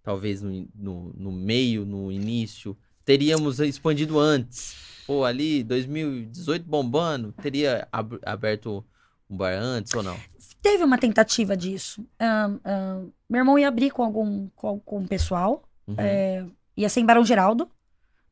[0.02, 2.76] Talvez no, no, no meio, no início.
[3.08, 4.76] Teríamos expandido antes.
[5.08, 8.84] Pô, ali, 2018 bombando, teria ab- aberto
[9.30, 10.20] um bar antes ou não?
[10.62, 12.06] Teve uma tentativa disso.
[12.20, 15.96] Ahn, ahn, meu irmão ia abrir com algum com, com pessoal, Uhum.
[15.98, 16.46] É,
[16.76, 17.72] ia ser em Barão Geraldo,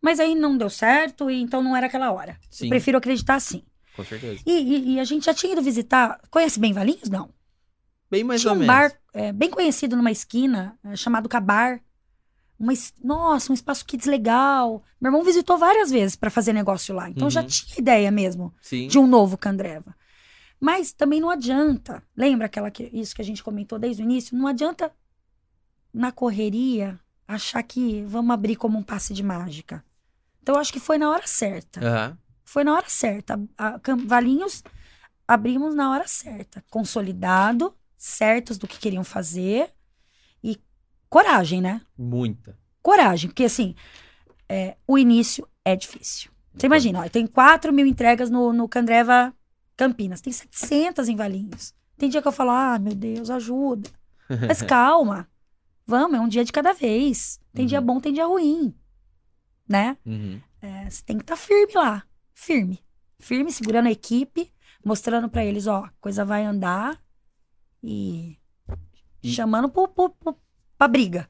[0.01, 2.37] mas aí não deu certo, e então não era aquela hora.
[2.49, 3.63] Sim, Eu prefiro acreditar assim.
[3.95, 4.41] com certeza.
[4.45, 6.19] E, e- e a gente já tinha ido visitar.
[6.29, 7.09] Conhece bem Valinhos?
[7.09, 7.29] Não.
[8.11, 8.75] Bem mais tinha ou um menos.
[8.75, 11.79] bar é, bem conhecido numa esquina, é, chamado Cabar.
[12.57, 14.81] Uma, nossa, um espaço kids legal.
[14.99, 17.09] Meu irmão visitou várias vezes para fazer negócio lá.
[17.09, 17.47] Então já Uhum.
[17.47, 18.87] tinha ideia mesmo Sim.
[18.87, 19.95] de um novo Candreva.
[20.59, 22.01] Mas também não adianta.
[22.15, 24.37] Lembra aquela que, isso que a gente comentou desde o início?
[24.37, 24.91] Não adianta
[25.93, 29.83] na correria achar que vamos abrir como um passe de mágica.
[30.41, 31.79] Então eu acho que foi na hora certa.
[31.85, 32.17] Aham.
[32.43, 33.39] Foi na hora certa.
[33.57, 34.63] A, Cam- Valinhos
[35.27, 36.63] abrimos na hora certa.
[36.69, 39.73] Consolidado, certos do que queriam fazer.
[41.15, 41.81] Coragem, né?
[41.97, 42.59] Muita.
[42.81, 43.29] Coragem.
[43.29, 43.73] Porque assim,
[44.49, 46.29] é, o início é difícil.
[46.53, 49.33] Você imagina, ó, tem 4 mil entregas no, no Candreva
[49.77, 50.19] Campinas.
[50.19, 51.73] Tem 700 em Valinhos.
[51.97, 53.89] Tem dia que eu falo, ah, meu Deus, ajuda.
[54.45, 55.25] Mas calma.
[55.87, 57.39] Vamos, é um dia de cada vez.
[57.53, 57.85] Tem dia Uhum.
[57.85, 58.75] bom, tem dia ruim.
[59.69, 59.95] Né?
[60.05, 60.41] Uhum.
[60.61, 62.03] É, você tem que estar firme lá.
[62.33, 62.83] Firme.
[63.19, 64.51] Firme, segurando a equipe,
[64.83, 67.01] mostrando pra eles, ó, coisa vai andar
[67.81, 68.37] e,
[69.23, 70.37] E- chamando pro, pro, pro,
[70.77, 71.29] pra briga.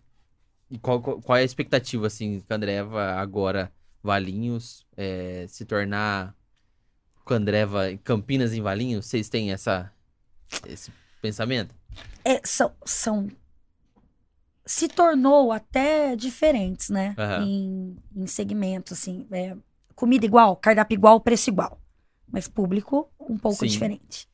[0.70, 3.72] E qual, qual é a expectativa, assim, que a Andreva agora,
[4.02, 6.36] Valinhos, é, se tornar
[7.26, 9.06] Candreva em Campinas em Valinhos?
[9.06, 9.92] Vocês têm essa,
[10.68, 10.92] esse
[11.22, 11.74] pensamento?
[12.24, 13.30] É, são, são.
[14.66, 17.16] Se tornou até diferentes, né?
[17.18, 17.44] Aham.
[17.44, 19.28] Em, em segmentos, assim.
[19.32, 19.56] é,
[19.96, 21.80] comida igual, cardápio igual, preço igual.
[22.28, 23.68] Mas público um pouco Sim.
[23.68, 24.28] diferente.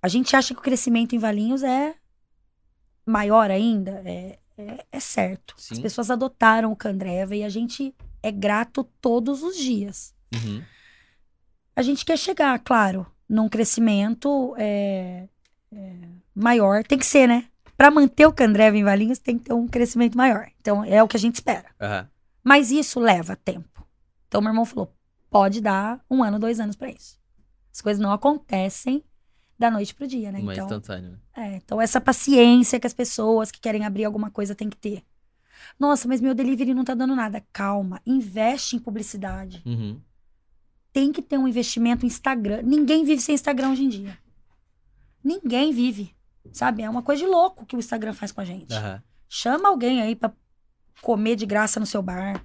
[0.00, 1.94] A gente acha que o crescimento em Valinhos é
[3.04, 4.02] maior ainda.
[4.04, 5.54] É, é, é certo.
[5.56, 5.82] As Sim.
[5.82, 10.14] pessoas adotaram o Candreva e a gente é grato todos os dias.
[10.34, 10.62] Uhum.
[11.74, 15.26] A gente quer chegar, claro, num crescimento é,
[15.72, 15.94] é,
[16.34, 16.84] maior.
[16.84, 17.46] Tem que ser, né?
[17.76, 20.48] Para manter o Candreva em Valinhos, tem que ter um crescimento maior.
[20.60, 21.66] Então, é o que a gente espera.
[21.80, 22.08] Aham.
[22.44, 23.86] Mas isso leva tempo.
[24.28, 24.92] Então, meu irmão falou:
[25.30, 27.18] pode dar um ano, dois anos para isso.
[27.72, 29.02] As coisas não acontecem
[29.62, 30.40] da noite pro dia, né?
[30.40, 30.68] Uma Então,
[31.34, 35.04] é, então, essa paciência que as pessoas que querem abrir alguma coisa têm que ter.
[35.78, 37.42] Nossa, mas meu delivery não tá dando nada.
[37.52, 39.62] Calma, investe em publicidade.
[39.64, 40.00] Uhum.
[40.92, 42.62] Tem que ter um investimento em Instagram.
[42.62, 44.18] Ninguém vive sem Instagram hoje em dia.
[45.22, 46.14] Ninguém vive.
[46.52, 46.82] Sabe?
[46.82, 48.74] É uma coisa de louco que o Instagram faz com a gente.
[48.74, 49.02] Aham.
[49.28, 50.32] Chama alguém aí pra
[51.00, 52.44] comer de graça no seu bar,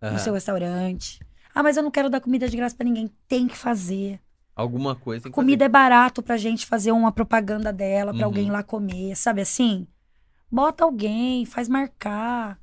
[0.00, 0.18] no Aham.
[0.18, 1.18] seu restaurante.
[1.52, 3.10] Ah, mas eu não quero dar comida de graça pra ninguém.
[3.28, 4.20] Tem que fazer.
[4.56, 8.24] Alguma coisa Comida é barato pra gente fazer uma propaganda dela, pra Uhum.
[8.26, 9.86] alguém lá comer, sabe assim?
[10.50, 12.60] Bota alguém, faz marcar.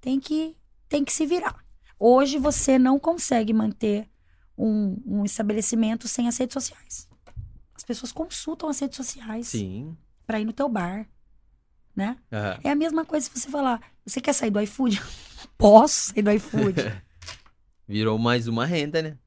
[0.00, 0.56] Tem que,
[0.88, 1.56] tem que se virar.
[1.98, 4.08] Hoje você não consegue manter
[4.56, 7.06] um, um estabelecimento sem as redes sociais.
[7.74, 9.58] As pessoas consultam as redes sociais fazer.
[9.64, 9.96] Sim.
[10.26, 11.06] pra ir no teu bar,
[11.94, 12.16] né?
[12.32, 12.58] Aham.
[12.64, 15.02] É a mesma coisa se você falar, você quer sair do iFood?
[15.58, 16.76] Posso sair do iFood.
[17.86, 19.18] Virou mais uma renda, né?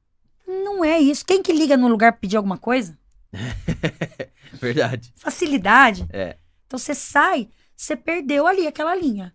[0.80, 1.24] Não é isso.
[1.24, 2.98] Quem que liga no lugar pra pedir alguma coisa?
[4.54, 5.12] Verdade.
[5.14, 6.06] Facilidade.
[6.10, 6.36] É.
[6.66, 9.34] Então você sai, você perdeu ali aquela linha.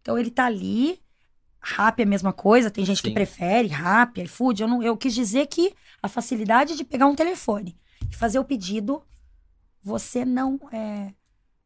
[0.00, 1.00] Então ele tá ali,
[1.60, 3.08] rap é a mesma coisa, tem gente Sim.
[3.08, 4.62] que prefere rap, iFood.
[4.62, 7.76] Eu, não, eu quis dizer que a facilidade de pegar um telefone
[8.10, 9.02] e fazer o pedido,
[9.82, 10.58] você não.
[10.72, 11.12] É,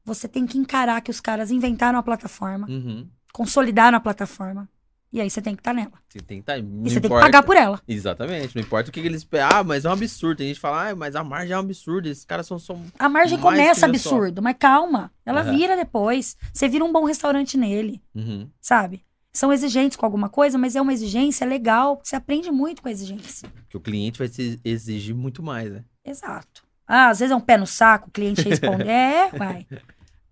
[0.05, 3.09] você tem que encarar que os caras inventaram a plataforma, Uhum.
[3.33, 4.69] consolidaram a plataforma.
[5.13, 5.93] E aí você tem que estar nela.
[6.09, 7.81] Você tem que tá, não E você tem que importa- pagar por ela.
[7.89, 8.55] Exatamente.
[8.55, 9.27] Não importa o que, eles.
[9.51, 10.39] Ah, mas é um absurdo.
[10.39, 12.09] Tem gente que fala, ah, mas a margem é um absurdo.
[12.09, 12.59] Esses caras são.
[12.59, 12.85] são...
[12.99, 13.87] A margem começa eu só.
[13.87, 15.11] absurdo, mas calma.
[15.25, 15.57] Ela Aham.
[15.57, 16.37] vira depois.
[16.53, 18.49] Você vira um bom restaurante nele, Uhum.
[18.61, 19.05] sabe?
[19.33, 22.01] São exigentes com alguma coisa, mas é uma exigência legal.
[22.03, 23.49] Você aprende muito com a exigência.
[23.63, 25.85] Porque o cliente vai se exigir muito mais, né?
[26.05, 26.65] Exato.
[26.87, 28.89] Ah, às vezes é um pé no saco, o cliente responde.
[28.89, 29.67] é, vai.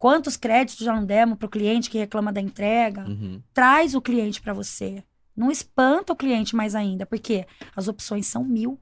[0.05, 3.07] Quantos créditos já não demos pro cliente que reclama da entrega?
[3.09, 3.40] Uhum.
[3.55, 5.02] Traz o cliente pra você.
[5.34, 8.78] Não espanta o cliente mais ainda, porque as opções são mil.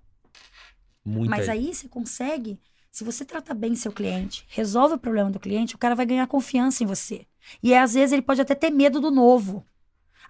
[1.05, 1.31] Muita.
[1.31, 2.59] Mas aí você consegue,
[2.91, 6.27] se você trata bem seu cliente, resolve o problema do cliente, o cara vai ganhar
[6.27, 7.25] confiança em você.
[7.63, 9.65] E às vezes ele pode até ter medo do novo.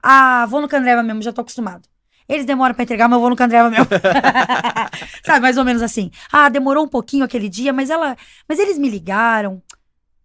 [0.02, 1.88] Ah, vou no Candreva mesmo, já tô acostumado.
[2.28, 3.86] Eles demoram pra entregar, mas eu vou no Candreva mesmo.
[5.24, 6.10] Sabe, mais ou menos assim.
[6.30, 8.14] Ah, demorou um pouquinho aquele dia, mas ela,
[8.46, 9.62] mas eles me ligaram.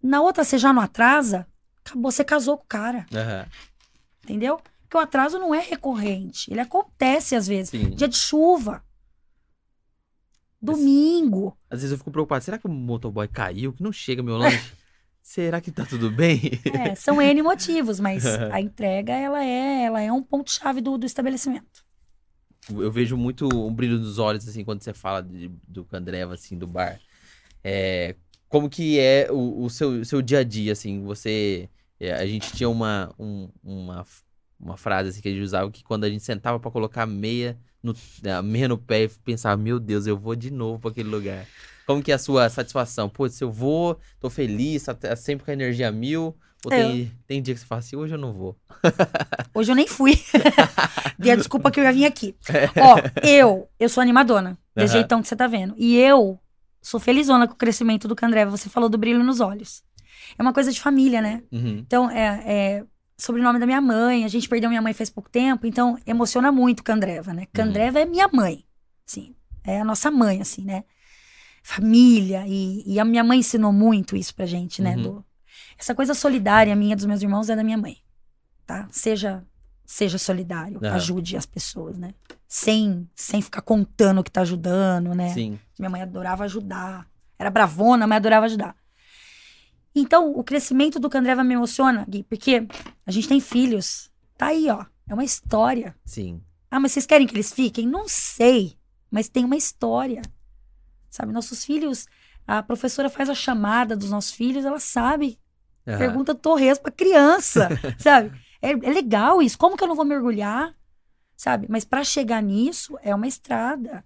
[0.02, 1.48] Na outra você já não atrasa,
[1.84, 3.46] acabou, você casou com o cara, Aham.
[4.24, 4.60] entendeu?
[4.82, 7.70] Porque o atraso não é recorrente, ele acontece às vezes.
[7.72, 7.90] Sim.
[7.90, 8.84] Dia de chuva.
[10.62, 11.58] Domingo.
[11.70, 12.44] Às vezes eu fico preocupado.
[12.44, 13.74] Será que o motoboy caiu?
[13.74, 14.74] Que não chega meu lanche?
[15.22, 16.40] Será que tá tudo bem?
[16.74, 21.06] É, são N motivos, mas a entrega, ela é, ela é um ponto-chave do, do
[21.06, 21.86] estabelecimento.
[22.70, 26.58] Eu vejo muito um brilho nos olhos, assim, quando você fala de- do Candreva, assim,
[26.58, 27.00] do bar.
[27.64, 28.16] É,
[28.50, 31.70] como que é o, o seu, seu dia a dia, assim, você...
[32.00, 34.06] é, a gente tinha uma, um- uma,
[34.60, 37.08] uma frase, assim, que a gente usava, que quando a gente sentava pra colocar a
[37.08, 37.96] meia no,
[38.38, 41.46] a meia no pé, e pensava, meu Deus, eu vou de novo pra aquele lugar.
[41.86, 43.08] Como que é a sua satisfação?
[43.08, 46.36] Pô, se eu vou, tô feliz, tá tá sempre com a energia mil,
[46.66, 48.58] ou É, tem, tem dia que você fala assim, hoje eu não vou.
[49.54, 50.14] Hoje eu nem fui.
[51.18, 52.36] Dei a desculpa que eu ia vir aqui.
[52.80, 55.74] Ó, eu, eu sou animadona, desse jeitão que você tá vendo.
[55.78, 56.40] E eu
[56.82, 58.50] sou felizona com o crescimento do Candreva.
[58.52, 59.84] Você falou do brilho nos olhos.
[60.38, 61.44] É uma coisa de família, né?
[61.52, 61.78] Uhum.
[61.80, 62.86] Então, é, é
[63.18, 64.24] sobrenome da minha mãe.
[64.26, 67.48] A gente perdeu minha mãe faz pouco tempo, então emociona muito Candreva, né?
[67.54, 68.64] Candreva é minha mãe,
[69.08, 70.84] assim, é a nossa mãe, assim, né?
[71.64, 74.96] Família, e, e a minha mãe ensinou muito isso pra gente, né?
[74.96, 75.02] Uhum.
[75.04, 75.26] Do-
[75.78, 77.98] essa coisa solidária minha dos meus irmãos é da minha mãe,
[78.66, 78.88] tá?
[78.92, 79.44] Seja,
[79.88, 80.96] seja solidário, Aham.
[80.96, 82.14] ajude as pessoas, né?
[82.46, 85.30] Sem, sem ficar contando o que tá ajudando, né?
[85.30, 85.58] Sim.
[85.80, 87.08] Minha mãe adorava ajudar.
[87.40, 88.76] Era bravona, mas adorava ajudar.
[89.96, 92.68] Então, o crescimento do Candreva me emociona, Gui, porque
[93.06, 94.12] a gente tem filhos.
[94.38, 94.86] Tá aí, ó.
[95.10, 95.96] É uma história.
[96.04, 96.42] Sim.
[96.70, 97.88] Ah, mas vocês querem que eles fiquem?
[97.88, 98.78] Não sei.
[99.10, 100.22] Mas tem uma história.
[101.10, 102.06] Sabe, nossos filhos.
[102.46, 105.40] A professora faz a chamada dos nossos filhos, ela sabe.
[105.88, 105.98] Aham.
[105.98, 108.32] Pergunta Torres pra criança, sabe?
[108.68, 109.58] É, é legal isso.
[109.58, 110.74] Como que eu não vou mergulhar?
[111.36, 111.68] Sabe?
[111.70, 114.04] Mas pra chegar nisso é uma estrada.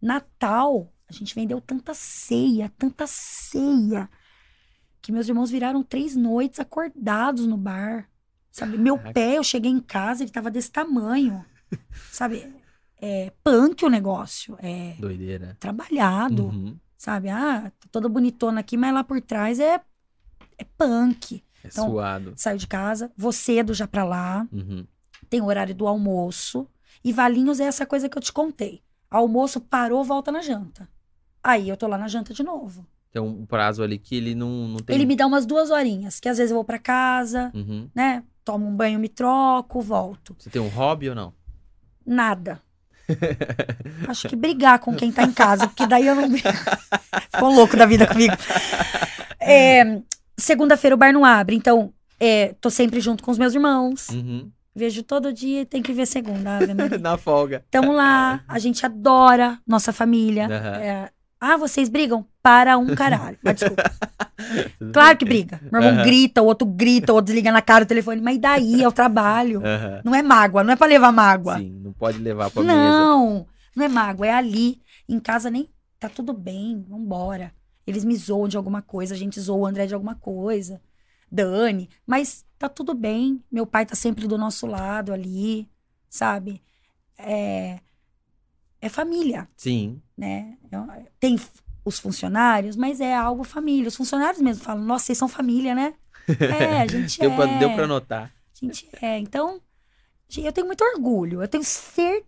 [0.00, 4.10] Natal, a gente vendeu tanta ceia, tanta ceia,
[5.00, 8.08] que meus irmãos viraram três noites acordados no bar.
[8.50, 8.76] Sabe?
[8.76, 9.14] Meu Caraca.
[9.14, 11.44] pé, eu cheguei em casa, ele tava desse tamanho.
[12.10, 12.52] Sabe?
[13.00, 14.56] É punk o negócio.
[14.60, 15.56] É Doideira.
[15.58, 16.76] trabalhado Uhum.
[16.98, 17.28] sabe?
[17.30, 19.80] Ah, tô toda bonitona aqui, mas lá por trás é,
[20.58, 21.42] é punk.
[21.64, 22.32] É Então- suado.
[22.36, 24.86] Saio de casa, vou cedo já pra lá, Uhum.
[25.30, 26.66] tem o horário do almoço.
[27.04, 28.80] E Valinhos é essa coisa que eu te contei.
[29.10, 30.88] Almoço parou, volta na janta.
[31.42, 32.86] Aí eu tô lá na janta de novo.
[33.12, 34.94] Tem um prazo ali que ele não, não tem.
[34.96, 37.90] Ele me dá umas duas horinhas, que às vezes eu vou pra casa, Uhum.
[37.94, 38.22] né?
[38.44, 40.34] Tomo um banho, me troco, volto.
[40.38, 41.32] Você tem um hobby ou não?
[42.06, 42.60] Nada.
[44.08, 46.28] Acho que brigar com quem tá em casa, porque daí eu não.
[47.34, 48.34] Ficou louco da vida comigo.
[49.38, 50.00] É,
[50.42, 54.08] Segunda-feira o bar não abre, então é, tô sempre junto com os meus irmãos.
[54.08, 54.50] Uhum.
[54.74, 56.58] Vejo todo dia, tem que ver segunda.
[57.00, 57.64] Na folga.
[57.70, 60.46] Tamo lá, a gente adora nossa família.
[60.46, 60.82] Aham.
[60.82, 62.26] É, ah, vocês brigam?
[62.42, 63.38] Para um caralho.
[63.42, 63.82] Mas desculpa.
[64.92, 65.60] Claro que briga.
[65.70, 66.04] Meu irmão Aham.
[66.04, 68.20] grita, o outro grita, o outro desliga na cara o telefone.
[68.20, 68.82] Mas e daí?
[68.82, 69.64] É o trabalho.
[69.64, 70.00] Aham.
[70.04, 71.58] Não é mágoa, não é pra levar mágoa.
[71.58, 72.74] Sim, não pode levar pra mesa.
[72.74, 74.80] Não, não é mágoa, é ali.
[75.08, 75.68] Em casa nem
[76.00, 77.52] tá tudo bem, vambora.
[77.86, 80.80] Eles me zoam de alguma coisa, a gente zoa o André de alguma coisa.
[81.30, 83.42] Dani, mas tá tudo bem.
[83.50, 85.68] Meu pai tá sempre do nosso lado ali,
[86.08, 86.62] sabe?
[87.18, 87.80] É,
[88.80, 90.00] é família, Sim.
[90.16, 90.58] né?
[90.70, 91.38] É- Tem
[91.84, 93.88] os funcionários, mas é algo família.
[93.88, 95.94] Os funcionários mesmo falam, nossa, vocês são família, né?
[96.38, 97.36] É, a gente Deu, é.
[97.36, 98.24] pra, deu pra notar.
[98.30, 99.18] A gente é.
[99.18, 99.60] Então,
[100.36, 101.42] eu tenho muito orgulho.
[101.42, 102.24] Eu tenho certeza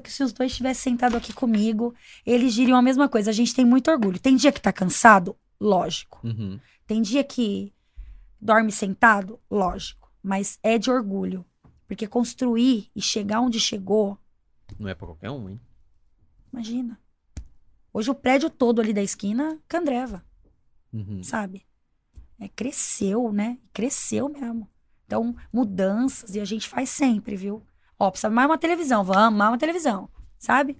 [0.00, 1.94] que se os dois tivessem sentado aqui comigo,
[2.24, 3.30] eles diriam a mesma coisa.
[3.30, 4.18] A gente tem muito orgulho.
[4.20, 5.36] Tem dia que tá cansado?
[5.60, 6.20] Lógico.
[6.26, 6.58] Uhum.
[6.86, 7.72] Tem dia que
[8.40, 9.40] dorme sentado?
[9.50, 10.10] Lógico.
[10.22, 11.44] Mas é de orgulho.
[11.88, 14.18] Porque construir e chegar onde chegou,
[14.78, 15.60] Não é pra qualquer um, hein?
[16.52, 16.98] imagina.
[17.92, 20.24] Hoje o prédio todo ali da esquina, Candreva.
[20.92, 21.22] Uhum.
[21.22, 21.66] sabe?
[22.38, 23.58] É, cresceu, né?
[23.72, 24.68] Cresceu mesmo.
[25.06, 27.62] Então, mudanças, e a gente faz sempre, viu?
[27.98, 30.78] Ó, precisa mais uma televisão, vamos, mais uma televisão, sabe?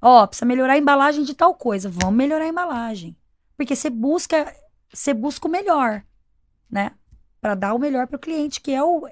[0.00, 3.16] Ó, precisa melhorar a embalagem de tal coisa, vamos melhorar a embalagem.
[3.56, 4.54] Porque você busca,
[4.92, 6.04] você busca o melhor,
[6.70, 6.92] né?
[7.40, 9.06] Pra dar o melhor pro cliente, que é o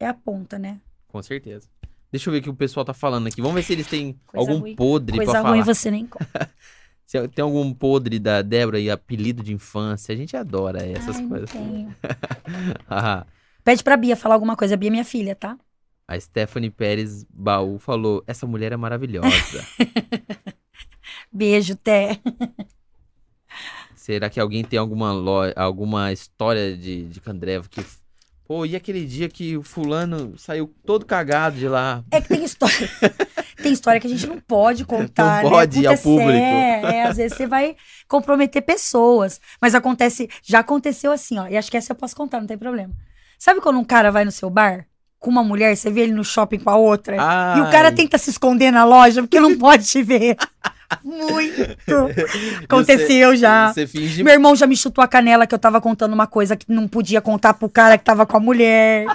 [0.00, 0.80] é a ponta, né?
[1.08, 1.68] Com certeza.
[2.10, 3.40] Deixa eu ver o que o pessoal tá falando aqui.
[3.40, 4.74] Vamos ver se eles têm Coisa algum ruim.
[4.74, 5.74] podre Coisa pra ruim falar.
[5.74, 6.50] você nem conta.
[7.06, 11.22] Se tem algum podre da Débora e apelido de infância, a gente adora essas Ai,
[11.22, 11.50] não coisas.
[11.50, 11.94] tenho.
[12.88, 13.26] Ah,
[13.62, 14.74] Pede pra Bia falar alguma coisa.
[14.74, 15.58] A Bia é minha filha, tá?
[16.12, 19.66] A Stephanie Pérez Baú falou: essa mulher é maravilhosa.
[21.32, 22.20] Beijo, Té.
[23.94, 25.40] Será que alguém tem alguma, lo...
[25.56, 27.84] alguma história de, de Candreva que.
[28.44, 32.04] Pô, e aquele dia que o fulano saiu todo cagado de lá?
[32.10, 32.90] É que tem história.
[33.62, 35.42] tem história que a gente não pode contar.
[35.42, 35.56] Não né?
[35.56, 36.30] pode ir ao público.
[36.32, 37.76] É, às vezes você vai
[38.06, 39.40] comprometer pessoas.
[39.60, 40.28] Mas acontece.
[40.42, 41.46] Já aconteceu assim, ó.
[41.46, 42.92] E acho que essa eu posso contar, não tem problema.
[43.38, 44.86] Sabe quando um cara vai no seu bar
[45.22, 47.14] com uma mulher, você vê ele no shopping com a outra?
[47.14, 50.36] E o cara Ai, tenta se esconder na loja porque não pode te ver.
[51.02, 51.62] Muito.
[52.64, 53.72] Aconteceu já.
[53.72, 54.22] Você finge.
[54.22, 56.86] Meu irmão já me chutou a canela que eu tava contando uma coisa que não
[56.86, 59.06] podia contar pro cara que tava com a mulher.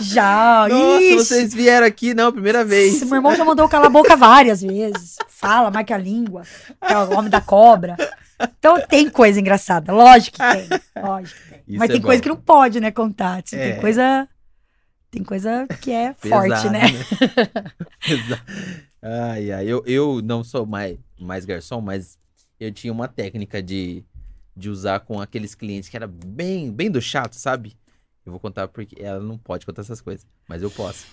[0.00, 0.66] Já.
[0.68, 1.14] Nossa, Ixi.
[1.14, 3.02] vocês vieram aqui, não, primeira vez.
[3.04, 5.16] Meu irmão já mandou calar a boca várias vezes.
[5.28, 6.42] Fala, marca a língua.
[6.86, 7.96] Que é o homem da cobra.
[8.58, 9.92] Então tem coisa engraçada.
[9.92, 11.02] Lógico que tem.
[11.02, 11.78] Lógico que tem.
[11.78, 12.08] Mas é tem bom.
[12.08, 13.40] coisa que não pode, né, contar.
[13.44, 13.72] Assim, É.
[13.72, 14.28] Tem coisa.
[15.12, 16.80] Tem coisa que é forte, Pesado, né?
[18.00, 18.42] Pesado.
[19.02, 19.66] ai, ai.
[19.66, 22.18] Eu, eu não sou mais, mais garçom, mas
[22.58, 24.02] eu tinha uma técnica de,
[24.56, 27.76] de usar com aqueles clientes que era bem, bem do chato, sabe?
[28.24, 31.04] Eu vou contar porque ela não pode contar essas coisas, mas eu posso.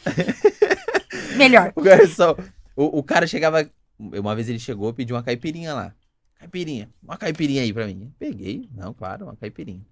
[1.36, 1.74] Melhor.
[1.76, 2.38] O garçom,
[2.78, 3.70] o, o cara chegava,
[4.00, 5.94] uma vez ele chegou, pediu uma caipirinha lá.
[6.36, 8.14] caipirinha, uma caipirinha aí pra mim.
[8.18, 9.86] Peguei, não, claro, uma caipirinha.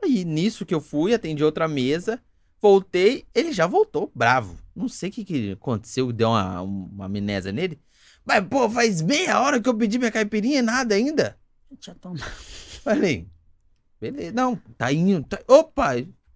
[0.00, 2.20] Aí, nisso que eu fui, atendi outra mesa,
[2.62, 4.56] voltei, ele já voltou, bravo.
[4.74, 7.78] Não sei o que, que aconteceu, deu uma, uma amnésia nele.
[8.24, 11.36] Mas, pô, faz meia hora que eu pedi minha caipirinha e nada ainda.
[11.70, 12.30] Deixa eu tomar.
[12.84, 13.26] Falei,
[14.00, 15.24] beleza, não, tá indo.
[15.26, 15.90] tá- Opa,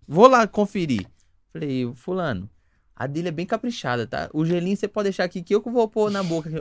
[0.07, 1.07] vou lá conferir.
[1.53, 2.51] Falei, fulano,
[2.95, 4.29] a dele é bem caprichada, tá?
[4.33, 6.51] O gelinho você pode deixar aqui que eu que vou pôr na boca.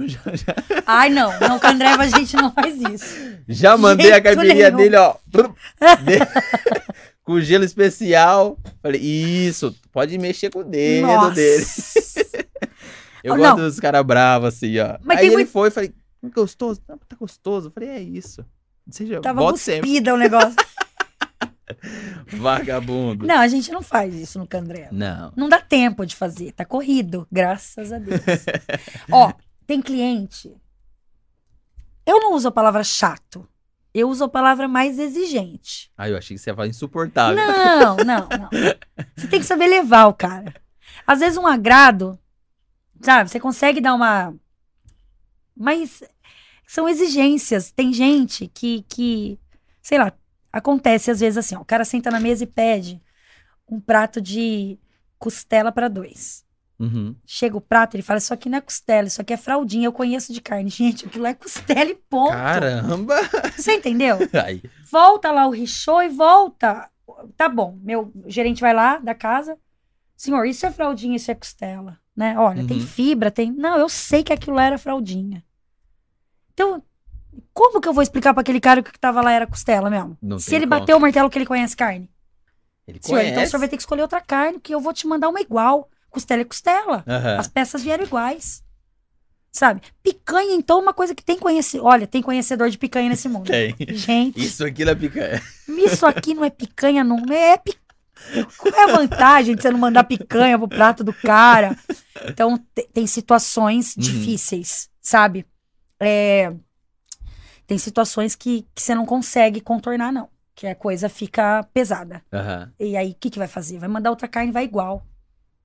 [0.00, 0.54] Já, já,
[0.86, 1.28] Ai, não.
[1.40, 3.36] Não, com a Andreva a gente não faz isso.
[3.48, 4.76] já mandei a Jeito caipirinha nenhum.
[4.76, 5.16] dele, ó.
[5.26, 5.48] de-
[7.28, 8.58] com gelo especial.
[8.82, 11.34] Falei, isso, pode mexer com o dedo Nossa.
[11.34, 11.64] dele.
[13.22, 13.64] Eu Oh, gosto não.
[13.66, 14.96] dos caras bravos, assim, ó.
[15.02, 15.92] Mas Aí ele muito- foi, falei,
[16.34, 16.80] gostoso?
[16.88, 17.70] Não, tá gostoso.
[17.70, 18.44] Falei, é isso.
[18.90, 20.54] Seja, Tava cuspida o negócio.
[22.32, 23.26] Vagabundo.
[23.26, 24.88] Não, a gente não faz isso no Candreva.
[24.90, 25.32] Não.
[25.36, 26.52] Não dá tempo de fazer.
[26.52, 28.20] Tá corrido, graças a Deus.
[29.10, 29.32] Ó,
[29.66, 30.50] tem cliente.
[32.06, 33.46] Eu não uso a palavra chato.
[33.94, 35.90] Eu uso a palavra mais exigente.
[35.96, 37.36] Ah, eu achei que você ia falar insuportável.
[37.36, 38.48] Não, não, não.
[39.16, 40.54] Você tem que saber levar o cara.
[41.06, 42.18] Às vezes um agrado,
[43.00, 43.30] sabe?
[43.30, 44.34] Você consegue dar uma.
[45.56, 46.02] Mas
[46.66, 47.72] são exigências.
[47.72, 49.40] Tem gente que, que
[49.80, 50.12] sei lá,
[50.52, 53.02] acontece às vezes assim: ó, o cara senta na mesa e pede
[53.68, 54.78] um prato de
[55.18, 56.44] costela para dois.
[56.78, 57.16] Uhum.
[57.26, 59.92] Chega o prato, ele fala: Isso aqui não é costela, isso aqui é fraldinha, eu
[59.92, 60.70] conheço de carne.
[60.70, 62.30] Gente, aquilo é costela e ponto.
[62.32, 63.16] Caramba!
[63.56, 64.16] Você entendeu?
[64.90, 66.88] Volta lá o richô e volta.
[67.36, 69.58] Tá bom, meu gerente vai lá da casa.
[70.16, 72.38] Senhor, isso é fraldinha, isso é costela, né?
[72.38, 72.86] Olha, tem Uhum.
[72.86, 73.50] fibra, tem.
[73.52, 75.44] Não, eu sei que aquilo lá era fraldinha.
[76.54, 76.82] Então,
[77.52, 79.88] como que eu vou explicar pra aquele cara que o que tava lá era costela
[79.90, 80.16] mesmo?
[80.22, 80.80] Não Se tem ele como.
[80.80, 82.10] bateu o martelo que ele conhece carne.
[82.86, 83.50] Ele Senhor, então o conhece.
[83.50, 85.88] senhor vai ter que escolher outra carne, que eu vou te mandar uma igual.
[86.10, 87.04] Costela é costela.
[87.06, 87.38] Aham.
[87.38, 88.62] As peças vieram iguais.
[89.50, 89.80] Sabe?
[90.02, 91.86] Picanha, então, é uma coisa que tem conhecedor.
[91.86, 93.46] Olha, tem conhecedor de picanha nesse mundo.
[93.46, 93.74] Tem.
[93.90, 95.42] Gente, Isso aqui na picanha.
[95.68, 97.18] isso aqui não é picanha, não.
[97.32, 98.46] É picanha.
[98.58, 101.76] Qual é a vantagem de você não mandar picanha pro prato do cara?
[102.26, 104.02] Então, te- tem situações Uhum.
[104.02, 105.46] difíceis, sabe?
[106.00, 106.52] É,
[107.66, 110.28] tem situações que, que você não consegue contornar, não.
[110.54, 112.22] Que a coisa fica pesada.
[112.32, 112.72] Aham.
[112.78, 113.78] E aí, o que, que vai fazer?
[113.78, 115.06] Vai mandar outra carne, vai igual.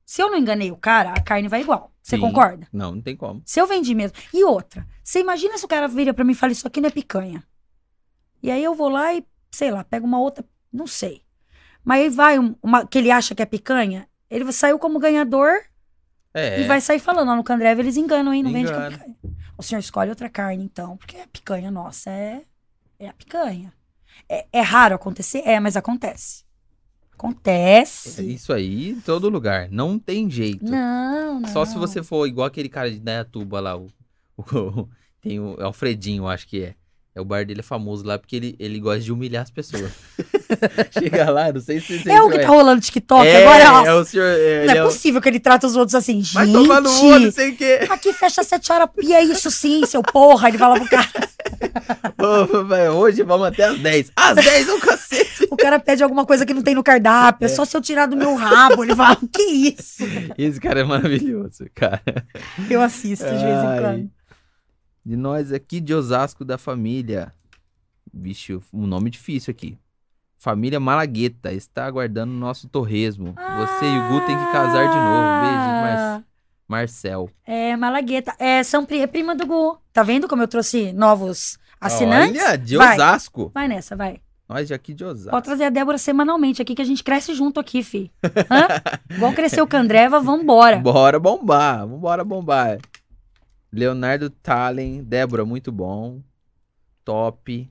[0.06, 1.92] Se eu não enganei o cara, a carne vai igual.
[2.02, 2.22] Você Sim.
[2.22, 2.68] concorda?
[2.74, 3.42] Não, não tem como.
[3.46, 4.18] Se eu vendi mesmo.
[4.34, 6.88] E outra, você imagina se o cara vira pra mim e fala, isso aqui não
[6.88, 7.44] é picanha.
[8.42, 11.22] E aí eu vou lá e, sei lá, pego uma outra, não sei.
[11.84, 15.52] Mas aí vai um- uma que ele acha que é picanha, ele saiu como ganhador
[16.34, 16.60] É.
[16.62, 18.44] e vai sair falando, ó, no Candreva eles enganam, hein?
[18.44, 18.98] Não vende com Engana.
[18.98, 19.16] picanha.
[19.58, 22.44] O senhor escolhe outra carne, então, porque a picanha nossa é,
[23.00, 23.72] é a picanha.
[24.28, 25.42] É, é raro acontecer?
[25.46, 26.43] É, mas acontece.
[27.14, 28.34] É Acontece.
[28.34, 29.70] Isso aí em todo lugar.
[29.72, 30.66] Não tem jeito.
[30.66, 31.50] Não, não.
[31.50, 33.88] Só se você for igual aquele cara de Dayatuba lá, o,
[34.38, 34.90] o-
[35.22, 36.76] tem o Alfredinho, acho que é.
[37.16, 39.92] É o bar dele é famoso lá porque ele, ele gosta de humilhar as pessoas.
[40.98, 43.88] Chega lá, não sei se você É o que tá rolando no TikTok é, agora.
[43.88, 44.26] é o senhor.
[44.26, 46.90] é, Não é é o- possível que ele trata os outros assim, Vai tomar no
[46.90, 47.36] olho, não gente.
[47.36, 47.80] sei o quê.
[47.90, 48.90] Aqui fecha às sete horas.
[49.02, 50.48] E é isso sim, seu porra.
[50.50, 51.08] Ele fala pro cara.
[52.94, 54.12] Ô, Hoje vamos até às 10.
[54.16, 55.48] Às 10 é o cacete.
[55.52, 57.46] O cara pede alguma coisa que não tem no cardápio.
[57.46, 58.84] É só se eu tirar do meu rabo.
[58.84, 60.04] Ele fala, que isso?
[60.38, 62.02] Esse cara é maravilhoso, cara.
[62.70, 64.10] Eu assisto de vez em quando.
[65.06, 67.34] De nós aqui de Osasco da família.
[68.14, 69.78] Vixe, um nome difícil aqui.
[70.38, 73.34] Família Malagueta está aguardando o nosso torresmo.
[73.34, 75.42] Você e o Gu tem que casar de novo.
[75.42, 76.24] Beijo, Mar
[76.68, 77.30] Marcel.
[77.46, 78.34] É, Malagueta.
[78.40, 79.78] É, são é prima do Gu.
[79.92, 82.42] Tá vendo como eu trouxe novos assinantes?
[82.42, 82.96] Olha, de Vai.
[82.96, 83.52] Osasco.
[83.54, 84.22] Vai nessa, vai.
[84.48, 85.32] Nós aqui de Osasco.
[85.32, 88.12] Pode trazer a Débora semanalmente aqui, que a gente cresce junto aqui, fi.
[88.24, 88.68] Hã?
[89.16, 90.78] Igual cresceu o Candreva, vambora.
[90.78, 92.80] Bora bombar, bora bombar.
[93.74, 96.22] Leonardo Talen, Débora, muito bom.
[97.04, 97.70] Top.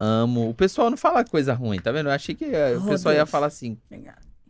[0.00, 0.48] Amo.
[0.48, 2.08] O pessoal não fala coisa ruim, tá vendo?
[2.08, 3.30] Eu achei que eh, o Oh, pessoal ia Deus.
[3.30, 3.78] falar assim.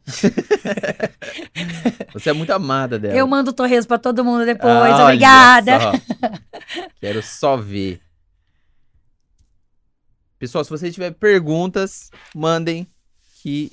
[2.12, 3.18] Você é muito amada, Débora.
[3.18, 4.72] Eu mando torresmo pra todo mundo depois.
[4.72, 5.80] Ah, Obrigada.
[5.80, 5.92] só.
[7.00, 8.00] Quero só ver.
[10.38, 12.86] Pessoal, se vocês tiverem perguntas, mandem
[13.42, 13.70] que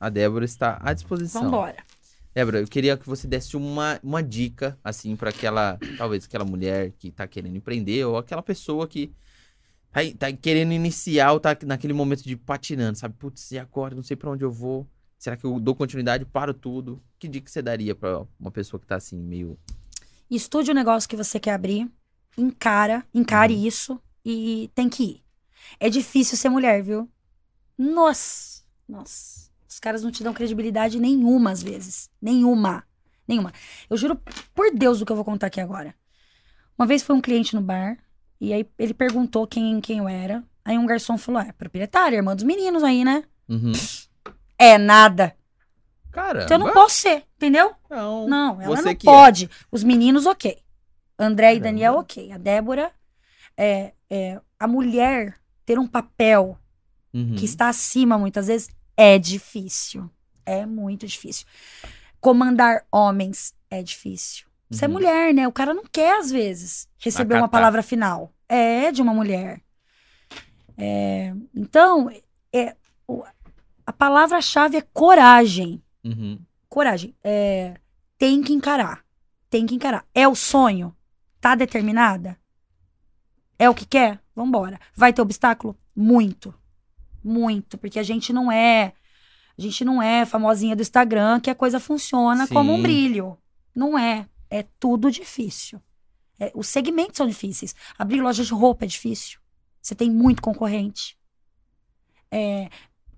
[0.00, 1.42] a Débora está à disposição.
[1.44, 1.76] Vambora.
[2.34, 6.92] Débora, eu queria que você desse uma, uma dica, assim, para aquela, talvez aquela mulher
[6.98, 9.10] que tá querendo empreender, ou aquela pessoa que
[9.90, 13.14] tá, tá querendo iniciar, ou tá naquele momento de patinando, sabe?
[13.18, 13.94] Putz, e agora?
[13.94, 14.86] Não sei para onde eu vou.
[15.18, 17.02] Será que eu dou continuidade, paro tudo?
[17.18, 19.58] Que dica você daria para uma pessoa que tá assim, meio.
[20.30, 21.90] Estude o negócio que você quer abrir,
[22.36, 23.66] encara, encare Uhum.
[23.66, 25.24] isso e tem que ir.
[25.80, 27.10] É difícil ser mulher, viu?
[27.76, 29.47] Nossa, nossa.
[29.68, 32.08] Os caras não te dão credibilidade nenhuma às vezes.
[32.20, 32.84] Nenhuma.
[33.26, 33.52] Nenhuma.
[33.90, 34.18] Eu juro
[34.54, 35.94] por Deus o que eu vou contar aqui agora.
[36.78, 37.98] Uma vez foi um cliente no bar,
[38.40, 40.42] E aí ele perguntou quem, quem eu era.
[40.64, 43.24] Aí um garçom falou: é, proprietária, irmã dos meninos aí, né?
[43.48, 43.72] Uhum.
[44.60, 45.36] É nada.
[46.10, 46.44] Caramba.
[46.44, 47.72] Então eu não posso ser, entendeu?
[47.88, 48.26] Não.
[48.26, 49.12] Não, ela não que é.
[49.12, 49.48] pode.
[49.70, 50.58] Os meninos, ok.
[51.16, 51.60] André e.
[51.60, 52.32] Daniel, ok.
[52.32, 52.90] A Débora,
[53.56, 56.58] é, é, a mulher ter um papel
[57.12, 57.36] Uhum.
[57.36, 58.68] que está acima, muitas vezes,
[58.98, 60.10] é difícil.
[60.44, 61.46] É muito difícil.
[62.20, 64.46] Comandar homens é difícil.
[64.70, 64.94] Você é Uhum.
[64.94, 65.46] mulher, né?
[65.48, 67.60] O cara não quer, às vezes, receber uma Acatar.
[67.60, 68.32] palavra final.
[68.48, 69.62] É de uma mulher.
[70.76, 72.10] É, então,
[72.52, 72.76] é,
[73.86, 75.82] a palavra-chave é coragem.
[76.04, 76.38] Uhum.
[76.68, 77.14] Coragem.
[77.22, 77.74] É,
[78.18, 79.04] tem que encarar.
[79.48, 80.04] Tem que encarar.
[80.14, 80.94] É o sonho?
[81.40, 82.38] Tá determinada?
[83.58, 84.20] É o que quer?
[84.34, 84.78] Vambora.
[84.94, 85.76] Vai ter obstáculo?
[85.96, 86.54] Muito.
[87.22, 87.76] Muito.
[87.78, 88.92] Porque a gente não é.
[89.56, 92.82] A gente não é famosinha do Instagram que a coisa funciona como um Sim.
[92.82, 93.38] brilho.
[93.74, 94.28] Não é.
[94.50, 95.80] É tudo difícil.
[96.38, 97.74] É, os segmentos são difíceis.
[97.98, 99.40] Abrir loja de roupa é difícil.
[99.82, 101.18] Você tem muito concorrente.
[102.30, 102.68] É,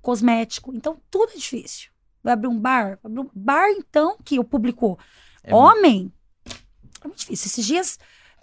[0.01, 0.75] cosmético.
[0.75, 1.91] Então, tudo é difícil.
[2.23, 2.99] Vai abrir um bar?
[3.03, 4.99] Abrir um bar, então, que o público
[5.43, 6.13] É muito- homem.
[7.03, 7.47] É muito difícil.
[7.47, 7.99] Esses dias,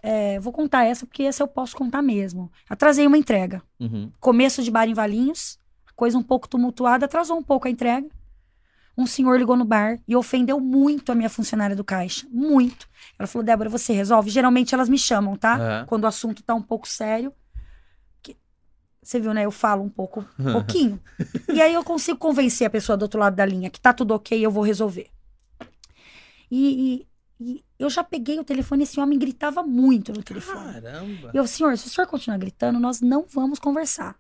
[0.09, 2.49] é, vou contar essa, porque essa eu posso contar mesmo.
[2.69, 3.61] Atrasei uma entrega.
[3.79, 4.11] Uhum.
[4.19, 5.59] Começo de bar em Valinhos,
[5.95, 8.07] coisa um pouco tumultuada, atrasou um pouco a entrega.
[8.97, 12.25] Um senhor ligou no bar e ofendeu muito a minha funcionária do caixa.
[12.31, 12.87] Muito.
[13.19, 14.29] Ela falou: Débora, você resolve?
[14.31, 15.55] Geralmente elas me chamam, tá?
[15.55, 15.85] Aham.
[15.87, 17.31] Quando o assunto tá um pouco sério.
[18.23, 18.35] Que-
[19.03, 19.45] Você viu, né?
[19.45, 20.99] Eu falo um pouco, um pouquinho.
[21.53, 24.15] e aí eu consigo convencer a pessoa do outro lado da linha que tá tudo
[24.15, 25.07] ok, eu vou resolver.
[26.49, 26.59] E,
[27.01, 27.07] e-
[27.39, 30.73] e eu já peguei o telefone e esse homem gritava muito no telefone.
[30.73, 31.31] Caramba.
[31.33, 34.19] E eu, senhor, se o senhor continuar gritando, nós não vamos conversar.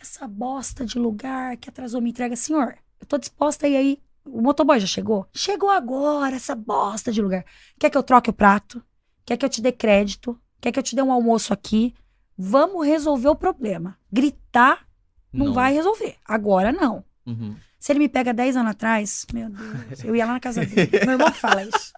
[0.00, 4.02] Essa bosta de lugar que atrasou minha entrega, senhor, eu tô disposta a ir aí.
[4.24, 5.26] O motoboy já chegou?
[5.32, 7.44] Chegou agora, essa bosta de lugar.
[7.78, 8.82] Quer que eu troque o prato?
[9.24, 10.38] Quer que eu te dê crédito?
[10.60, 11.94] Quer que eu te dê um almoço aqui?
[12.36, 13.98] Vamos resolver o problema.
[14.10, 14.86] Gritar
[15.32, 16.16] não, vai resolver.
[16.24, 17.04] Agora não.
[17.26, 17.56] Uhum.
[17.84, 20.90] Se ele me pega 10 anos atrás, meu Deus, eu ia lá na casa dele.
[21.04, 21.92] Meu irmão fala isso.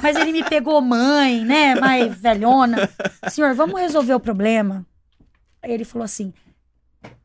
[0.00, 1.74] Mas ele me pegou mãe, né?
[1.74, 2.88] Mais velhona.
[3.28, 4.86] Senhor, vamos resolver o problema.
[5.60, 6.32] Aí ele falou assim: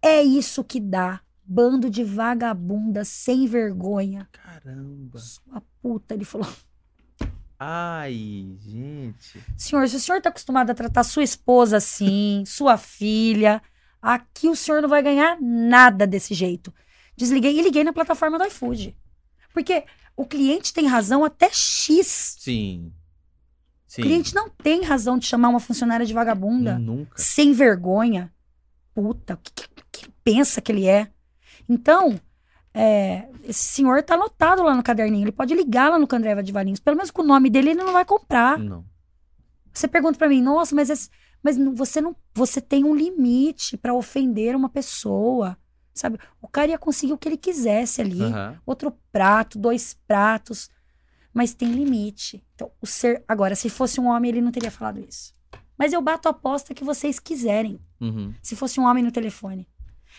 [0.01, 1.21] é isso que dá.
[1.45, 4.27] Bando de vagabunda sem vergonha.
[4.31, 5.19] Caramba.
[5.19, 6.51] Sua puta, ele falou.
[7.59, 9.39] Ai, gente.
[9.55, 13.61] Senhor, se o senhor tá acostumado a tratar sua esposa assim, sua filha,
[14.01, 16.73] aqui o senhor não vai ganhar nada desse jeito.
[17.18, 18.95] Desliguei e liguei na plataforma do iFood.
[19.53, 19.84] Porque
[20.15, 22.35] o cliente tem razão até X.
[22.39, 22.94] Sim.
[23.88, 24.02] Sim.
[24.02, 27.14] O cliente não tem razão de chamar uma funcionária de vagabunda, Nunca.
[27.22, 28.31] sem vergonha.
[28.94, 29.52] Puta, o que,
[29.91, 31.10] que- ele pensa que ele é?
[31.68, 32.19] Então,
[32.73, 35.23] é, esse senhor tá anotado lá no caderninho.
[35.23, 36.80] Ele pode ligar lá no Candreva de Valinhos.
[36.80, 38.60] Pelo menos com o nome dele, ele não vai comprar.
[38.60, 38.85] Não.
[39.73, 41.10] Você pergunta pra mim, nossa, mas, esse-
[41.41, 45.57] mas você não, você tem um limite pra ofender uma pessoa,
[45.99, 46.17] sabe?
[46.41, 48.59] O cara ia conseguir o que ele quisesse ali, Aham.
[48.65, 50.69] outro prato, dois pratos,
[51.33, 52.43] mas tem limite.
[52.55, 55.33] Então, o ser, agora, se fosse um homem, ele não teria falado isso.
[55.77, 57.79] Mas eu bato a aposta que vocês quiserem.
[58.01, 58.33] Uhum.
[58.41, 59.67] Se fosse um homem no telefone,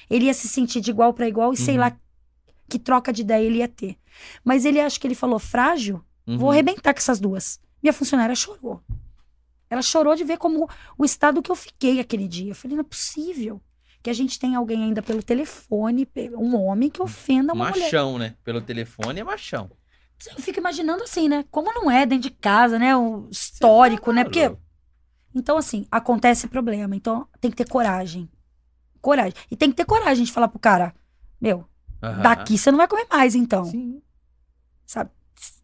[0.09, 1.80] ele ia se sentir de igual pra igual e sei Uhum.
[1.80, 1.96] lá
[2.68, 3.96] que troca de ideia ele ia ter.
[4.44, 6.36] Mas ele acha que ele falou frágil, Uhum.
[6.36, 7.59] Vou arrebentar com essas duas.
[7.82, 8.82] Minha funcionária chorou.
[9.70, 10.68] Ela chorou de ver como
[10.98, 12.50] o estado que eu fiquei aquele dia.
[12.50, 13.60] Eu falei, não é possível
[14.03, 17.85] que a gente tenha alguém ainda pelo telefone, um homem que ofenda uma mulher.
[17.85, 18.35] Machão, né?
[18.45, 19.70] Pelo telefone é machão.
[20.27, 21.45] Eu fico imaginando assim, né?
[21.51, 22.97] Como não é dentro de casa, né?
[22.97, 24.25] O histórico, né?
[24.25, 24.51] Porque.
[25.35, 26.97] Então, assim, acontece problema.
[26.97, 28.29] Então, tem que ter coragem.
[29.01, 29.35] Coragem.
[29.51, 30.93] E tem que ter coragem de falar pro cara,
[31.41, 31.69] meu,
[32.23, 33.65] daqui você não vai comer mais, então.
[33.65, 34.03] Sim.
[34.87, 35.11] sabe?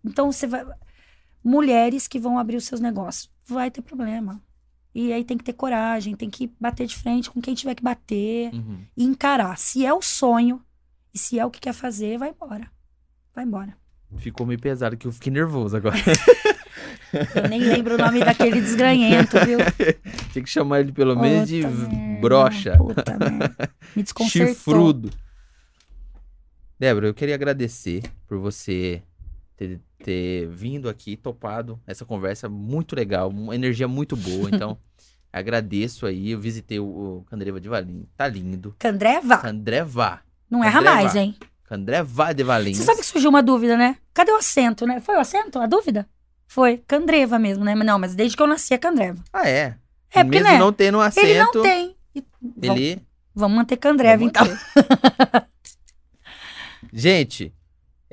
[0.04, 0.64] Então você vai.
[1.42, 4.40] Mulheres que vão abrir os seus negócios, vai ter problema.
[4.94, 7.82] E aí tem que ter coragem, tem que bater de frente com quem tiver que
[7.82, 8.78] bater Uhum.
[8.96, 9.58] e encarar.
[9.58, 10.62] Se é o sonho
[11.12, 12.70] e se é o que quer fazer, vai embora.
[13.34, 13.76] Vai embora.
[14.18, 15.96] Ficou meio pesado que eu fiquei nervoso agora.
[17.34, 19.58] Eu nem lembro o nome daquele desgranhento, viu?
[20.32, 22.76] Tinha que chamar ele pelo menos de merda, brocha.
[22.76, 23.56] Puta merda.
[23.94, 24.48] Me desconcertou.
[24.54, 25.10] Chifrudo.
[26.78, 29.00] Débora, eu queria agradecer por você
[29.56, 34.50] ter, ter vindo aqui, topado essa conversa muito legal, uma energia muito boa.
[34.52, 34.76] Então,
[35.32, 36.30] agradeço aí.
[36.32, 38.06] Eu visitei o, o Candreva de Valinhos.
[38.16, 38.74] Tá lindo.
[38.78, 40.20] Candreva, Candreva.
[40.50, 40.96] não erra Candreva.
[40.96, 41.34] mais, hein?
[41.64, 42.78] Candreva de Valinhos.
[42.78, 43.96] Você sabe que surgiu uma dúvida, né?
[44.12, 45.00] Cadê o acento, né?
[45.00, 45.58] Foi o acento?
[45.58, 46.06] A dúvida?
[46.46, 46.82] Foi.
[46.86, 47.74] Candreva mesmo, né?
[47.74, 49.24] Não, mas desde que eu nasci é Candreva.
[49.32, 49.76] Ah, é?
[50.12, 50.58] É, porque, Mesmo né?
[50.58, 51.96] não tendo um acento, Ele não tem.
[52.14, 53.02] E- Vamos, ele...
[53.34, 54.46] vamos manter Candreva, Vamos então.
[54.46, 55.46] manter.
[56.92, 57.52] Gente,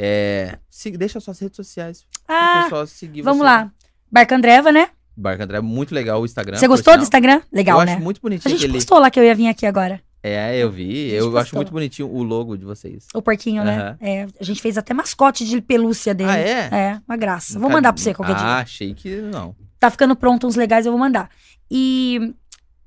[0.01, 0.57] é...
[0.69, 2.05] se- deixa suas redes sociais.
[2.27, 3.45] Ah, pessoal seguir vamos você.
[3.45, 3.71] lá.
[4.11, 4.89] Bar Candreva, né?
[5.15, 6.57] Barca André, muito legal o Instagram.
[6.57, 7.03] Você gostou do.
[7.03, 7.41] Instagram?
[7.51, 7.93] Legal, eu né?
[7.93, 8.73] acho muito A bonitinho gente aquele.
[8.73, 10.01] postou lá que eu ia vir aqui agora.
[10.23, 11.09] É, eu vi.
[11.09, 11.57] Eu acho postou.
[11.57, 13.07] muito bonitinho o logo de vocês.
[13.13, 13.97] O porquinho, né?
[13.99, 16.29] É, a gente fez até mascote de pelúcia dele.
[16.29, 16.69] Ah, é?
[16.71, 17.59] É, uma graça.
[17.59, 18.47] Vou mandar pra você qualquer ah, dia.
[18.57, 19.55] achei que não.
[19.79, 21.29] Tá ficando pronto uns legais, eu vou mandar.
[21.69, 22.33] E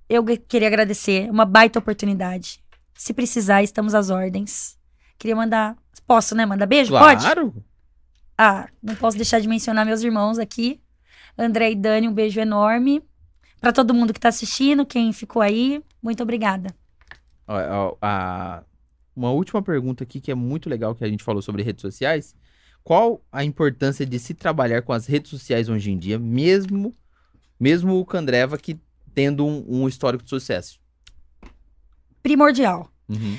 [0.09, 2.61] eu queria agradecer, uma baita oportunidade.
[2.95, 4.77] Se precisar, estamos às ordens.
[5.19, 5.77] Queria mandar.
[6.07, 6.45] Posso, né?
[6.45, 6.91] Mandar beijo?
[6.91, 7.23] Pode?
[7.23, 7.55] Claro.
[8.37, 10.81] Ah, não posso deixar de mencionar meus irmãos aqui.
[11.39, 13.03] André e Dani, um beijo enorme.
[13.61, 16.75] Pra todo mundo que tá assistindo, quem ficou aí, muito obrigada.
[18.01, 18.63] A-
[19.17, 22.35] Uma última pergunta aqui que é muito legal que a gente falou sobre redes sociais.
[22.83, 26.95] Qual a importância de se trabalhar com as redes sociais hoje em dia, mesmo
[27.59, 28.79] mesmo o Candreva que
[29.15, 30.79] tendo um, um histórico de sucesso?
[32.23, 32.91] Primordial.
[33.09, 33.39] Uhum.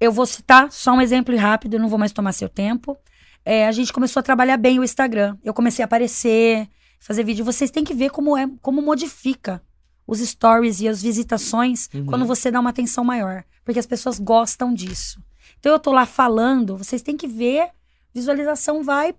[0.00, 2.96] Eu vou citar só um exemplo rápido, não vou mais tomar seu tempo.
[3.44, 5.36] É, a gente começou a trabalhar bem o Instagram.
[5.44, 6.68] Eu comecei a aparecer,
[6.98, 7.44] fazer vídeo.
[7.44, 9.62] Vocês têm que ver como é, como modifica
[10.06, 12.06] os stories e as visitações Uhum.
[12.06, 15.20] quando você dá uma atenção maior, porque as pessoas gostam disso.
[15.58, 17.70] Então eu tô lá falando, vocês têm que ver,
[18.14, 19.14] visualização vai.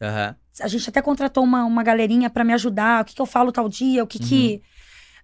[0.00, 0.34] Aham.
[0.60, 3.50] A gente até contratou uma, uma galerinha pra me ajudar, o que, que eu falo
[3.52, 4.62] tal dia, o que que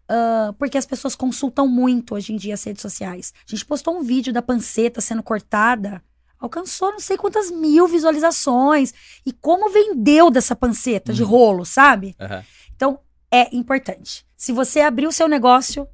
[0.08, 3.32] ah, porque as pessoas consultam muito hoje em dia as redes sociais.
[3.46, 6.02] A gente postou um vídeo da panceta sendo cortada,
[6.38, 8.92] alcançou não sei quantas mil visualizações.
[9.24, 11.28] E como vendeu dessa panceta de Uhum.
[11.28, 12.14] rolo, sabe?
[12.20, 12.44] Aham.
[12.74, 12.98] Então,
[13.30, 14.24] é importante.
[14.36, 15.88] Se você abrir o seu negócio,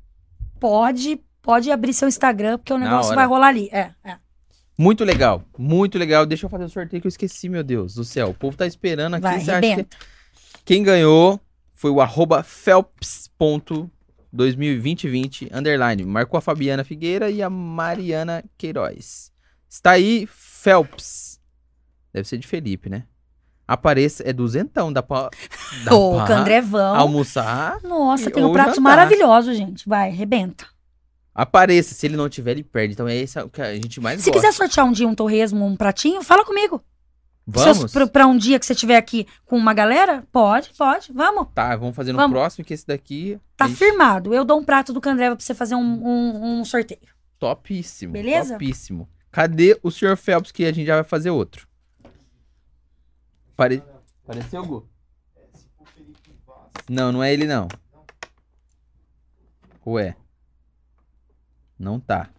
[0.60, 3.68] pode, pode abrir seu Instagram, porque o negócio vai rolar ali.
[3.72, 4.16] É, é.
[4.76, 6.26] Muito legal, muito legal.
[6.26, 8.30] Deixa eu fazer o sorteio que eu esqueci, meu Deus do céu.
[8.30, 9.22] O povo tá esperando aqui.
[9.22, 9.86] Vai, que...
[10.64, 11.40] Quem ganhou
[11.74, 12.43] foi o arroba
[14.36, 16.04] Phelps.2020, underline.
[16.04, 19.30] Marcou a Fabiana Figueira e a Mariana Queiroz.
[19.68, 21.40] Está aí, Phelps.
[22.12, 23.04] Deve ser de Felipe, né?
[23.66, 25.30] Apareça, é duzentão, dá pra,
[25.84, 26.94] dá Ô, pra Candrevão.
[26.94, 27.78] almoçar.
[27.82, 28.82] Nossa, e- tem um prato jantar.
[28.82, 29.88] maravilhoso, gente.
[29.88, 30.66] Vai, arrebenta.
[31.34, 32.92] Apareça, se ele não tiver, ele perde.
[32.92, 34.46] Então é isso que a gente mais Se gosta.
[34.46, 36.84] quiser sortear um dia um torresmo, um pratinho, fala comigo.
[37.47, 37.93] Vamos?
[38.12, 40.24] Pra um dia que você estiver aqui com uma galera?
[40.31, 41.12] Pode, pode.
[41.12, 41.48] Vamos.
[41.55, 42.32] Tá, vamos fazer no Vamos.
[42.35, 44.32] próximo, que esse daqui Tá firmado.
[44.32, 47.01] Eu dou um prato do Candreva pra você fazer um, um, um sorteio.
[47.39, 48.12] topíssimo.
[48.12, 48.55] Beleza?
[48.55, 49.09] Topíssimo.
[49.31, 50.16] Cadê o Sr.
[50.16, 51.66] Phelps que a gente já vai fazer outro?
[53.56, 53.82] Pare...
[54.24, 54.89] Pareceu, Gu?
[56.89, 57.66] Não, não é ele não.
[59.86, 60.14] Ué.
[61.78, 62.31] Não tá.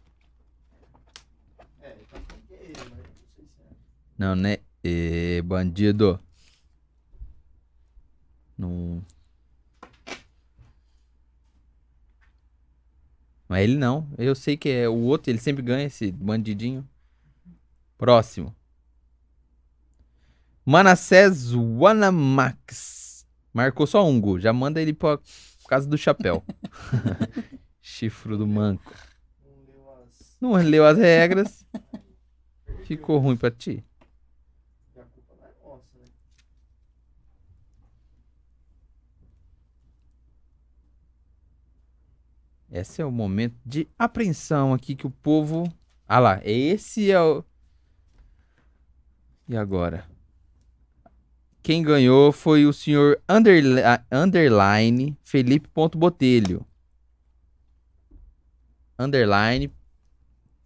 [4.17, 4.57] Não, né?
[4.83, 6.19] Ê, bandido.
[8.57, 9.01] Não.
[13.47, 14.07] Não é ele não.
[14.17, 16.87] Eu sei que é o outro, ele sempre ganha esse bandidinho.
[17.97, 18.53] Próximo.
[20.65, 23.25] Manassés Wanamax.
[23.53, 24.39] Marcou só um gol.
[24.39, 25.19] Já manda ele pra
[25.67, 26.43] casa do chapéu.
[27.81, 28.93] Chifro do manco.
[30.41, 31.65] Não leu as regras.
[32.85, 33.83] Ficou ruim pra ti.
[42.73, 45.71] Esse é o momento de apreensão aqui que o povo.
[46.07, 47.45] Ah lá, esse é o.
[49.47, 50.09] E agora?
[51.61, 56.65] Quem ganhou foi o senhor underli- underline Felipe Ponto Botelho.
[58.97, 59.71] Underline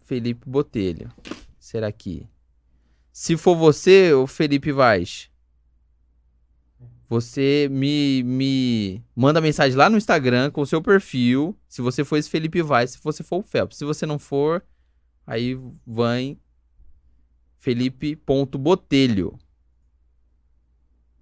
[0.00, 1.12] Felipe Botelho.
[1.58, 2.26] Será que?
[3.12, 5.30] Se for você, o Felipe Vaz,
[7.08, 11.58] você me, me manda mensagem lá no Instagram com o seu perfil.
[11.66, 13.78] Se você for esse Felipe Vaz, se você for o Phelps.
[13.78, 14.62] Se você não for,
[15.26, 16.36] aí vai
[17.56, 19.38] Felipe.botelho.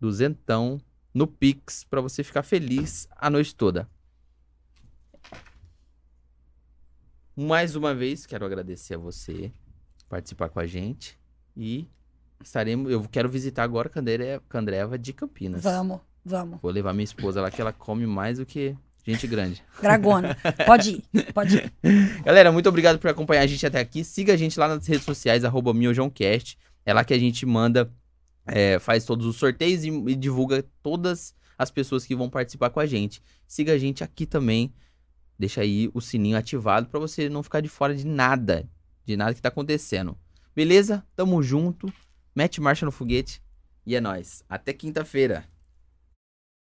[0.00, 0.80] Duzentão
[1.14, 3.88] no Pix pra você ficar feliz a noite toda.
[7.34, 9.52] Mais uma vez, quero agradecer a você
[10.08, 11.18] participar com a gente
[11.56, 11.88] e
[12.42, 12.90] estaremos.
[12.90, 15.62] Eu quero visitar agora Candere- Candreva de Campinas.
[15.62, 16.58] Vamos, vamos.
[16.60, 18.76] Vou levar minha esposa lá que ela come mais do que
[19.06, 19.62] gente grande.
[19.80, 20.36] Dragona.
[20.66, 21.72] Pode ir, pode ir.
[22.24, 24.02] Galera, muito obrigado por acompanhar a gente até aqui.
[24.04, 26.58] Siga a gente lá nas redes sociais, arroba miojãocast.
[26.84, 27.90] É lá que a gente manda,
[28.46, 32.80] é, faz todos os sorteios e, e divulga todas as pessoas que vão participar com
[32.80, 33.22] a gente.
[33.46, 34.72] Siga a gente aqui também.
[35.38, 38.68] Deixa aí o sininho ativado pra você não ficar de fora de nada,
[39.04, 40.16] de nada que tá acontecendo.
[40.54, 41.04] Beleza?
[41.14, 41.92] Tamo junto.
[42.36, 43.42] Mete marcha no foguete.
[43.86, 44.44] E é nóis.
[44.46, 45.48] Até quinta-feira.